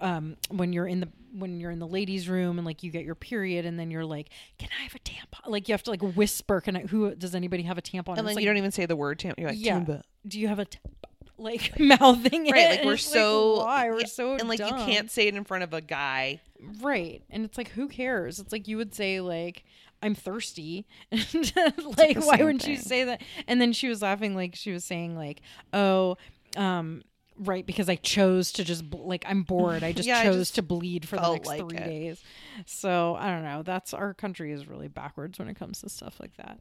um 0.00 0.36
when 0.50 0.72
you're 0.72 0.86
in 0.86 1.00
the 1.00 1.08
when 1.32 1.60
you're 1.60 1.70
in 1.70 1.78
the 1.78 1.86
ladies 1.86 2.28
room 2.28 2.58
and 2.58 2.66
like 2.66 2.82
you 2.82 2.90
get 2.90 3.04
your 3.04 3.14
period 3.14 3.64
and 3.64 3.78
then 3.78 3.90
you're 3.90 4.04
like 4.04 4.28
can 4.58 4.68
i 4.78 4.82
have 4.82 4.94
a 4.94 4.98
tampon 4.98 5.48
like 5.48 5.68
you 5.68 5.72
have 5.72 5.82
to 5.82 5.90
like 5.90 6.02
whisper 6.16 6.60
can 6.60 6.76
i 6.76 6.80
who 6.82 7.14
does 7.14 7.34
anybody 7.34 7.62
have 7.62 7.78
a 7.78 7.82
tampon 7.82 8.08
and 8.10 8.18
it's 8.18 8.26
then 8.26 8.34
like, 8.34 8.42
you 8.42 8.48
don't 8.48 8.58
even 8.58 8.70
say 8.72 8.84
the 8.86 8.96
word 8.96 9.18
tampon 9.18 9.38
you're 9.38 9.50
like 9.50 9.58
Yeah. 9.58 9.82
Do 10.26 10.38
you 10.38 10.48
have 10.48 10.58
a 10.58 10.66
tampon 10.66 11.09
like 11.40 11.78
mouthing 11.80 12.46
it 12.46 12.52
right 12.52 12.70
like 12.70 12.84
we're 12.84 12.96
so 12.96 13.64
why? 13.64 13.90
We're 13.90 14.00
yeah, 14.00 14.06
so 14.06 14.34
and 14.34 14.48
like 14.48 14.58
dumb. 14.58 14.78
you 14.78 14.84
can't 14.84 15.10
say 15.10 15.26
it 15.28 15.34
in 15.34 15.44
front 15.44 15.64
of 15.64 15.72
a 15.72 15.80
guy. 15.80 16.40
Right 16.80 17.22
and 17.30 17.44
it's 17.44 17.56
like 17.58 17.70
who 17.70 17.88
cares? 17.88 18.38
It's 18.38 18.52
like 18.52 18.68
you 18.68 18.76
would 18.76 18.94
say 18.94 19.20
like 19.20 19.64
i'm 20.02 20.14
thirsty 20.14 20.86
and 21.12 21.52
like 21.98 22.16
why 22.24 22.36
wouldn't 22.42 22.66
you 22.66 22.76
say 22.76 23.04
that? 23.04 23.22
And 23.46 23.60
then 23.60 23.72
she 23.72 23.88
was 23.88 24.02
laughing 24.02 24.34
like 24.34 24.54
she 24.54 24.72
was 24.72 24.84
saying 24.84 25.16
like 25.16 25.40
oh 25.72 26.16
um 26.56 27.02
right 27.38 27.64
because 27.64 27.88
i 27.88 27.96
chose 27.96 28.52
to 28.52 28.64
just 28.64 28.88
bl- 28.88 29.06
like 29.08 29.24
i'm 29.26 29.42
bored. 29.42 29.82
I 29.82 29.92
just 29.92 30.06
Yeah, 30.08 30.18
I 30.18 30.24
chose 30.24 30.36
just 30.36 30.54
to 30.56 30.62
bleed 30.62 31.08
for 31.08 31.16
the 31.16 31.32
next 31.32 31.46
like 31.46 31.60
three 31.60 31.78
it. 31.78 31.84
days. 31.84 32.22
So 32.66 33.16
i 33.18 33.28
don't 33.30 33.44
know. 33.44 33.62
That's 33.62 33.94
our 33.94 34.12
country 34.14 34.52
is 34.52 34.68
really 34.68 34.88
backwards 34.88 35.38
when 35.38 35.48
it 35.48 35.54
comes 35.54 35.80
to 35.80 35.88
stuff 35.88 36.18
like 36.20 36.36
that. 36.36 36.60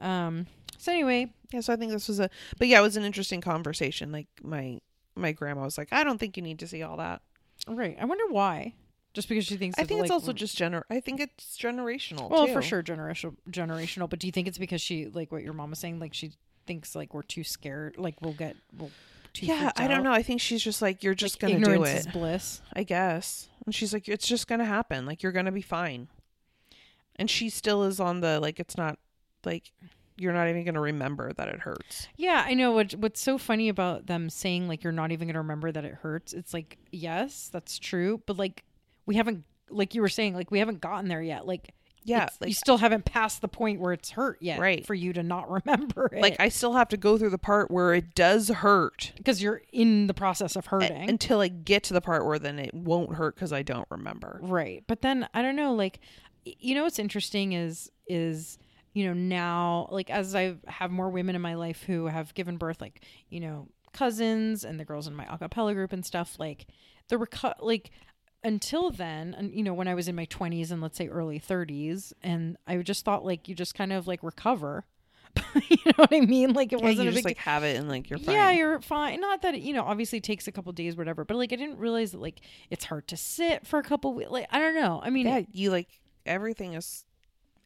Um 0.00 0.46
so 0.78 0.92
anyway 0.92 1.32
yeah 1.52 1.60
so 1.60 1.72
i 1.72 1.76
think 1.76 1.92
this 1.92 2.08
was 2.08 2.20
a 2.20 2.28
but 2.58 2.68
yeah 2.68 2.78
it 2.78 2.82
was 2.82 2.96
an 2.96 3.04
interesting 3.04 3.40
conversation. 3.40 4.10
Like 4.12 4.26
my 4.42 4.80
my 5.16 5.32
grandma 5.32 5.62
was 5.64 5.78
like 5.78 5.88
i 5.92 6.02
don't 6.04 6.18
think 6.18 6.36
you 6.36 6.42
need 6.42 6.58
to 6.60 6.66
see 6.66 6.82
all 6.82 6.96
that. 6.96 7.22
Right. 7.68 7.96
I 8.00 8.04
wonder 8.04 8.24
why. 8.28 8.74
Just 9.14 9.28
because 9.28 9.46
she 9.46 9.56
thinks 9.56 9.78
i 9.78 9.84
think 9.84 10.00
it's 10.00 10.10
like, 10.10 10.14
also 10.16 10.32
just 10.32 10.58
gener 10.58 10.82
i 10.90 10.98
think 10.98 11.20
it's 11.20 11.56
generational 11.56 12.28
well 12.28 12.48
too. 12.48 12.52
for 12.52 12.60
sure 12.62 12.82
generational 12.82 13.36
generational 13.48 14.10
but 14.10 14.18
do 14.18 14.26
you 14.26 14.32
think 14.32 14.48
it's 14.48 14.58
because 14.58 14.80
she 14.80 15.06
like 15.06 15.30
what 15.30 15.44
your 15.44 15.52
mom 15.52 15.70
was 15.70 15.78
saying 15.78 16.00
like 16.00 16.12
she 16.12 16.32
thinks 16.66 16.96
like 16.96 17.14
we're 17.14 17.22
too 17.22 17.44
scared 17.44 17.96
like 17.96 18.20
we'll 18.20 18.32
get 18.32 18.56
we'll 18.76 18.90
too 19.32 19.46
yeah 19.46 19.70
i 19.76 19.86
don't 19.86 20.02
know. 20.02 20.12
I 20.12 20.22
think 20.24 20.40
she's 20.40 20.62
just 20.62 20.82
like 20.82 21.04
you're 21.04 21.14
just 21.14 21.40
Like, 21.40 21.52
gonna 21.52 21.64
do 21.64 21.70
ignorance 21.72 21.94
it. 21.94 22.06
is 22.08 22.12
bliss. 22.12 22.62
I 22.72 22.82
guess. 22.82 23.48
And 23.66 23.72
she's 23.74 23.92
like 23.92 24.08
it's 24.08 24.26
just 24.26 24.48
gonna 24.48 24.64
happen. 24.64 25.06
Like 25.06 25.22
you're 25.22 25.32
gonna 25.32 25.52
be 25.52 25.62
fine. 25.62 26.08
And 27.16 27.30
she 27.30 27.50
still 27.50 27.84
is 27.84 28.00
on 28.00 28.20
the 28.20 28.40
like 28.40 28.58
it's 28.58 28.76
not 28.76 28.98
like 29.44 29.70
you're 30.16 30.32
not 30.32 30.48
even 30.48 30.64
gonna 30.64 30.80
remember 30.80 31.32
that 31.32 31.48
it 31.48 31.60
hurts. 31.60 32.08
Yeah 32.16 32.44
i 32.46 32.54
know. 32.54 32.72
What 32.72 32.92
what's 32.92 33.20
so 33.20 33.38
funny 33.38 33.68
about 33.68 34.06
them 34.06 34.30
saying 34.30 34.68
like 34.68 34.82
you're 34.84 34.92
not 34.92 35.12
even 35.12 35.28
gonna 35.28 35.40
remember 35.40 35.72
that 35.72 35.84
it 35.84 35.94
hurts 35.94 36.32
it's 36.32 36.54
like 36.54 36.78
yes 36.92 37.48
that's 37.52 37.78
true 37.78 38.22
but 38.26 38.36
like 38.38 38.62
we 39.06 39.16
haven't 39.16 39.44
like 39.70 39.94
you 39.94 40.00
were 40.02 40.08
saying 40.08 40.34
like 40.34 40.50
we 40.50 40.58
haven't 40.60 40.80
gotten 40.80 41.08
there 41.08 41.22
yet. 41.22 41.46
Like 41.46 41.74
yeah 42.06 42.28
like 42.38 42.48
you 42.48 42.54
still 42.54 42.76
haven't 42.76 43.06
passed 43.06 43.40
the 43.40 43.48
point 43.48 43.80
where 43.80 43.92
it's 43.94 44.10
hurt 44.10 44.36
yet 44.42 44.60
Right. 44.60 44.86
for 44.86 44.92
you 44.94 45.14
to 45.14 45.22
not 45.22 45.50
remember 45.50 46.10
it. 46.12 46.20
Like 46.20 46.36
i 46.38 46.48
still 46.50 46.74
have 46.74 46.88
to 46.90 46.96
go 46.98 47.16
through 47.18 47.30
the 47.30 47.38
part 47.38 47.70
where 47.70 47.94
it 47.94 48.14
does 48.14 48.48
hurt. 48.50 49.12
Because 49.16 49.42
you're 49.42 49.62
in 49.72 50.06
the 50.06 50.14
process 50.14 50.54
of 50.54 50.66
a- 50.66 50.68
hurting. 50.68 51.08
until 51.08 51.40
i 51.40 51.48
get 51.48 51.82
to 51.84 51.94
the 51.94 52.00
part 52.02 52.24
where 52.26 52.38
then 52.38 52.58
it 52.58 52.72
won't 52.74 53.14
hurt 53.14 53.34
because 53.34 53.52
i 53.52 53.62
don't 53.62 53.88
remember. 53.90 54.38
Right 54.42 54.84
but 54.86 55.00
then 55.02 55.26
i 55.34 55.40
don't 55.42 55.56
know 55.56 55.74
like 55.74 55.98
you 56.44 56.74
know 56.74 56.82
what's 56.84 56.98
interesting 56.98 57.52
is 57.54 57.90
is 58.06 58.58
you 58.94 59.06
know 59.06 59.12
now 59.12 59.86
like 59.90 60.08
as 60.10 60.34
i 60.34 60.54
have 60.66 60.90
more 60.90 61.10
women 61.10 61.36
in 61.36 61.42
my 61.42 61.54
life 61.54 61.82
who 61.82 62.06
have 62.06 62.32
given 62.34 62.56
birth 62.56 62.80
like 62.80 63.02
you 63.28 63.40
know 63.40 63.68
cousins 63.92 64.64
and 64.64 64.80
the 64.80 64.84
girls 64.84 65.06
in 65.06 65.14
my 65.14 65.26
a 65.30 65.38
cappella 65.38 65.74
group 65.74 65.92
and 65.92 66.04
stuff 66.06 66.36
like 66.38 66.66
the 67.08 67.16
reco- 67.16 67.54
like 67.60 67.90
until 68.42 68.90
then, 68.90 69.34
and 69.38 69.54
you 69.54 69.62
know, 69.62 69.72
when 69.72 69.88
I 69.88 69.94
was 69.94 70.06
in 70.06 70.14
my 70.14 70.26
20s 70.26 70.70
and 70.70 70.82
let's 70.82 70.98
say 70.98 71.08
early 71.08 71.40
30s, 71.40 72.12
and 72.22 72.56
I 72.66 72.76
just 72.78 73.04
thought 73.04 73.24
like 73.24 73.48
you 73.48 73.54
just 73.54 73.74
kind 73.74 73.92
of 73.92 74.06
like 74.06 74.22
recover. 74.22 74.84
you 75.68 75.78
know 75.86 75.92
what 75.96 76.12
I 76.12 76.20
mean? 76.20 76.52
Like 76.52 76.72
it 76.72 76.78
Yeah, 76.78 76.88
wasn't 76.88 77.06
you 77.06 77.08
a 77.08 77.12
just 77.12 77.24
big 77.24 77.24
like 77.24 77.38
have 77.38 77.64
it 77.64 77.76
and 77.76 77.88
like 77.88 78.10
you're 78.10 78.18
fine. 78.18 78.34
yeah, 78.34 78.50
you're 78.50 78.80
fine. 78.80 79.20
Not 79.20 79.42
that 79.42 79.54
it, 79.54 79.62
you 79.62 79.72
know, 79.72 79.82
obviously 79.84 80.20
takes 80.20 80.46
a 80.46 80.52
couple 80.52 80.72
days, 80.72 80.96
whatever. 80.96 81.24
But 81.24 81.36
like, 81.36 81.52
I 81.52 81.56
didn't 81.56 81.78
realize 81.78 82.12
that 82.12 82.20
like 82.20 82.40
it's 82.70 82.84
hard 82.84 83.08
to 83.08 83.16
sit 83.16 83.66
for 83.66 83.78
a 83.78 83.82
couple 83.82 84.12
weeks. 84.14 84.30
Like, 84.30 84.46
I 84.50 84.58
don't 84.58 84.74
know. 84.74 85.00
I 85.02 85.10
mean, 85.10 85.26
yeah, 85.26 85.42
you 85.52 85.70
like 85.70 86.00
everything 86.26 86.74
is 86.74 87.04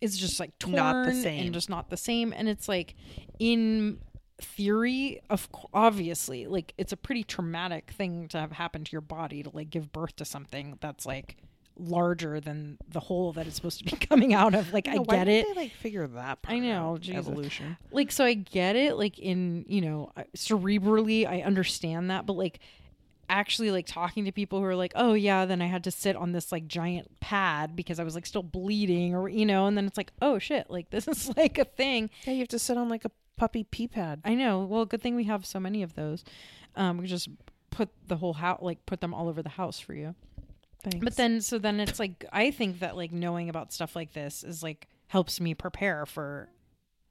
it's 0.00 0.16
just 0.16 0.38
like 0.40 0.58
torn 0.58 0.76
Not 0.76 1.06
the 1.06 1.14
same. 1.14 1.44
and 1.46 1.54
just 1.54 1.68
not 1.70 1.90
the 1.90 1.96
same. 1.96 2.32
And 2.32 2.48
it's 2.48 2.68
like, 2.68 2.94
in 3.38 3.98
theory, 4.40 5.20
of 5.30 5.48
obviously, 5.74 6.46
like 6.46 6.72
it's 6.78 6.92
a 6.92 6.96
pretty 6.96 7.24
traumatic 7.24 7.90
thing 7.90 8.28
to 8.28 8.38
have 8.38 8.52
happen 8.52 8.84
to 8.84 8.92
your 8.92 9.00
body 9.00 9.42
to 9.42 9.50
like 9.50 9.70
give 9.70 9.92
birth 9.92 10.16
to 10.16 10.24
something 10.24 10.78
that's 10.80 11.04
like 11.06 11.36
larger 11.80 12.40
than 12.40 12.76
the 12.88 12.98
hole 13.00 13.32
that 13.32 13.46
it's 13.46 13.54
supposed 13.56 13.78
to 13.78 13.84
be 13.84 13.92
coming 14.06 14.34
out 14.34 14.54
of. 14.54 14.72
Like, 14.72 14.88
I 14.88 14.96
why 14.96 15.16
get 15.16 15.24
didn't 15.24 15.50
it. 15.50 15.54
They 15.54 15.60
like 15.62 15.72
figure 15.74 16.06
that. 16.08 16.42
Part 16.42 16.56
I 16.56 16.58
know? 16.60 16.98
Jesus. 17.00 17.26
evolution. 17.28 17.76
like 17.92 18.10
so 18.12 18.24
i 18.24 18.34
get 18.34 18.74
it 18.76 18.96
like 18.96 19.18
in 19.18 19.64
you 19.68 19.80
know 19.80 20.10
cerebrally 20.36 21.26
i 21.26 21.40
understand 21.42 22.10
that 22.10 22.26
but 22.26 22.32
like 22.34 22.58
actually 23.28 23.70
like 23.70 23.86
talking 23.86 24.24
to 24.24 24.32
people 24.32 24.58
who 24.58 24.64
are 24.64 24.76
like 24.76 24.92
oh 24.94 25.12
yeah 25.14 25.44
then 25.44 25.60
i 25.62 25.66
had 25.66 25.84
to 25.84 25.90
sit 25.90 26.16
on 26.16 26.32
this 26.32 26.50
like 26.52 26.66
giant 26.66 27.08
pad 27.20 27.76
because 27.76 27.98
i 28.00 28.04
was 28.04 28.14
like 28.14 28.26
still 28.26 28.42
bleeding 28.42 29.14
or 29.14 29.28
you 29.28 29.44
know 29.46 29.66
and 29.66 29.76
then 29.76 29.86
it's 29.86 29.96
like 29.96 30.12
oh 30.22 30.38
shit 30.38 30.68
like 30.70 30.90
this 30.90 31.06
is 31.08 31.30
like 31.36 31.58
a 31.58 31.64
thing 31.64 32.10
Yeah, 32.24 32.32
you 32.34 32.38
have 32.40 32.48
to 32.48 32.58
sit 32.58 32.76
on 32.76 32.88
like 32.88 33.04
a 33.04 33.10
puppy 33.36 33.64
pee 33.64 33.86
pad. 33.88 34.20
i 34.24 34.34
know 34.34 34.64
well 34.64 34.84
good 34.84 35.00
thing 35.02 35.14
we 35.14 35.24
have 35.24 35.46
so 35.46 35.60
many 35.60 35.82
of 35.82 35.94
those 35.94 36.24
um 36.76 36.98
we 36.98 37.06
just 37.06 37.28
put 37.70 37.88
the 38.06 38.16
whole 38.16 38.32
house 38.34 38.60
like 38.62 38.84
put 38.86 39.00
them 39.00 39.14
all 39.14 39.28
over 39.28 39.42
the 39.42 39.48
house 39.50 39.78
for 39.78 39.94
you 39.94 40.14
Thanks. 40.82 41.04
but 41.04 41.16
then 41.16 41.40
so 41.40 41.58
then 41.58 41.80
it's 41.80 41.98
like 41.98 42.24
i 42.32 42.50
think 42.50 42.80
that 42.80 42.96
like 42.96 43.12
knowing 43.12 43.48
about 43.48 43.72
stuff 43.72 43.94
like 43.94 44.12
this 44.12 44.42
is 44.42 44.62
like 44.62 44.88
helps 45.08 45.40
me 45.40 45.54
prepare 45.54 46.04
for 46.06 46.48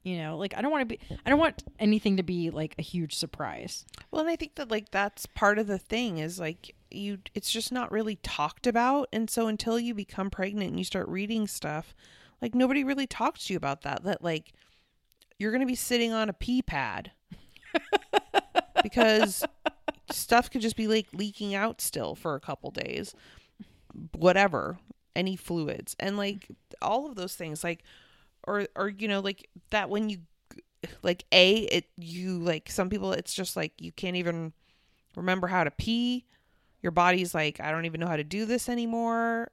you 0.08 0.16
know 0.18 0.36
like 0.38 0.54
i 0.56 0.62
don't 0.62 0.70
want 0.70 0.80
to 0.80 0.96
be 0.96 0.98
i 1.26 1.30
don't 1.30 1.38
want 1.38 1.62
anything 1.78 2.16
to 2.16 2.22
be 2.22 2.50
like 2.50 2.74
a 2.78 2.82
huge 2.82 3.14
surprise 3.14 3.84
Well, 4.10 4.22
and 4.22 4.30
I 4.30 4.36
think 4.36 4.54
that 4.54 4.70
like 4.70 4.90
that's 4.90 5.26
part 5.26 5.58
of 5.58 5.66
the 5.66 5.78
thing 5.78 6.18
is 6.18 6.40
like 6.40 6.74
you 6.90 7.18
it's 7.34 7.50
just 7.50 7.72
not 7.72 7.92
really 7.92 8.16
talked 8.16 8.66
about 8.66 9.08
and 9.12 9.28
so 9.28 9.46
until 9.46 9.78
you 9.78 9.94
become 9.94 10.30
pregnant 10.30 10.70
and 10.70 10.78
you 10.78 10.84
start 10.84 11.08
reading 11.08 11.46
stuff, 11.46 11.94
like 12.40 12.54
nobody 12.54 12.84
really 12.84 13.06
talks 13.06 13.44
to 13.44 13.52
you 13.52 13.56
about 13.56 13.82
that 13.82 14.04
that 14.04 14.24
like 14.24 14.52
you're 15.38 15.52
going 15.52 15.60
to 15.60 15.66
be 15.66 15.74
sitting 15.74 16.12
on 16.12 16.28
a 16.28 16.32
pee 16.32 16.62
pad. 16.62 17.12
because 18.82 19.44
stuff 20.10 20.50
could 20.50 20.62
just 20.62 20.76
be 20.76 20.88
like 20.88 21.06
leaking 21.12 21.54
out 21.54 21.80
still 21.80 22.14
for 22.14 22.34
a 22.34 22.40
couple 22.40 22.70
days. 22.70 23.14
Whatever, 24.16 24.78
any 25.14 25.36
fluids 25.36 25.94
and 25.98 26.16
like 26.16 26.48
all 26.80 27.06
of 27.06 27.16
those 27.16 27.34
things 27.34 27.62
like 27.64 27.82
or 28.48 28.66
or 28.74 28.88
you 28.88 29.06
know 29.06 29.20
like 29.20 29.48
that 29.70 29.90
when 29.90 30.08
you 30.08 30.18
like 31.02 31.24
a 31.32 31.56
it 31.56 31.86
you 31.96 32.38
like 32.38 32.70
some 32.70 32.88
people 32.88 33.12
it's 33.12 33.34
just 33.34 33.56
like 33.56 33.72
you 33.78 33.92
can't 33.92 34.16
even 34.16 34.52
remember 35.16 35.46
how 35.46 35.64
to 35.64 35.70
pee. 35.70 36.24
Your 36.82 36.92
body's 36.92 37.34
like 37.34 37.60
i 37.60 37.70
don't 37.70 37.84
even 37.84 38.00
know 38.00 38.06
how 38.06 38.16
to 38.16 38.24
do 38.24 38.46
this 38.46 38.68
anymore. 38.68 39.50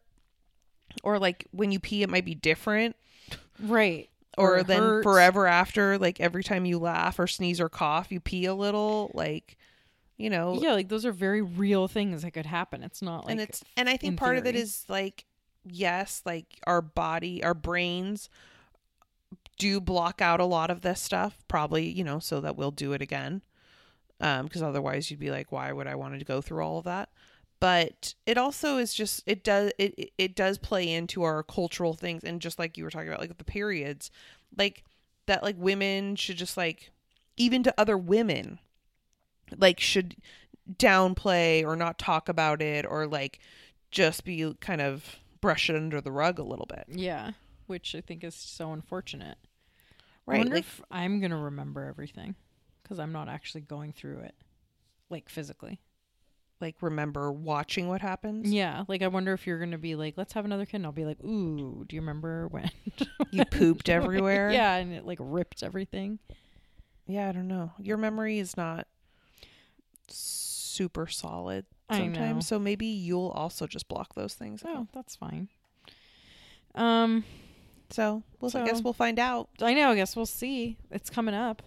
Or 1.04 1.20
like 1.20 1.46
when 1.52 1.72
you 1.72 1.80
pee 1.80 2.04
it 2.04 2.10
might 2.10 2.26
be 2.26 2.36
different. 2.36 2.96
Right. 3.62 4.10
Or, 4.38 4.58
it 4.58 4.68
then 4.68 4.80
hurts. 4.80 5.04
forever 5.04 5.48
after 5.48 5.98
like 5.98 6.20
every 6.20 6.44
time 6.44 6.66
you 6.66 6.78
laugh 6.78 7.20
or 7.20 7.28
sneeze 7.28 7.62
or 7.62 7.70
cough 7.70 8.12
you 8.12 8.20
pee 8.20 8.46
a 8.46 8.54
little 8.54 9.12
like 9.14 9.58
you 10.18 10.30
know. 10.30 10.60
Yeah 10.62 10.74
like 10.74 10.90
those 10.90 11.06
are 11.06 11.12
very 11.12 11.42
real 11.42 11.88
things 11.88 12.22
that 12.22 12.32
could 12.32 12.46
happen. 12.46 12.84
It's 12.84 13.02
not 13.02 13.26
like 13.26 13.32
and 13.32 13.42
it's 13.42 13.64
and 13.76 13.90
i 13.90 13.98
think 13.98 14.14
in 14.14 14.18
part 14.18 14.38
of 14.38 14.46
it 14.46 14.56
is 14.56 14.86
like 14.88 15.26
yes 15.68 16.22
like 16.26 16.60
our 16.68 16.82
body 16.82 17.44
our 17.44 17.56
brains 17.56 18.30
do 19.58 19.80
block 19.80 20.22
out 20.22 20.40
a 20.40 20.46
lot 20.46 20.70
of 20.70 20.82
this 20.82 21.02
stuff 21.02 21.44
probably 21.48 21.88
you 21.90 22.04
know 22.04 22.20
so 22.20 22.42
that 22.42 22.56
we'll 22.56 22.72
do 22.72 22.94
it 22.94 23.02
again. 23.02 23.42
Um 24.20 24.46
because 24.46 24.62
otherwise 24.64 25.10
you'd 25.10 25.20
be 25.20 25.32
like 25.32 25.52
why 25.52 25.72
would 25.72 25.88
i 25.88 25.96
want 25.96 26.18
to 26.20 26.26
go 26.26 26.42
through 26.42 26.64
all 26.64 26.78
of 26.80 26.86
that? 26.86 27.10
But 27.62 28.14
it 28.26 28.38
also 28.38 28.78
is 28.78 28.94
just 28.94 29.24
it 29.26 29.44
does 29.44 29.72
it- 29.78 30.12
it 30.18 30.36
does 30.36 30.58
play 30.58 30.92
into 30.92 31.24
our 31.24 31.42
cultural 31.44 31.94
things. 31.94 32.24
And 32.24 32.42
just 32.42 32.60
like 32.60 32.78
you 32.78 32.84
were 32.84 32.90
talking 32.90 33.08
about 33.08 33.22
like 33.22 33.38
the 33.38 33.44
periods 33.44 34.12
like 34.58 34.84
that 35.26 35.42
like 35.44 35.56
women 35.58 36.16
should 36.16 36.38
just 36.38 36.58
like 36.58 36.92
even 37.38 37.64
to 37.64 37.74
other 37.78 37.98
women 37.98 38.60
like 39.58 39.80
should 39.80 40.16
downplay 40.72 41.64
or 41.64 41.76
not 41.76 41.98
talk 41.98 42.28
about 42.30 42.62
it 42.62 42.86
or 42.86 43.08
like 43.08 43.40
just 43.92 44.24
be 44.26 44.54
kind 44.60 44.82
of 44.82 45.16
brush 45.42 45.70
it 45.70 45.76
under 45.76 46.02
the 46.02 46.12
rug 46.12 46.40
a 46.40 46.44
little 46.44 46.66
bit. 46.66 46.86
Yeah 46.90 47.32
which 47.68 47.96
i 47.96 48.02
think 48.02 48.24
is 48.24 48.36
so 48.36 48.72
unfortunate. 48.74 49.38
I 50.28 50.38
wonder 50.38 50.56
like 50.56 50.64
if 50.64 50.82
i'm 50.92 51.20
gonna 51.20 51.38
remember 51.38 51.84
everything 51.86 52.36
because 52.84 53.00
i'm 53.00 53.12
not 53.12 53.30
actually 53.30 53.62
going 53.62 53.92
through 53.94 54.20
it 54.20 54.36
like 55.10 55.30
physically. 55.30 55.80
Like 56.62 56.78
remember 56.82 57.32
watching 57.32 57.90
what 57.90 58.02
happens? 58.02 58.52
Yeah 58.52 58.86
like 58.88 59.02
i 59.02 59.08
wonder 59.08 59.34
if 59.34 59.46
you're 59.46 59.60
gonna 59.60 59.78
be 59.78 59.96
like 59.96 60.16
let's 60.18 60.34
have 60.34 60.46
another 60.46 60.66
kid 60.66 60.78
and 60.78 60.86
i'll 60.86 60.92
be 60.92 61.06
like 61.06 61.22
ooh 61.24 61.84
do 61.88 61.96
you 61.96 62.02
remember 62.02 62.48
when 62.48 62.72
you 63.32 63.44
pooped 63.46 63.90
everywhere? 63.90 64.52
Yeah 64.52 64.76
and 64.76 64.94
it 64.94 65.06
like 65.06 65.18
ripped 65.22 65.62
everything. 65.64 66.20
Yeah 67.08 67.30
i 67.30 67.32
don't 67.34 67.48
know. 67.48 67.72
Your 67.78 67.98
memory 67.98 68.40
is 68.40 68.56
not 68.58 68.88
super 70.08 71.08
solid 71.08 71.66
sometimes 71.92 72.48
so 72.48 72.58
maybe 72.58 72.86
you'll 72.88 73.30
also 73.30 73.68
just 73.68 73.88
block 73.88 74.16
those 74.16 74.34
things 74.34 74.64
out. 74.66 74.76
oh 74.76 74.88
that's 74.94 75.16
fine. 75.16 75.50
Um 76.74 77.24
so 77.90 78.24
we'll 78.40 78.52
i 78.56 78.66
guess 78.66 78.82
we'll 78.82 78.94
find 78.94 79.20
out 79.20 79.50
i 79.62 79.74
know 79.74 79.92
i 79.92 79.96
guess 79.96 80.16
we'll 80.16 80.26
see 80.26 80.78
it's 80.92 81.10
coming 81.10 81.36
up 81.36 81.62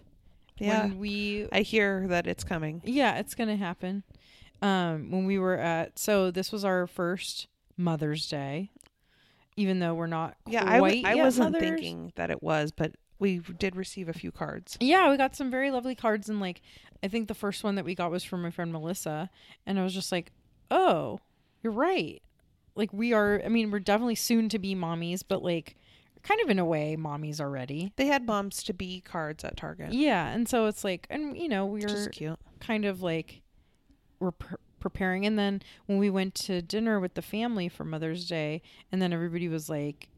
yeah 0.59 0.87
when 0.87 0.99
we 0.99 1.47
i 1.53 1.61
hear 1.61 2.07
that 2.09 2.27
it's 2.27 2.45
coming 2.45 2.81
Yeah, 2.85 3.19
it's 3.19 3.35
gonna 3.35 3.57
happen. 3.57 4.03
Um, 4.61 5.11
when 5.13 5.25
we 5.25 5.39
were 5.39 5.57
at 5.57 5.99
so 5.99 6.31
this 6.33 6.51
was 6.51 6.65
our 6.65 6.87
first 6.89 7.47
Mother's 7.77 8.27
Day, 8.29 8.71
even 9.57 9.79
though 9.79 9.95
we're 9.95 10.09
not 10.09 10.35
yeah 10.49 10.65
i, 10.69 10.77
w- 10.79 11.03
I 11.07 11.15
wasn't 11.15 11.53
mothers. 11.53 11.69
thinking 11.69 12.13
that 12.17 12.31
it 12.31 12.43
was 12.43 12.73
but 12.73 12.97
we 13.21 13.39
did 13.39 13.77
receive 13.77 14.09
a 14.09 14.13
few 14.13 14.31
cards 14.33 14.77
Yeah, 14.81 15.11
we 15.11 15.17
got 15.17 15.35
some 15.37 15.51
very 15.51 15.71
lovely 15.71 15.95
cards, 15.95 16.29
and 16.29 16.41
like 16.41 16.61
I 17.03 17.09
think 17.09 17.29
the 17.29 17.35
first 17.35 17.63
one 17.65 17.77
that 17.77 17.85
we 17.85 17.95
got 17.95 18.11
was 18.11 18.25
from 18.25 18.43
my 18.43 18.51
friend 18.51 18.73
Melissa, 18.73 19.31
and 19.67 19.79
I 19.79 19.85
was 19.85 19.95
just 19.95 20.11
like, 20.11 20.33
oh, 20.71 21.21
you're 21.63 21.73
right. 21.73 22.21
Like 22.75 22.93
we 22.93 23.13
are. 23.13 23.41
I 23.45 23.49
mean, 23.49 23.71
we're 23.71 23.79
definitely 23.81 24.15
soon 24.17 24.49
to 24.51 24.59
be 24.59 24.75
mommies, 24.77 25.23
but 25.27 25.43
like 25.43 25.77
kind 26.23 26.41
of 26.41 26.51
in 26.51 26.59
a 26.59 26.65
way, 26.65 26.97
mommies 26.99 27.41
already. 27.41 27.93
they 27.97 28.07
had 28.07 28.27
moms 28.27 28.63
to 28.65 28.73
be 28.73 29.01
cards 29.01 29.45
at 29.45 29.57
target. 29.57 29.93
Yeah, 29.93 30.29
and 30.29 30.49
so 30.49 30.67
it's 30.67 30.85
like, 30.85 31.07
and 31.11 31.37
you 31.37 31.49
know, 31.49 31.67
we 31.67 31.85
are 31.85 32.09
cute. 32.09 32.39
kind 32.61 32.85
of 32.85 33.03
like 33.03 33.43
we're 34.21 34.33
pre- 34.33 34.57
preparing. 34.81 35.27
And 35.27 35.39
then 35.39 35.63
when 35.87 35.99
we 35.99 36.11
went 36.11 36.35
to 36.37 36.63
dinner 36.63 37.01
with 37.01 37.15
the 37.15 37.23
family 37.23 37.69
for 37.69 37.85
mother's 37.85 38.27
day 38.29 38.63
and 38.93 39.01
then 39.03 39.13
everybody 39.13 39.49
was 39.49 39.69
like 39.69 40.09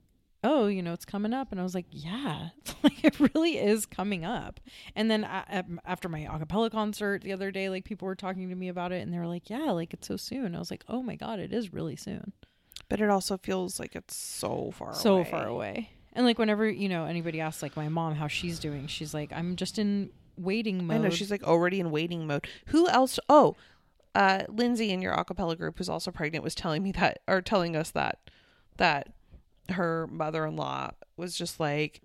oh 0.42 0.68
you 0.68 0.82
know 0.82 0.94
it's 0.94 1.04
coming 1.04 1.34
up. 1.34 1.50
And 1.50 1.60
i 1.60 1.62
was 1.62 1.74
like 1.74 1.86
yeah. 1.90 2.48
Like 2.82 3.04
it 3.04 3.20
really 3.20 3.58
is 3.58 3.84
coming 3.84 4.24
up. 4.24 4.58
And 4.96 5.10
then 5.10 5.24
a- 5.24 5.64
after 5.84 6.08
my 6.08 6.20
acapella 6.20 6.70
concert 6.70 7.22
the 7.22 7.32
other 7.32 7.50
day 7.50 7.68
like 7.68 7.84
people 7.84 8.06
were 8.06 8.14
talking 8.14 8.48
to 8.48 8.54
me 8.54 8.68
about 8.68 8.90
it 8.92 9.02
and 9.02 9.12
they 9.12 9.18
were 9.18 9.26
like 9.26 9.50
yeah 9.50 9.70
like 9.70 9.92
it's 9.92 10.08
so 10.08 10.16
soon. 10.16 10.54
I 10.54 10.58
was 10.58 10.70
like 10.70 10.84
oh 10.88 11.02
my 11.02 11.16
god 11.16 11.40
it 11.40 11.52
is 11.52 11.72
really 11.74 11.96
soon 11.96 12.32
but 12.90 13.00
it 13.00 13.08
also 13.08 13.38
feels 13.38 13.80
like 13.80 13.96
it's 13.96 14.14
so 14.14 14.70
far 14.76 14.92
so 14.92 15.14
away. 15.16 15.24
far 15.30 15.46
away 15.46 15.90
and 16.12 16.26
like 16.26 16.38
whenever 16.38 16.68
you 16.68 16.88
know 16.88 17.06
anybody 17.06 17.40
asks 17.40 17.62
like 17.62 17.76
my 17.76 17.88
mom 17.88 18.14
how 18.16 18.28
she's 18.28 18.58
doing 18.58 18.86
she's 18.86 19.14
like 19.14 19.32
i'm 19.32 19.56
just 19.56 19.78
in 19.78 20.10
waiting 20.40 20.86
mode 20.86 20.96
I 20.96 21.00
know 21.04 21.10
she's 21.10 21.30
like 21.30 21.44
already 21.44 21.80
in 21.80 21.90
waiting 21.90 22.26
mode. 22.26 22.46
Who 22.66 22.88
else? 22.88 23.18
Oh, 23.28 23.56
uh, 24.14 24.42
Lindsay 24.48 24.90
in 24.90 25.02
your 25.02 25.14
acapella 25.14 25.56
group, 25.56 25.78
who's 25.78 25.88
also 25.88 26.10
pregnant, 26.10 26.42
was 26.42 26.54
telling 26.54 26.82
me 26.82 26.92
that, 26.92 27.20
or 27.28 27.40
telling 27.40 27.76
us 27.76 27.90
that, 27.90 28.18
that 28.78 29.12
her 29.70 30.08
mother-in-law 30.10 30.92
was 31.16 31.36
just 31.36 31.60
like, 31.60 32.00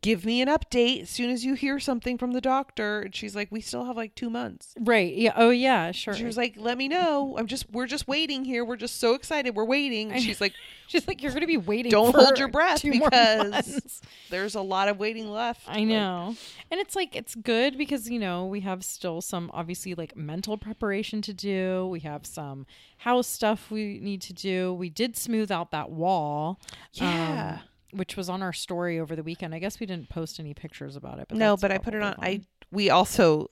"Give 0.00 0.24
me 0.24 0.40
an 0.40 0.48
update 0.48 1.02
as 1.02 1.10
soon 1.10 1.30
as 1.30 1.44
you 1.44 1.54
hear 1.54 1.78
something 1.80 2.18
from 2.18 2.32
the 2.32 2.40
doctor." 2.40 3.00
And 3.02 3.14
she's 3.14 3.34
like, 3.34 3.50
"We 3.50 3.60
still 3.60 3.84
have 3.84 3.96
like 3.96 4.14
two 4.14 4.30
months." 4.30 4.74
right 4.78 5.14
yeah 5.14 5.32
oh 5.36 5.50
yeah 5.50 5.90
sure 5.92 6.14
She 6.14 6.24
was 6.24 6.36
like, 6.36 6.54
"Let 6.56 6.78
me 6.78 6.88
know. 6.88 7.36
I'm 7.38 7.46
just, 7.46 7.70
we're 7.70 7.86
just 7.86 8.06
waiting 8.08 8.44
here. 8.44 8.64
We're 8.64 8.76
just 8.76 8.98
so 9.00 9.14
excited. 9.14 9.54
We're 9.54 9.64
waiting." 9.64 10.12
And 10.12 10.22
she's 10.22 10.40
like, 10.40 10.52
She's 10.88 11.06
like, 11.06 11.22
you're 11.22 11.32
going 11.32 11.42
to 11.42 11.46
be 11.46 11.58
waiting. 11.58 11.92
Don't 11.92 12.12
for 12.12 12.18
hold 12.18 12.38
your 12.38 12.48
breath 12.48 12.82
because 12.82 14.00
"There's 14.30 14.54
a 14.54 14.62
lot 14.62 14.88
of 14.88 14.98
waiting 14.98 15.30
left." 15.30 15.68
I 15.68 15.84
know, 15.84 16.34
and 16.70 16.80
it's 16.80 16.96
like 16.96 17.14
it's 17.14 17.34
good 17.34 17.76
because 17.76 18.08
you 18.08 18.18
know 18.18 18.46
we 18.46 18.60
have 18.60 18.82
still 18.82 19.20
some 19.20 19.50
obviously 19.52 19.94
like 19.94 20.16
mental 20.16 20.56
preparation 20.56 21.20
to 21.22 21.34
do. 21.34 21.86
We 21.88 22.00
have 22.00 22.24
some 22.24 22.64
house 22.96 23.26
stuff 23.26 23.70
we 23.70 23.98
need 24.00 24.22
to 24.22 24.32
do. 24.32 24.72
We 24.72 24.88
did 24.88 25.14
smooth 25.14 25.50
out 25.52 25.72
that 25.72 25.90
wall, 25.90 26.58
um, 27.00 27.06
Yeah. 27.06 27.58
Which 27.92 28.16
was 28.16 28.28
on 28.28 28.42
our 28.42 28.52
story 28.52 28.98
over 28.98 29.16
the 29.16 29.22
weekend. 29.22 29.54
I 29.54 29.58
guess 29.58 29.80
we 29.80 29.86
didn't 29.86 30.08
post 30.08 30.38
any 30.40 30.54
pictures 30.54 30.96
about 30.96 31.18
it. 31.18 31.26
But 31.28 31.38
no, 31.38 31.56
but 31.56 31.70
I 31.72 31.78
put 31.78 31.94
it 31.94 32.02
on. 32.02 32.14
probably 32.14 32.34
I 32.34 32.40
we 32.70 32.90
also 32.90 33.50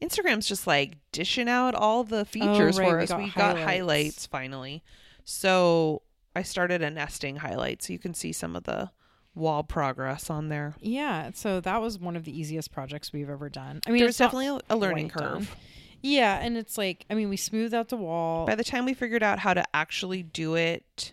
Instagram's 0.00 0.46
just 0.46 0.66
like 0.66 0.96
dishing 1.12 1.48
out 1.48 1.74
all 1.74 2.04
the 2.04 2.20
oh, 2.20 2.24
features 2.24 2.78
Oh, 2.78 2.82
right, 2.82 2.90
for 2.90 2.96
we 2.98 3.02
us. 3.04 3.08
got 3.10 3.18
we 3.20 3.26
got 3.30 3.56
highlights. 3.56 3.64
highlights 3.64 4.26
finally. 4.26 4.82
So 5.24 6.02
I 6.36 6.42
started 6.42 6.82
a 6.82 6.90
nesting 6.90 7.36
highlight 7.36 7.82
so 7.82 7.92
you 7.92 7.98
can 7.98 8.14
see 8.14 8.32
some 8.32 8.54
of 8.56 8.64
the 8.64 8.90
wall 9.34 9.62
progress 9.64 10.30
on 10.30 10.48
there. 10.48 10.74
Yeah, 10.80 11.30
so 11.34 11.60
that 11.60 11.80
was 11.80 11.98
one 11.98 12.14
of 12.16 12.24
the 12.24 12.38
easiest 12.38 12.70
projects 12.70 13.12
we've 13.12 13.30
ever 13.30 13.48
done. 13.48 13.80
I 13.86 13.90
mean, 13.90 13.98
There 13.98 14.06
was 14.06 14.16
definitely 14.18 14.60
a, 14.68 14.76
learning 14.76 15.08
quite 15.10 15.22
done. 15.24 15.38
curve. 15.40 15.56
Yeah, 16.02 16.38
and 16.40 16.56
it's 16.56 16.76
like 16.78 17.06
I 17.10 17.14
mean, 17.14 17.28
we 17.30 17.36
smoothed 17.36 17.74
out 17.74 17.88
the 17.88 17.96
wall. 17.96 18.46
By 18.46 18.54
the 18.54 18.62
time 18.64 18.84
we 18.84 18.94
figured 18.94 19.22
out 19.22 19.38
how 19.40 19.54
to 19.54 19.64
actually 19.74 20.22
do 20.22 20.54
it, 20.54 21.12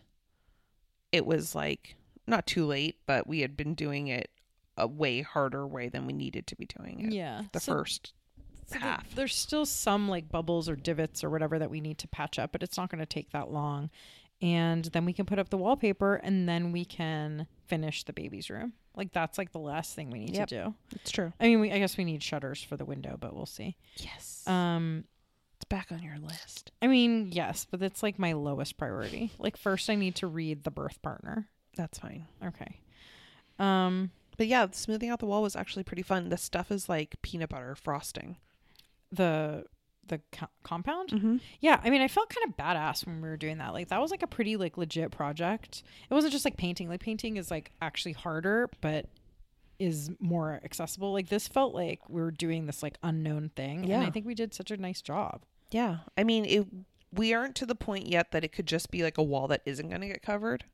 it 1.11 1.25
was 1.25 1.55
like 1.55 1.95
not 2.27 2.45
too 2.45 2.65
late, 2.65 2.97
but 3.05 3.27
we 3.27 3.39
had 3.41 3.55
been 3.57 3.73
doing 3.73 4.07
it 4.07 4.29
a 4.77 4.87
way 4.87 5.21
harder 5.21 5.67
way 5.67 5.89
than 5.89 6.05
we 6.05 6.13
needed 6.13 6.47
to 6.47 6.55
be 6.55 6.65
doing 6.65 6.99
it. 7.07 7.13
yeah, 7.13 7.43
The 7.51 7.59
so- 7.59 7.73
first 7.73 8.13
so 8.67 8.73
there- 8.73 8.81
half. 8.81 9.13
there's 9.15 9.35
still 9.35 9.65
some 9.65 10.07
like 10.07 10.29
bubbles 10.29 10.69
or 10.69 10.75
divots 10.75 11.23
or 11.23 11.29
whatever 11.29 11.59
that 11.59 11.69
we 11.69 11.81
need 11.81 11.97
to 11.99 12.07
patch 12.07 12.39
up, 12.39 12.51
but 12.51 12.63
it's 12.63 12.77
not 12.77 12.89
going 12.89 12.99
to 12.99 13.05
take 13.05 13.31
that 13.31 13.51
long. 13.51 13.89
And 14.41 14.85
then 14.85 15.05
we 15.05 15.13
can 15.13 15.25
put 15.27 15.37
up 15.37 15.49
the 15.49 15.57
wallpaper, 15.57 16.15
and 16.15 16.49
then 16.49 16.71
we 16.71 16.83
can 16.83 17.45
finish 17.67 18.03
the 18.03 18.13
baby's 18.13 18.49
room. 18.49 18.73
Like 18.95 19.11
that's 19.13 19.37
like 19.37 19.51
the 19.51 19.59
last 19.59 19.93
thing 19.95 20.09
we 20.09 20.19
need 20.19 20.35
Yep. 20.35 20.47
to 20.47 20.63
do. 20.63 20.75
It's 20.95 21.11
true. 21.11 21.31
I 21.39 21.43
mean, 21.45 21.59
we, 21.59 21.71
I 21.71 21.77
guess 21.77 21.95
we 21.95 22.03
need 22.05 22.23
shutters 22.23 22.63
for 22.63 22.75
the 22.75 22.83
window, 22.85 23.17
but 23.19 23.35
we'll 23.35 23.45
see. 23.45 23.77
Yes. 23.97 24.43
Um, 24.47 25.03
it's 25.57 25.65
back 25.65 25.91
on 25.91 26.01
your 26.01 26.17
list. 26.17 26.71
I 26.81 26.87
mean, 26.87 27.29
yes, 27.31 27.67
but 27.69 27.83
it's 27.83 28.01
like 28.01 28.17
my 28.17 28.33
lowest 28.33 28.77
priority. 28.77 29.31
Like 29.37 29.57
first, 29.57 29.89
I 29.91 29.95
need 29.95 30.15
to 30.15 30.27
read 30.27 30.63
the 30.63 30.71
birth 30.71 31.01
partner. 31.03 31.47
That's 31.75 31.99
fine. 31.99 32.25
Okay. 32.45 32.79
Um, 33.59 34.11
But 34.37 34.47
yeah, 34.47 34.67
smoothing 34.71 35.09
out 35.09 35.19
the 35.19 35.25
wall 35.25 35.41
was 35.41 35.55
actually 35.55 35.83
pretty 35.83 36.01
fun. 36.01 36.29
The 36.29 36.37
stuff 36.37 36.71
is 36.71 36.89
like 36.89 37.15
peanut 37.21 37.49
butter 37.49 37.75
frosting. 37.75 38.37
the 39.11 39.65
the 40.07 40.19
co- 40.31 40.47
compound. 40.63 41.09
Mm-hmm. 41.09 41.37
Yeah, 41.61 41.79
I 41.83 41.89
mean, 41.89 42.01
I 42.01 42.07
felt 42.09 42.29
kind 42.33 42.49
of 42.49 42.57
badass 42.57 43.05
when 43.05 43.21
we 43.21 43.29
were 43.29 43.37
doing 43.37 43.59
that. 43.59 43.71
Like 43.71 43.89
that 43.89 44.01
was 44.01 44.11
like 44.11 44.23
a 44.23 44.27
pretty 44.27 44.57
like 44.57 44.77
legit 44.77 45.11
project. 45.11 45.83
It 46.09 46.13
wasn't 46.13 46.33
just 46.33 46.43
like 46.43 46.57
painting. 46.57 46.89
Like 46.89 46.99
painting 47.01 47.37
is 47.37 47.51
like 47.51 47.71
actually 47.81 48.13
harder, 48.13 48.69
but 48.81 49.05
is 49.79 50.09
more 50.19 50.59
accessible. 50.63 51.13
Like 51.13 51.29
this 51.29 51.47
felt 51.47 51.73
like 51.73 52.09
we 52.09 52.19
were 52.21 52.31
doing 52.31 52.65
this 52.65 52.81
like 52.83 52.97
unknown 53.03 53.51
thing, 53.55 53.83
and 53.99 54.03
I 54.03 54.09
think 54.09 54.25
we 54.25 54.35
did 54.35 54.53
such 54.53 54.71
a 54.71 54.77
nice 54.77 55.01
job. 55.01 55.43
Yeah. 55.71 55.99
I 56.17 56.23
mean, 56.23 56.45
it, 56.45 56.67
we 57.13 57.33
aren't 57.33 57.55
to 57.57 57.65
the 57.65 57.75
point 57.75 58.07
yet 58.07 58.31
that 58.31 58.43
it 58.43 58.51
could 58.51 58.65
just 58.67 58.91
be 58.91 59.03
like 59.03 59.17
a 59.17 59.23
wall 59.23 59.47
that 59.49 59.61
isn't 59.65 59.87
going 59.87 60.01
to 60.01 60.07
get 60.07 60.21
covered, 60.21 60.65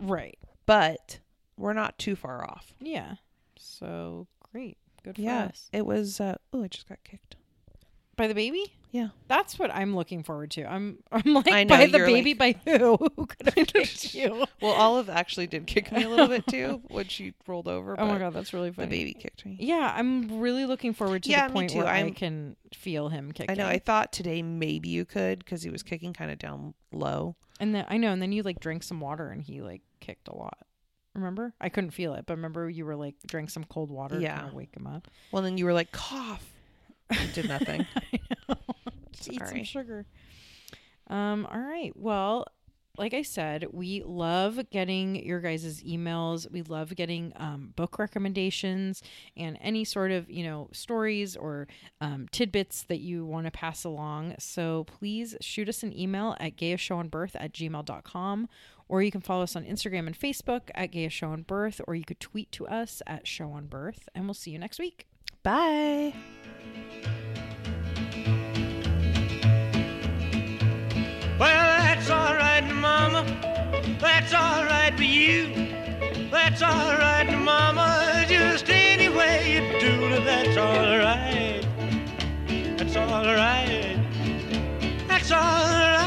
Right. 0.00 0.38
but 0.66 1.20
we're 1.56 1.72
not 1.72 1.98
too 1.98 2.16
far 2.16 2.44
off. 2.44 2.74
Yeah. 2.80 3.14
So 3.58 4.26
great. 4.52 4.76
Good 5.02 5.16
for 5.16 5.22
Yeah. 5.22 5.44
us. 5.44 5.70
It 5.72 5.86
was, 5.86 6.20
uh, 6.20 6.36
oh, 6.52 6.64
I 6.64 6.68
just 6.68 6.88
got 6.88 6.98
kicked. 7.04 7.36
By 8.16 8.26
the 8.28 8.34
baby? 8.34 8.72
Yeah. 8.92 9.08
That's 9.28 9.58
what 9.58 9.70
I'm 9.74 9.94
looking 9.94 10.22
forward 10.22 10.50
to. 10.52 10.64
I'm 10.64 10.98
I'm 11.12 11.34
like 11.34 11.50
I 11.50 11.64
know, 11.64 11.76
by 11.76 11.86
the 11.86 11.98
baby 11.98 12.32
by 12.32 12.54
who? 12.64 12.96
Who 13.16 13.26
could 13.26 13.46
have 13.54 13.54
kicked 13.66 14.14
you? 14.14 14.46
Well, 14.62 14.72
Olive 14.72 15.10
actually 15.10 15.46
did 15.46 15.66
kick 15.66 15.92
me 15.92 16.02
a 16.04 16.08
little 16.08 16.26
bit 16.28 16.46
too 16.46 16.80
when 16.88 17.06
she 17.08 17.34
rolled 17.46 17.68
over. 17.68 17.98
Oh 18.00 18.06
my 18.06 18.18
god, 18.18 18.32
that's 18.32 18.54
really 18.54 18.72
funny. 18.72 18.88
The 18.88 18.96
baby 18.98 19.12
kicked 19.12 19.44
me. 19.44 19.58
Yeah, 19.60 19.92
I'm 19.94 20.38
really 20.40 20.64
looking 20.64 20.94
forward 20.94 21.24
to 21.24 21.30
Yeah, 21.30 21.48
the 21.48 21.52
point 21.52 21.70
too. 21.72 21.78
where 21.78 21.86
I 21.88 21.98
I'm- 21.98 22.14
can 22.14 22.56
feel 22.72 23.10
him 23.10 23.32
kicking. 23.32 23.50
I 23.50 23.54
know. 23.62 23.68
I 23.68 23.78
thought 23.78 24.12
today 24.12 24.40
maybe 24.40 24.88
you 24.88 25.04
could 25.04 25.40
because 25.40 25.62
he 25.62 25.68
was 25.68 25.82
kicking 25.82 26.14
kind 26.14 26.30
of 26.30 26.38
down 26.38 26.72
low. 26.92 27.36
And 27.60 27.74
then 27.74 27.84
I 27.88 27.96
know, 27.96 28.12
and 28.12 28.20
then 28.22 28.32
you 28.32 28.42
like 28.42 28.60
drank 28.60 28.82
some 28.82 29.00
water, 29.00 29.28
and 29.30 29.42
he 29.42 29.60
like 29.62 29.82
kicked 30.00 30.28
a 30.28 30.34
lot. 30.36 30.58
Remember? 31.14 31.54
I 31.60 31.68
couldn't 31.70 31.90
feel 31.92 32.12
it, 32.14 32.24
but 32.26 32.34
remember 32.36 32.68
you 32.68 32.84
were 32.84 32.96
like 32.96 33.14
drank 33.26 33.48
some 33.50 33.64
cold 33.64 33.90
water 33.90 34.20
Yeah. 34.20 34.32
to 34.34 34.36
kind 34.40 34.48
of 34.48 34.54
wake 34.54 34.76
him 34.76 34.86
up. 34.86 35.08
Well, 35.32 35.42
then 35.42 35.56
you 35.56 35.64
were 35.64 35.72
like, 35.72 35.90
cough. 35.92 36.46
It 37.10 37.32
did 37.34 37.48
nothing. 37.48 37.86
I 37.96 38.20
know. 38.48 38.56
Just 39.12 39.32
Eat 39.32 39.38
some 39.38 39.48
Sorry. 39.48 39.64
sugar. 39.64 40.06
Um. 41.08 41.46
All 41.50 41.60
right. 41.60 41.92
Well, 41.96 42.46
like 42.98 43.14
I 43.14 43.22
said, 43.22 43.66
we 43.72 44.02
love 44.04 44.70
getting 44.70 45.24
your 45.24 45.40
guys' 45.40 45.82
emails. 45.82 46.50
We 46.50 46.62
love 46.62 46.94
getting 46.94 47.32
um, 47.36 47.72
book 47.76 47.98
recommendations 47.98 49.02
and 49.36 49.58
any 49.60 49.84
sort 49.84 50.10
of 50.10 50.30
you 50.30 50.44
know 50.44 50.68
stories 50.72 51.36
or 51.36 51.68
um, 52.00 52.26
tidbits 52.30 52.82
that 52.84 52.98
you 53.00 53.24
want 53.24 53.46
to 53.46 53.50
pass 53.50 53.84
along. 53.84 54.34
So 54.38 54.84
please 54.84 55.36
shoot 55.40 55.68
us 55.68 55.82
an 55.82 55.96
email 55.98 56.36
at 56.40 56.56
gayashowonbirth 56.56 57.32
at 57.34 57.52
gmail.com 57.52 58.48
or 58.88 59.02
you 59.02 59.10
can 59.10 59.20
follow 59.20 59.42
us 59.42 59.56
on 59.56 59.64
Instagram 59.64 60.06
and 60.06 60.18
Facebook 60.18 60.70
at 60.74 60.92
Gaya 60.92 61.10
Show 61.10 61.30
on 61.30 61.42
Birth, 61.42 61.80
or 61.86 61.94
you 61.94 62.04
could 62.04 62.20
tweet 62.20 62.52
to 62.52 62.66
us 62.66 63.02
at 63.06 63.26
Show 63.26 63.50
on 63.50 63.66
Birth, 63.66 64.08
and 64.14 64.26
we'll 64.26 64.34
see 64.34 64.52
you 64.52 64.58
next 64.58 64.78
week. 64.78 65.06
Bye. 65.42 66.14
Well, 71.38 71.78
that's 71.82 72.08
all 72.10 72.16
right, 72.16 72.35
Mama. 72.35 72.35
That's 73.98 74.34
all 74.34 74.64
right 74.64 74.94
for 74.94 75.02
you. 75.02 76.28
That's 76.30 76.60
all 76.62 76.94
right, 76.98 77.28
Mama. 77.38 78.24
Just 78.28 78.68
any 78.68 79.08
way 79.08 79.54
you 79.54 79.80
do, 79.80 80.22
that's 80.22 80.56
all 80.56 80.98
right. 80.98 81.66
That's 82.76 82.96
all 82.96 83.24
right. 83.24 83.98
That's 85.08 85.30
all 85.30 85.38
right. 85.38 86.05